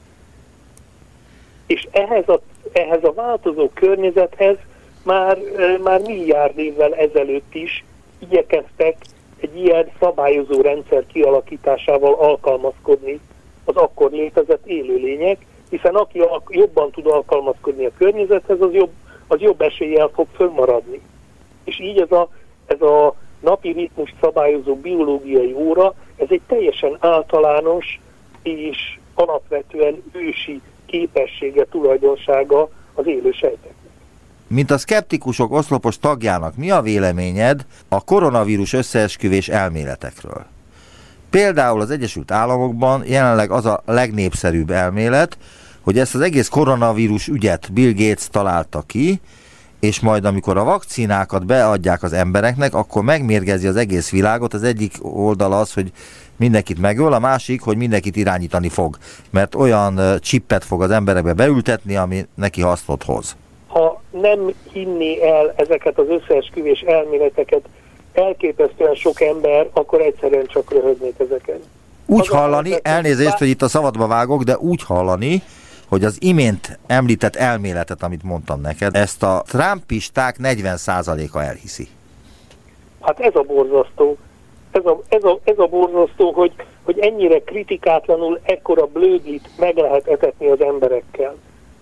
és 1.65 1.87
ehhez 1.91 2.29
a, 2.29 2.39
ehhez 2.71 3.03
a 3.03 3.13
változó 3.13 3.69
környezethez 3.73 4.57
már, 5.03 5.37
már 5.83 6.01
milliárd 6.01 6.57
évvel 6.57 6.95
ezelőtt 6.95 7.55
is 7.55 7.83
igyekeztek 8.19 8.95
egy 9.39 9.57
ilyen 9.57 9.91
szabályozó 9.99 10.61
rendszer 10.61 11.05
kialakításával 11.07 12.13
alkalmazkodni 12.13 13.19
az 13.65 13.75
akkor 13.75 14.11
létezett 14.11 14.65
élőlények, 14.65 15.45
hiszen 15.69 15.95
aki 15.95 16.21
jobban 16.49 16.91
tud 16.91 17.07
alkalmazkodni 17.07 17.85
a 17.85 17.91
környezethez, 17.97 18.61
az 18.61 18.73
jobb, 18.73 18.91
az 19.27 19.41
jobb 19.41 19.61
eséllyel 19.61 20.09
fog 20.13 20.27
fönnmaradni. 20.35 21.01
És 21.63 21.79
így 21.79 21.99
ez 21.99 22.11
a, 22.11 22.29
ez 22.65 22.81
a 22.81 23.15
napi 23.39 23.71
ritmus 23.71 24.13
szabályozó 24.21 24.75
biológiai 24.75 25.53
óra, 25.53 25.93
ez 26.15 26.27
egy 26.29 26.41
teljesen 26.47 26.97
általános 26.99 27.99
és 28.43 28.99
alapvetően 29.13 30.03
ősi 30.11 30.61
képessége, 30.85 31.65
tulajdonsága 31.65 32.69
az 32.93 33.07
élő 33.07 33.31
sejteknek. 33.31 33.73
Mint 34.47 34.71
a 34.71 34.77
szkeptikusok 34.77 35.51
oszlopos 35.51 35.99
tagjának, 35.99 36.55
mi 36.55 36.71
a 36.71 36.81
véleményed 36.81 37.65
a 37.89 38.03
koronavírus 38.03 38.73
összeesküvés 38.73 39.49
elméletekről? 39.49 40.45
Például 41.29 41.81
az 41.81 41.89
Egyesült 41.89 42.31
Államokban 42.31 43.03
jelenleg 43.05 43.51
az 43.51 43.65
a 43.65 43.81
legnépszerűbb 43.85 44.69
elmélet, 44.69 45.37
hogy 45.81 45.99
ezt 45.99 46.15
az 46.15 46.21
egész 46.21 46.47
koronavírus 46.47 47.27
ügyet 47.27 47.73
Bill 47.73 47.91
Gates 47.91 48.27
találta 48.31 48.81
ki, 48.81 49.19
és 49.79 49.99
majd 49.99 50.25
amikor 50.25 50.57
a 50.57 50.63
vakcinákat 50.63 51.45
beadják 51.45 52.03
az 52.03 52.13
embereknek, 52.13 52.73
akkor 52.73 53.03
megmérgezi 53.03 53.67
az 53.67 53.75
egész 53.75 54.09
világot. 54.09 54.53
Az 54.53 54.63
egyik 54.63 54.93
oldal 55.01 55.53
az, 55.53 55.73
hogy 55.73 55.91
mindenkit 56.35 56.79
megöl, 56.79 57.13
a 57.13 57.19
másik, 57.19 57.61
hogy 57.61 57.77
mindenkit 57.77 58.15
irányítani 58.15 58.69
fog, 58.69 58.97
mert 59.29 59.55
olyan 59.55 60.19
csippet 60.19 60.63
fog 60.63 60.81
az 60.81 60.91
emberekbe 60.91 61.33
beültetni, 61.33 61.95
ami 61.95 62.25
neki 62.35 62.61
hasznot 62.61 63.03
hoz. 63.03 63.35
Ha 63.67 64.01
nem 64.09 64.53
hinné 64.71 65.21
el 65.21 65.53
ezeket 65.55 65.97
az 65.99 66.05
összeesküvés 66.09 66.79
elméleteket 66.79 67.61
elképesztően 68.13 68.95
sok 68.95 69.21
ember, 69.21 69.67
akkor 69.73 70.01
egyszerűen 70.01 70.45
csak 70.47 70.71
röhögnék 70.71 71.15
ezeken. 71.17 71.59
Úgy 72.05 72.19
az 72.19 72.27
hallani, 72.27 72.73
elnézést, 72.81 73.37
hogy 73.37 73.47
itt 73.47 73.61
a 73.61 73.67
szabadba 73.67 74.07
vágok, 74.07 74.43
de 74.43 74.57
úgy 74.57 74.83
hallani, 74.83 75.41
hogy 75.89 76.03
az 76.03 76.17
imént 76.21 76.79
említett 76.87 77.35
elméletet, 77.35 78.03
amit 78.03 78.23
mondtam 78.23 78.61
neked, 78.61 78.95
ezt 78.95 79.23
a 79.23 79.43
trumpisták 79.47 80.35
40%-a 80.43 81.39
elhiszi. 81.39 81.87
Hát 83.01 83.19
ez 83.19 83.35
a 83.35 83.41
borzasztó. 83.41 84.17
Ez 84.71 84.85
a, 84.85 85.01
ez 85.07 85.23
a, 85.23 85.39
ez 85.43 85.57
a 85.57 85.65
borzasztó, 85.65 86.31
hogy, 86.31 86.51
hogy 86.83 86.99
ennyire 86.99 87.39
kritikátlanul 87.39 88.39
ekkora 88.43 88.85
blödlit 88.85 89.49
meg 89.57 89.77
lehet 89.77 90.07
etetni 90.07 90.47
az 90.47 90.61
emberekkel. 90.61 91.35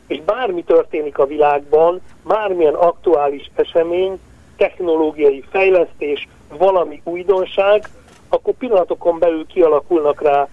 És 0.07 0.21
bármi 0.21 0.63
történik 0.63 1.17
a 1.17 1.25
világban, 1.25 2.01
bármilyen 2.23 2.73
aktuális 2.73 3.51
esemény, 3.55 4.19
technológiai 4.57 5.43
fejlesztés, 5.49 6.27
valami 6.57 7.01
újdonság, 7.03 7.89
akkor 8.29 8.53
pillanatokon 8.53 9.19
belül 9.19 9.45
kialakulnak 9.45 10.21
rá 10.21 10.47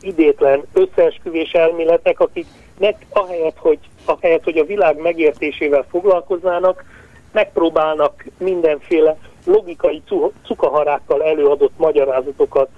idétlen 0.00 0.62
összeesküvés 0.72 1.52
elméletek, 1.52 2.20
akiknek 2.20 3.06
ahelyett, 3.10 3.56
hogy, 3.58 3.78
ahelyett, 4.04 4.44
hogy 4.44 4.58
a 4.58 4.64
világ 4.64 5.00
megértésével 5.00 5.86
foglalkoznának, 5.90 6.84
megpróbálnak 7.32 8.24
mindenféle 8.38 9.16
logikai 9.44 10.02
cukaharákkal 10.44 11.22
előadott 11.22 11.72
magyarázatokat 11.76 12.68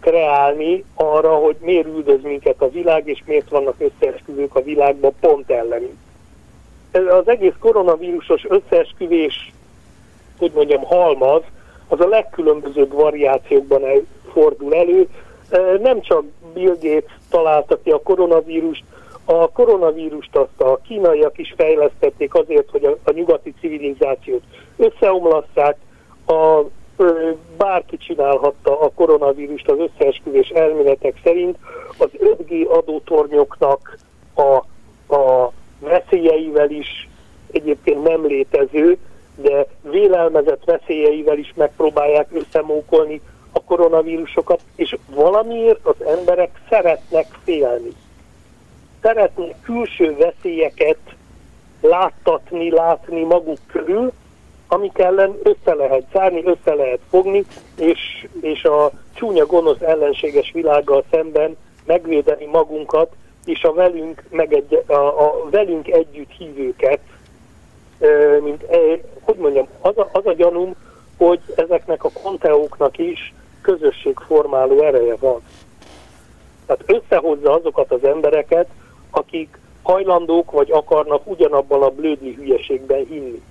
kreálni 0.00 0.84
arra, 0.94 1.34
hogy 1.34 1.56
miért 1.60 1.86
üldöz 1.86 2.22
minket 2.22 2.60
a 2.62 2.70
világ, 2.70 3.08
és 3.08 3.22
miért 3.26 3.48
vannak 3.48 3.74
összeesküvők 3.78 4.54
a 4.54 4.62
világban 4.62 5.12
pont 5.20 5.50
ellenünk. 5.50 5.96
Az 6.92 7.28
egész 7.28 7.54
koronavírusos 7.58 8.46
összeesküvés, 8.48 9.52
hogy 10.38 10.50
mondjam, 10.54 10.82
halmaz, 10.82 11.42
az 11.88 12.00
a 12.00 12.08
legkülönbözőbb 12.08 12.92
variációkban 12.92 13.82
fordul 14.32 14.74
elő. 14.74 15.08
Nem 15.80 16.00
csak 16.00 16.24
Bill 16.54 16.76
Gates 16.80 17.18
találta 17.30 17.78
ki 17.82 17.90
a 17.90 18.02
koronavírust, 18.02 18.84
a 19.24 19.50
koronavírust 19.50 20.36
azt 20.36 20.60
a 20.60 20.80
kínaiak 20.86 21.38
is 21.38 21.54
fejlesztették 21.56 22.34
azért, 22.34 22.70
hogy 22.70 22.84
a, 22.84 22.96
a 23.04 23.12
nyugati 23.12 23.54
civilizációt 23.60 24.42
összeomlasszák, 24.76 25.76
a 26.26 26.62
bárki 27.56 27.96
csinálhatta 27.96 28.80
a 28.80 28.90
koronavírust 28.94 29.68
az 29.68 29.78
összeesküvés 29.78 30.48
elméletek 30.48 31.20
szerint, 31.24 31.56
az 31.98 32.08
5G 32.18 32.68
adótornyoknak 32.68 33.98
a, 34.34 34.56
a 35.14 35.52
veszélyeivel 35.80 36.70
is 36.70 37.08
egyébként 37.50 38.02
nem 38.02 38.26
létező, 38.26 38.98
de 39.34 39.66
vélelmezett 39.82 40.64
veszélyeivel 40.64 41.38
is 41.38 41.52
megpróbálják 41.56 42.28
összemókolni 42.32 43.20
a 43.52 43.62
koronavírusokat, 43.62 44.60
és 44.74 44.96
valamiért 45.14 45.86
az 45.86 46.02
emberek 46.06 46.60
szeretnek 46.68 47.26
félni. 47.44 47.92
Szeretnek 49.02 49.54
külső 49.62 50.16
veszélyeket 50.16 50.98
láttatni, 51.80 52.70
látni 52.70 53.22
maguk 53.22 53.58
körül, 53.66 54.12
amik 54.68 54.98
ellen 54.98 55.38
össze 55.42 55.74
lehet 55.74 56.04
zárni, 56.12 56.42
össze 56.44 56.74
lehet 56.74 57.00
fogni, 57.10 57.44
és, 57.76 58.26
és 58.40 58.64
a 58.64 58.90
csúnya 59.14 59.46
gonosz 59.46 59.80
ellenséges 59.80 60.50
világgal 60.52 61.04
szemben 61.10 61.56
megvédeni 61.86 62.44
magunkat, 62.44 63.12
és 63.44 63.62
a 63.62 63.72
velünk, 63.72 64.24
megegy, 64.30 64.82
a, 64.86 64.92
a 64.92 65.48
velünk 65.50 65.88
együtt 65.88 66.30
hívőket, 66.30 67.00
mint, 68.42 68.64
hogy 69.20 69.36
mondjam, 69.36 69.68
az 69.80 69.98
a, 69.98 70.08
az 70.12 70.26
a 70.26 70.32
gyanúm, 70.32 70.74
hogy 71.18 71.40
ezeknek 71.56 72.04
a 72.04 72.10
konteóknak 72.22 72.98
is 72.98 73.34
közösségformáló 73.60 74.82
ereje 74.82 75.16
van. 75.16 75.40
Tehát 76.66 76.82
összehozza 76.86 77.52
azokat 77.52 77.92
az 77.92 78.04
embereket, 78.04 78.66
akik 79.10 79.58
hajlandók 79.82 80.50
vagy 80.50 80.70
akarnak 80.70 81.26
ugyanabban 81.26 81.82
a 81.82 81.90
blödli 81.90 82.34
hülyeségben 82.34 83.06
hinni. 83.06 83.42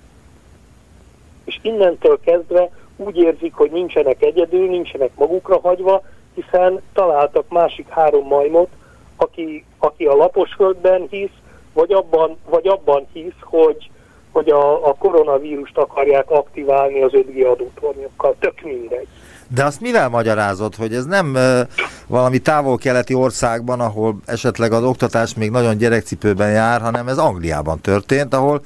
És 1.44 1.58
innentől 1.62 2.20
kezdve 2.20 2.70
úgy 2.96 3.16
érzik, 3.16 3.54
hogy 3.54 3.70
nincsenek 3.70 4.22
egyedül, 4.22 4.68
nincsenek 4.68 5.10
magukra 5.14 5.58
hagyva, 5.62 6.02
hiszen 6.34 6.82
találtak 6.92 7.48
másik 7.48 7.88
három 7.88 8.26
majmot, 8.26 8.68
aki, 9.16 9.64
aki 9.78 10.06
a 10.06 10.14
laposföldben 10.14 11.06
hisz, 11.10 11.36
vagy 11.72 11.92
abban, 11.92 12.36
vagy 12.44 12.68
abban 12.68 13.06
hisz, 13.12 13.40
hogy, 13.40 13.90
hogy 14.38 14.50
a, 14.50 14.88
a 14.88 14.94
koronavírust 14.94 15.78
akarják 15.78 16.30
aktiválni 16.30 17.02
az 17.02 17.10
5G 17.14 17.50
adótornyokkal. 17.50 18.34
Tök 18.40 18.60
mindegy. 18.62 19.06
De 19.54 19.64
azt 19.64 19.80
mivel 19.80 20.08
magyarázod, 20.08 20.74
hogy 20.74 20.94
ez 20.94 21.04
nem 21.04 21.34
uh, 21.34 21.60
valami 22.06 22.38
távol-keleti 22.38 23.14
országban, 23.14 23.80
ahol 23.80 24.16
esetleg 24.26 24.72
az 24.72 24.84
oktatás 24.84 25.34
még 25.34 25.50
nagyon 25.50 25.76
gyerekcipőben 25.76 26.50
jár, 26.50 26.80
hanem 26.80 27.08
ez 27.08 27.18
Angliában 27.18 27.80
történt, 27.80 28.34
ahol, 28.34 28.60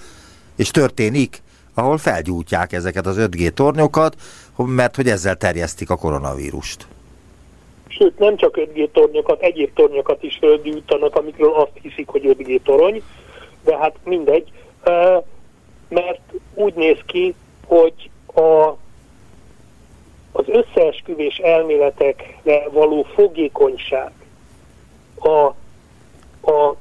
és 0.57 0.71
történik, 0.71 1.43
ahol 1.75 1.99
felgyújtják 1.99 2.73
ezeket 2.73 3.07
az 3.07 3.17
5G 3.19 3.51
tornyokat, 3.51 4.15
mert 4.57 4.97
hogy 4.97 5.09
ezzel 5.09 5.37
terjesztik 5.37 5.91
a 5.91 5.97
koronavírust. 5.97 6.87
Sőt, 7.89 8.19
nem 8.19 8.37
csak 8.37 8.59
5G 8.59 8.89
tornyokat, 8.93 9.41
egyéb 9.41 9.71
tornyokat 9.75 10.23
is 10.23 10.39
felgyújtanak, 10.41 11.17
amikről 11.17 11.55
azt 11.55 11.73
hiszik, 11.83 12.09
hogy 12.09 12.37
5G 12.39 12.61
torony, 12.63 13.03
de 13.65 13.77
hát 13.77 13.95
mindegy, 14.05 14.53
mert 15.93 16.21
úgy 16.55 16.75
néz 16.75 16.99
ki, 17.07 17.35
hogy 17.67 18.11
a 18.35 18.75
az 20.33 20.45
összeesküvés 20.47 21.37
elméletekre 21.37 22.69
való 22.69 23.03
fogékonyság, 23.03 24.13
a, 25.19 25.55
a, 26.51 26.77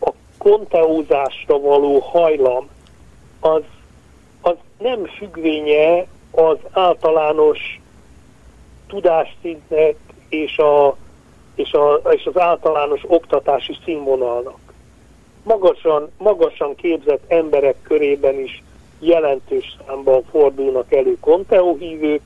a 0.00 0.12
konteózásra 0.38 1.58
való 1.58 1.98
hajlam, 1.98 2.68
az, 3.40 3.62
az 4.40 4.54
nem 4.78 5.04
függvénye 5.04 6.06
az 6.30 6.56
általános 6.70 7.80
tudásszintnek 8.86 9.96
és, 10.28 10.58
a, 10.58 10.96
és, 11.54 11.72
a, 11.72 12.00
és 12.10 12.24
az 12.24 12.38
általános 12.40 13.00
oktatási 13.06 13.76
színvonalnak. 13.84 14.67
Magasan, 15.42 16.10
magasan 16.18 16.74
képzett 16.74 17.22
emberek 17.28 17.76
körében 17.82 18.38
is 18.38 18.62
jelentős 18.98 19.76
számban 19.86 20.22
fordulnak 20.30 20.92
elő 20.92 21.16
konteóhívők, 21.20 22.22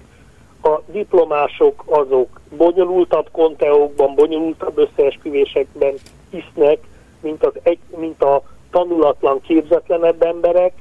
a 0.62 0.80
diplomások 0.86 1.82
azok 1.86 2.40
bonyolultabb 2.56 3.28
konteókban, 3.32 4.14
bonyolultabb 4.14 4.78
összeesküvésekben 4.78 5.94
hisznek, 6.30 6.78
mint, 7.20 7.44
az 7.44 7.52
egy, 7.62 7.78
mint 7.96 8.22
a 8.22 8.42
tanulatlan, 8.70 9.40
képzetlenebb 9.40 10.22
emberek, 10.22 10.72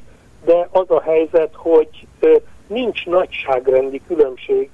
de 0.46 0.68
az 0.72 0.90
a 0.90 1.02
helyzet, 1.02 1.54
hogy 1.56 2.08
nincs 2.68 3.06
nagyságrendi 3.06 4.02
különbség 4.08 4.70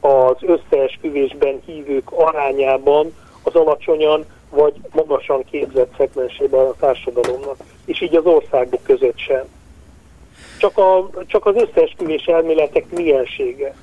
az 0.00 0.36
összeesküvésben 0.40 1.62
hívők 1.66 2.10
arányában 2.12 3.14
az 3.42 3.54
alacsonyan 3.54 4.24
vagy 4.54 4.74
magasan 4.92 5.44
képzett 5.50 5.94
szegmensében 5.96 6.66
a 6.66 6.74
társadalomnak, 6.78 7.56
és 7.84 8.00
így 8.00 8.16
az 8.16 8.24
országok 8.24 8.82
között 8.82 9.18
sem. 9.18 9.44
Csak, 10.58 10.78
a, 10.78 11.10
csak 11.26 11.46
az 11.46 11.54
összeesküvés 11.56 12.24
elméletek 12.24 12.90
miensége 12.90 13.74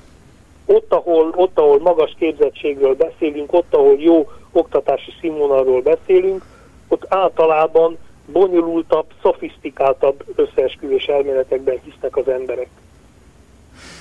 ott 0.64 0.92
ahol, 0.92 1.32
ott, 1.36 1.58
ahol 1.58 1.80
magas 1.80 2.14
képzettségről 2.18 2.94
beszélünk, 2.94 3.52
ott, 3.52 3.74
ahol 3.74 3.96
jó 3.98 4.30
oktatási 4.52 5.12
színvonalról 5.20 5.82
beszélünk, 5.82 6.44
ott 6.88 7.04
általában 7.08 7.98
bonyolultabb, 8.26 9.06
szofisztikáltabb 9.22 10.24
összeesküvés 10.34 11.06
elméletekben 11.06 11.80
hisznek 11.84 12.16
az 12.16 12.28
emberek. 12.28 12.68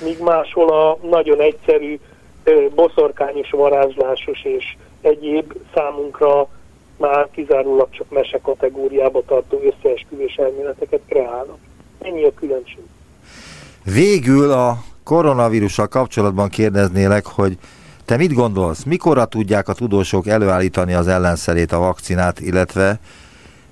Míg 0.03 0.19
máshol 0.19 0.69
a 0.69 0.97
nagyon 1.07 1.39
egyszerű, 1.39 1.99
boszorkányos, 2.75 3.49
varázslásos 3.49 4.43
és 4.43 4.77
egyéb 5.01 5.53
számunkra 5.73 6.47
már 7.01 7.27
kizárólag 7.31 7.87
csak 7.89 8.09
mese 8.09 8.39
kategóriába 8.41 9.23
tartó 9.27 9.61
összeesküvés 9.63 10.35
elméleteket 10.35 11.01
kreálnak. 11.07 11.57
Ennyi 11.99 12.23
a 12.23 12.33
különbség. 12.33 12.83
Végül 13.83 14.51
a 14.51 14.83
koronavírussal 15.03 15.87
kapcsolatban 15.87 16.49
kérdeznélek, 16.49 17.25
hogy 17.25 17.57
te 18.05 18.17
mit 18.17 18.33
gondolsz, 18.33 18.83
mikorra 18.83 19.25
tudják 19.25 19.67
a 19.67 19.73
tudósok 19.73 20.27
előállítani 20.27 20.93
az 20.93 21.07
ellenszerét, 21.07 21.71
a 21.71 21.79
vakcinát, 21.79 22.39
illetve 22.39 22.99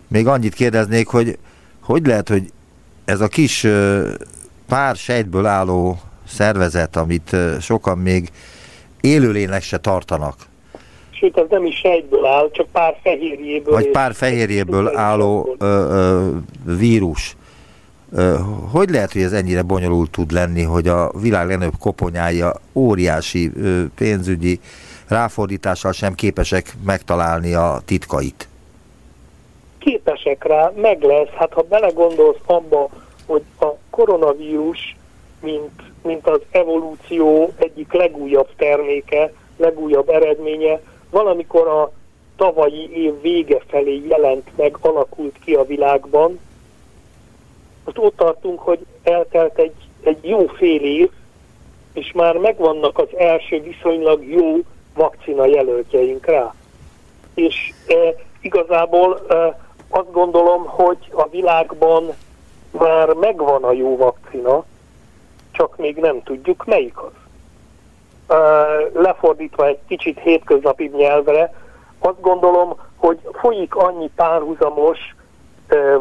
még 0.08 0.28
annyit 0.28 0.54
kérdeznék, 0.54 1.08
hogy 1.08 1.38
hogy 1.90 2.06
lehet, 2.06 2.30
hogy 2.30 2.52
ez 3.06 3.22
a 3.22 3.28
kis 3.28 3.68
pár 4.68 4.96
sejtből 4.96 5.46
álló 5.46 6.00
szervezet, 6.28 6.96
amit 6.96 7.36
sokan 7.60 7.98
még 7.98 8.32
élőlénynek 9.02 9.62
se 9.62 9.78
tartanak. 9.78 10.36
Sőt, 11.20 11.38
ez 11.38 11.46
nem 11.50 11.66
is 11.66 11.76
sejtből 11.76 12.26
áll, 12.26 12.50
csak 12.52 12.68
pár 12.72 12.96
fehérjéből. 13.04 13.74
Vagy 13.74 13.90
pár 13.90 14.14
fehérjéből 14.14 14.98
álló 14.98 15.56
ö, 15.60 15.66
ö, 15.66 16.30
vírus. 16.78 17.38
Hogy 18.72 18.90
lehet, 18.90 19.12
hogy 19.12 19.22
ez 19.22 19.34
ennyire 19.34 19.62
bonyolult 19.62 20.12
tud 20.12 20.32
lenni, 20.32 20.64
hogy 20.64 20.88
a 20.88 21.12
világ 21.22 21.48
legnagyobb 21.48 21.78
koponyája 21.80 22.54
óriási 22.74 23.52
pénzügyi 23.96 24.60
ráfordítással 25.08 25.92
sem 25.92 26.14
képesek 26.14 26.74
megtalálni 26.86 27.54
a 27.54 27.80
titkait? 27.86 28.48
Képesek 29.78 30.44
rá, 30.44 30.72
meg 30.76 31.02
lesz. 31.02 31.30
Hát 31.36 31.54
ha 31.54 31.62
belegondolsz 31.62 32.42
abba, 32.46 32.90
hogy 33.26 33.44
a 33.60 33.68
koronavírus, 33.90 34.96
mint, 35.42 35.82
mint 36.04 36.28
az 36.28 36.42
evolúció 36.52 37.54
egyik 37.58 37.94
legújabb 37.94 38.48
terméke, 38.58 39.32
legújabb 39.58 40.10
eredménye, 40.10 40.80
valamikor 41.10 41.68
a 41.68 41.92
tavalyi 42.36 43.04
év 43.04 43.22
vége 43.22 43.62
felé 43.68 44.04
jelent 44.08 44.58
meg, 44.58 44.78
alakult 44.82 45.36
ki 45.44 45.54
a 45.54 45.66
világban, 45.66 46.40
most 47.86 47.98
ott 47.98 48.16
tartunk, 48.16 48.60
hogy 48.60 48.80
eltelt 49.04 49.58
egy, 49.58 49.76
egy 50.04 50.18
jó 50.22 50.48
fél 50.48 50.82
év, 50.82 51.10
és 51.94 52.12
már 52.12 52.38
megvannak 52.38 52.98
az 52.98 53.08
első 53.18 53.62
viszonylag 53.62 54.26
jó 54.26 54.58
vakcina 54.94 55.46
jelöltjeink 55.46 56.26
rá. 56.26 56.54
És 57.34 57.74
e, 57.88 58.16
igazából 58.42 59.26
e, 59.30 59.60
azt 59.90 60.12
gondolom, 60.12 60.66
hogy 60.66 60.98
a 61.12 61.28
világban 61.30 62.14
már 62.72 63.14
megvan 63.14 63.64
a 63.64 63.72
jó 63.72 63.98
vakcina, 63.98 64.66
csak 65.52 65.78
még 65.78 65.96
nem 65.96 66.24
tudjuk 66.24 66.66
melyik 66.66 67.02
az. 67.02 67.12
Lefordítva 68.94 69.66
egy 69.66 69.80
kicsit 69.88 70.20
hétköznapi 70.20 70.92
nyelvre, 70.98 71.54
azt 72.00 72.22
gondolom, 72.22 72.76
hogy 72.96 73.20
folyik 73.32 73.76
annyi 73.76 74.10
párhuzamos 74.16 74.98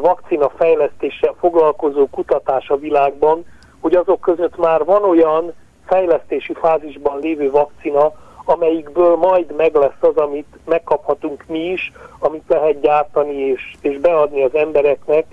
vakcina 0.01 0.49
fejlesztéssel 0.49 1.35
foglalkozó 1.39 2.07
kutatás 2.11 2.69
a 2.69 2.77
világban, 2.77 3.45
hogy 3.81 3.95
azok 3.95 4.21
között 4.21 4.57
már 4.57 4.85
van 4.85 5.05
olyan 5.05 5.53
fejlesztési 5.87 6.55
fázisban 6.55 7.19
lévő 7.19 7.51
vakcina, 7.51 8.13
amelyikből 8.45 9.17
majd 9.17 9.57
meg 9.57 9.75
lesz 9.75 10.01
az, 10.01 10.17
amit 10.17 10.59
megkaphatunk 10.65 11.45
mi 11.47 11.59
is, 11.59 11.93
amit 12.19 12.45
lehet 12.49 12.81
gyártani 12.81 13.35
és, 13.35 13.75
és 13.81 13.99
beadni 13.99 14.43
az 14.43 14.55
embereknek, 14.55 15.25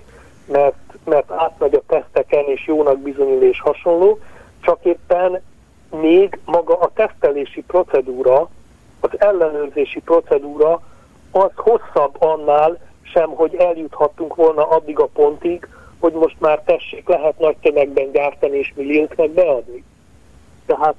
mert, 0.46 0.76
mert 1.04 1.30
átmegy 1.30 1.74
a 1.74 1.82
teszteken 1.86 2.44
és 2.44 2.66
jónak 2.66 2.98
bizonyul 2.98 3.42
és 3.42 3.60
hasonló. 3.60 4.18
csak 4.60 4.78
éppen 4.82 5.42
még 5.90 6.38
maga 6.44 6.78
a 6.78 6.90
tesztelési 6.94 7.62
procedúra, 7.62 8.48
az 9.00 9.10
ellenőrzési 9.20 10.00
procedúra 10.00 10.82
az 11.30 11.50
hosszabb 11.54 12.22
annál 12.22 12.78
sem, 13.02 13.30
hogy 13.30 13.54
eljuthattunk 13.54 14.34
volna 14.34 14.68
addig 14.68 14.98
a 14.98 15.06
pontig, 15.06 15.68
hogy 15.98 16.12
most 16.12 16.36
már 16.38 16.62
tessék, 16.64 17.08
lehet 17.08 17.38
nagy 17.38 17.56
tömegben 17.56 18.10
gyártani 18.10 18.56
és 18.56 18.72
millióknak 18.76 19.30
beadni. 19.30 19.84
Tehát 20.66 20.94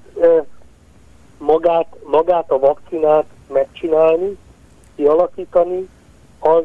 magát, 1.37 1.95
magát 2.03 2.51
a 2.51 2.59
vakcinát 2.59 3.25
megcsinálni, 3.47 4.37
kialakítani, 4.95 5.89
az 6.39 6.63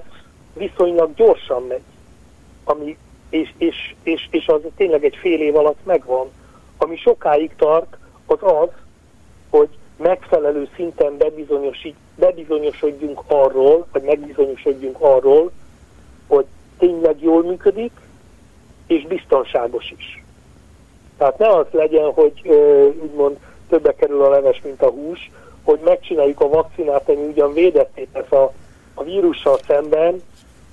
viszonylag 0.55 1.15
gyorsan 1.15 1.63
megy. 1.69 1.83
Ami, 2.65 2.97
és, 3.31 3.53
és, 3.59 3.95
és, 4.03 4.29
és 4.31 4.47
az 4.47 4.61
tényleg 4.77 5.05
egy 5.05 5.17
fél 5.17 5.41
év 5.41 5.57
alatt 5.57 5.85
megvan. 5.85 6.31
Ami 6.77 6.97
sokáig 6.97 7.55
tart, 7.57 7.97
az 8.33 8.53
az, 8.63 8.69
hogy 9.51 9.69
megfelelő 9.97 10.69
szinten 10.75 11.17
bebizonyosodjunk 12.17 13.21
arról, 13.27 13.87
vagy 13.93 14.03
megbizonyosodjunk 14.03 14.97
arról, 15.01 15.51
hogy 16.27 16.45
tényleg 16.79 17.23
jól 17.23 17.43
működik, 17.43 17.93
és 18.87 19.07
biztonságos 19.07 19.95
is. 19.97 20.25
Tehát 21.19 21.39
ne 21.39 21.49
az 21.49 21.67
legyen, 21.71 22.13
hogy 22.13 22.49
úgymond 23.03 23.39
többe 23.69 23.95
kerül 23.95 24.23
a 24.23 24.31
leves, 24.31 24.61
mint 24.65 24.83
a 24.83 24.91
hús, 24.91 25.31
hogy 25.63 25.81
megcsináljuk 25.85 26.41
a 26.41 26.49
vakcinát, 26.49 27.09
ami 27.09 27.27
ugyan 27.27 27.53
védetté 27.53 28.09
tesz 28.13 28.33
a, 28.33 28.53
a 28.95 29.03
vírussal 29.03 29.59
szemben, 29.67 30.23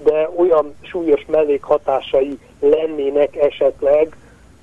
de 0.04 0.30
olyan 0.36 0.76
súlyos 0.82 1.26
mellékhatásai 1.26 2.40
lennének 2.60 3.36
esetleg, 3.36 4.16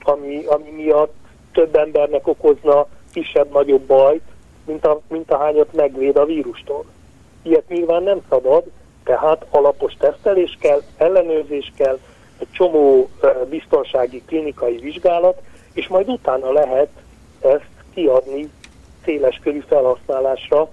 ami, 0.02 0.44
ami 0.44 0.70
miatt 0.70 1.14
több 1.56 1.76
embernek 1.76 2.26
okozna 2.26 2.86
kisebb-nagyobb 3.12 3.82
bajt, 3.82 4.22
mint, 4.64 4.84
a, 4.86 5.00
mint 5.08 5.30
ahányat 5.30 5.72
megvéd 5.72 6.16
a 6.16 6.24
vírustól. 6.24 6.84
Ilyet 7.42 7.68
nyilván 7.68 8.02
nem 8.02 8.20
szabad, 8.28 8.64
tehát 9.04 9.46
alapos 9.50 9.92
tesztelés 9.98 10.56
kell, 10.60 10.82
ellenőrzés 10.96 11.72
kell, 11.76 11.98
egy 12.38 12.50
csomó 12.52 13.08
biztonsági 13.48 14.22
klinikai 14.26 14.76
vizsgálat, 14.76 15.40
és 15.72 15.88
majd 15.88 16.08
utána 16.08 16.52
lehet 16.52 16.88
ezt 17.40 17.70
kiadni 17.94 18.50
széles 19.04 19.40
körű 19.42 19.62
felhasználásra 19.68 20.68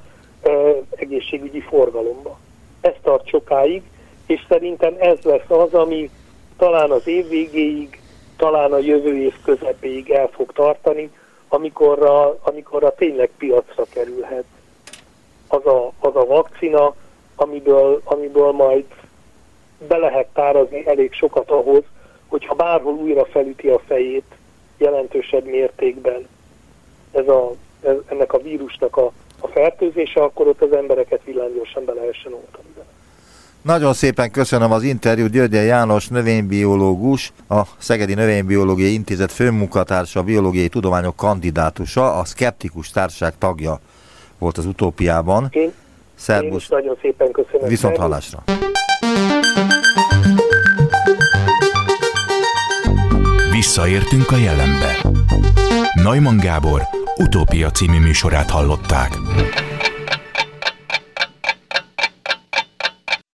egészségügyi 0.95 1.59
forgalomba. 1.59 2.39
Ez 2.81 2.93
tart 3.01 3.27
sokáig, 3.27 3.81
és 4.25 4.45
szerintem 4.49 4.95
ez 4.99 5.17
lesz 5.21 5.49
az, 5.49 5.73
ami 5.73 6.09
talán 6.57 6.91
az 6.91 7.07
év 7.07 7.27
végéig, 7.27 8.01
talán 8.43 8.73
a 8.73 8.77
jövő 8.77 9.17
év 9.17 9.33
közepéig 9.43 10.09
el 10.11 10.27
fog 10.27 10.51
tartani, 10.51 11.09
amikorra, 11.47 12.37
amikorra 12.41 12.95
tényleg 12.95 13.29
piacra 13.37 13.85
kerülhet 13.89 14.43
az 15.47 15.65
a, 15.65 15.91
az 15.99 16.15
a 16.15 16.25
vakcina, 16.25 16.95
amiből, 17.35 18.01
amiből 18.03 18.51
majd 18.51 18.85
be 19.87 19.97
lehet 19.97 20.27
tárazni 20.33 20.87
elég 20.87 21.13
sokat 21.13 21.51
ahhoz, 21.51 21.83
hogyha 22.27 22.55
bárhol 22.55 22.93
újra 22.93 23.25
felüti 23.25 23.67
a 23.67 23.79
fejét 23.79 24.35
jelentősebb 24.77 25.45
mértékben 25.45 26.27
ez 27.11 27.27
a, 27.27 27.51
ez, 27.81 27.95
ennek 28.07 28.33
a 28.33 28.41
vírusnak 28.41 28.97
a, 28.97 29.11
a 29.39 29.47
fertőzése, 29.47 30.23
akkor 30.23 30.47
ott 30.47 30.61
az 30.61 30.71
embereket 30.71 31.23
villámgyorsan 31.23 31.85
be 31.85 31.93
lehessen 31.93 32.33
oltani. 32.33 32.73
Nagyon 33.63 33.93
szépen 33.93 34.31
köszönöm 34.31 34.71
az 34.71 34.83
interjút 34.83 35.31
György 35.31 35.53
János 35.53 36.07
növénybiológus, 36.07 37.31
a 37.49 37.61
Szegedi 37.77 38.13
Növénybiológiai 38.13 38.93
Intézet 38.93 39.31
főmunkatársa, 39.31 40.23
biológiai 40.23 40.67
tudományok 40.67 41.15
kandidátusa, 41.15 42.13
a 42.13 42.25
Skeptikus 42.25 42.89
Társaság 42.89 43.33
tagja 43.37 43.79
volt 44.37 44.57
az 44.57 44.65
utópiában. 44.65 45.47
Én, 45.51 45.71
Szerbusz. 46.15 46.51
én 46.51 46.57
is 46.57 46.67
nagyon 46.67 46.97
szépen 47.01 47.31
köszönöm. 47.31 47.67
Viszont 47.67 47.97
hallásra. 47.97 48.43
Visszaértünk 53.51 54.31
a 54.31 54.37
jelenbe. 54.37 54.95
Neumann 55.93 56.37
Gábor 56.37 56.81
utópia 57.17 57.71
című 57.71 57.99
műsorát 57.99 58.49
hallották. 58.49 59.17